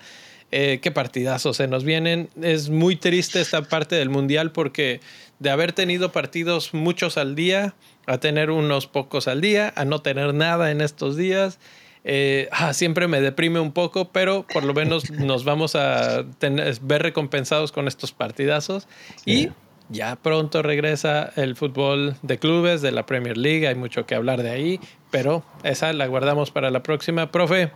eh, 0.51 0.81
qué 0.83 0.91
partidazos 0.91 1.59
se 1.59 1.69
nos 1.69 1.85
vienen. 1.85 2.31
Es 2.41 2.71
muy 2.71 2.97
triste 2.97 3.41
esta 3.41 3.63
parte 3.63 3.97
del 3.97 4.09
Mundial 4.09 4.53
porque 4.53 5.01
de 5.39 5.51
haber 5.51 5.73
tenido 5.73 6.13
partidos 6.13 6.73
muchos 6.73 7.19
al 7.19 7.35
día, 7.35 7.75
a 8.07 8.19
tener 8.19 8.51
unos 8.51 8.87
pocos 8.87 9.29
al 9.29 9.41
día, 9.41 9.73
a 9.77 9.85
no 9.85 10.01
tener 10.01 10.35
nada 10.35 10.71
en 10.71 10.81
estos 10.81 11.17
días. 11.17 11.59
Eh, 12.05 12.49
ah, 12.51 12.73
siempre 12.73 13.07
me 13.07 13.21
deprime 13.21 13.61
un 13.61 13.73
poco, 13.73 14.11
pero 14.11 14.45
por 14.53 14.65
lo 14.65 14.75
menos 14.75 15.11
nos 15.11 15.45
vamos 15.45 15.77
a 15.77 16.25
tener, 16.39 16.75
ver 16.81 17.03
recompensados 17.03 17.73
con 17.73 17.89
estos 17.89 18.13
partidazos. 18.13 18.89
Y 19.25 19.51
ya 19.89 20.17
pronto 20.17 20.63
regresa 20.63 21.33
el 21.37 21.55
fútbol 21.57 22.17
de 22.23 22.39
clubes 22.39 22.83
de 22.83 22.93
la 22.93 23.07
Premier 23.07 23.37
League, 23.37 23.67
hay 23.67 23.75
mucho 23.75 24.07
que 24.07 24.15
hablar 24.15 24.43
de 24.43 24.51
ahí, 24.51 24.81
pero 25.11 25.45
esa 25.63 25.93
la 25.93 26.07
guardamos 26.07 26.51
para 26.51 26.71
la 26.71 26.83
próxima. 26.83 27.31
Profe, 27.31 27.71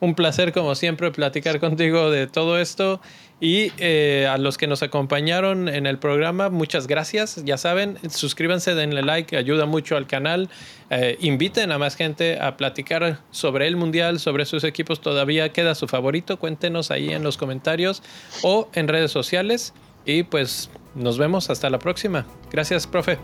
un 0.00 0.14
placer 0.14 0.52
como 0.52 0.74
siempre 0.74 1.10
platicar 1.12 1.60
contigo 1.60 2.10
de 2.10 2.26
todo 2.26 2.58
esto 2.58 3.00
y 3.42 3.72
eh, 3.78 4.28
a 4.30 4.38
los 4.38 4.56
que 4.56 4.68
nos 4.68 4.84
acompañaron 4.84 5.68
en 5.68 5.88
el 5.88 5.98
programa, 5.98 6.48
muchas 6.48 6.86
gracias. 6.86 7.42
Ya 7.44 7.58
saben, 7.58 7.98
suscríbanse, 8.08 8.76
denle 8.76 9.02
like, 9.02 9.36
ayuda 9.36 9.66
mucho 9.66 9.96
al 9.96 10.06
canal. 10.06 10.48
Eh, 10.90 11.18
inviten 11.20 11.72
a 11.72 11.78
más 11.78 11.96
gente 11.96 12.38
a 12.40 12.56
platicar 12.56 13.18
sobre 13.32 13.66
el 13.66 13.74
Mundial, 13.74 14.20
sobre 14.20 14.44
sus 14.44 14.62
equipos. 14.62 15.00
Todavía 15.00 15.48
queda 15.48 15.74
su 15.74 15.88
favorito. 15.88 16.38
Cuéntenos 16.38 16.92
ahí 16.92 17.12
en 17.12 17.24
los 17.24 17.36
comentarios 17.36 18.04
o 18.44 18.68
en 18.74 18.86
redes 18.86 19.10
sociales. 19.10 19.74
Y 20.06 20.22
pues 20.22 20.70
nos 20.94 21.18
vemos 21.18 21.50
hasta 21.50 21.68
la 21.68 21.80
próxima. 21.80 22.24
Gracias, 22.52 22.86
profe. 22.86 23.18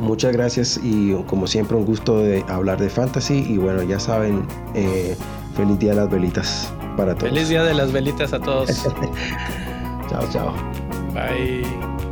Muchas 0.00 0.32
gracias 0.32 0.80
y 0.82 1.12
como 1.26 1.46
siempre 1.46 1.76
un 1.76 1.84
gusto 1.84 2.18
de 2.20 2.44
hablar 2.48 2.80
de 2.80 2.88
fantasy 2.88 3.44
y 3.48 3.58
bueno, 3.58 3.82
ya 3.82 4.00
saben, 4.00 4.46
eh, 4.74 5.16
Feliz 5.56 5.78
día 5.78 5.90
de 5.90 5.96
las 5.96 6.10
velitas 6.10 6.72
para 6.96 7.14
todos. 7.14 7.32
Feliz 7.32 7.48
día 7.48 7.62
de 7.64 7.74
las 7.74 7.92
velitas 7.92 8.32
a 8.32 8.40
todos. 8.40 8.68
chao, 10.08 10.28
chao. 10.32 10.54
Bye. 11.12 12.09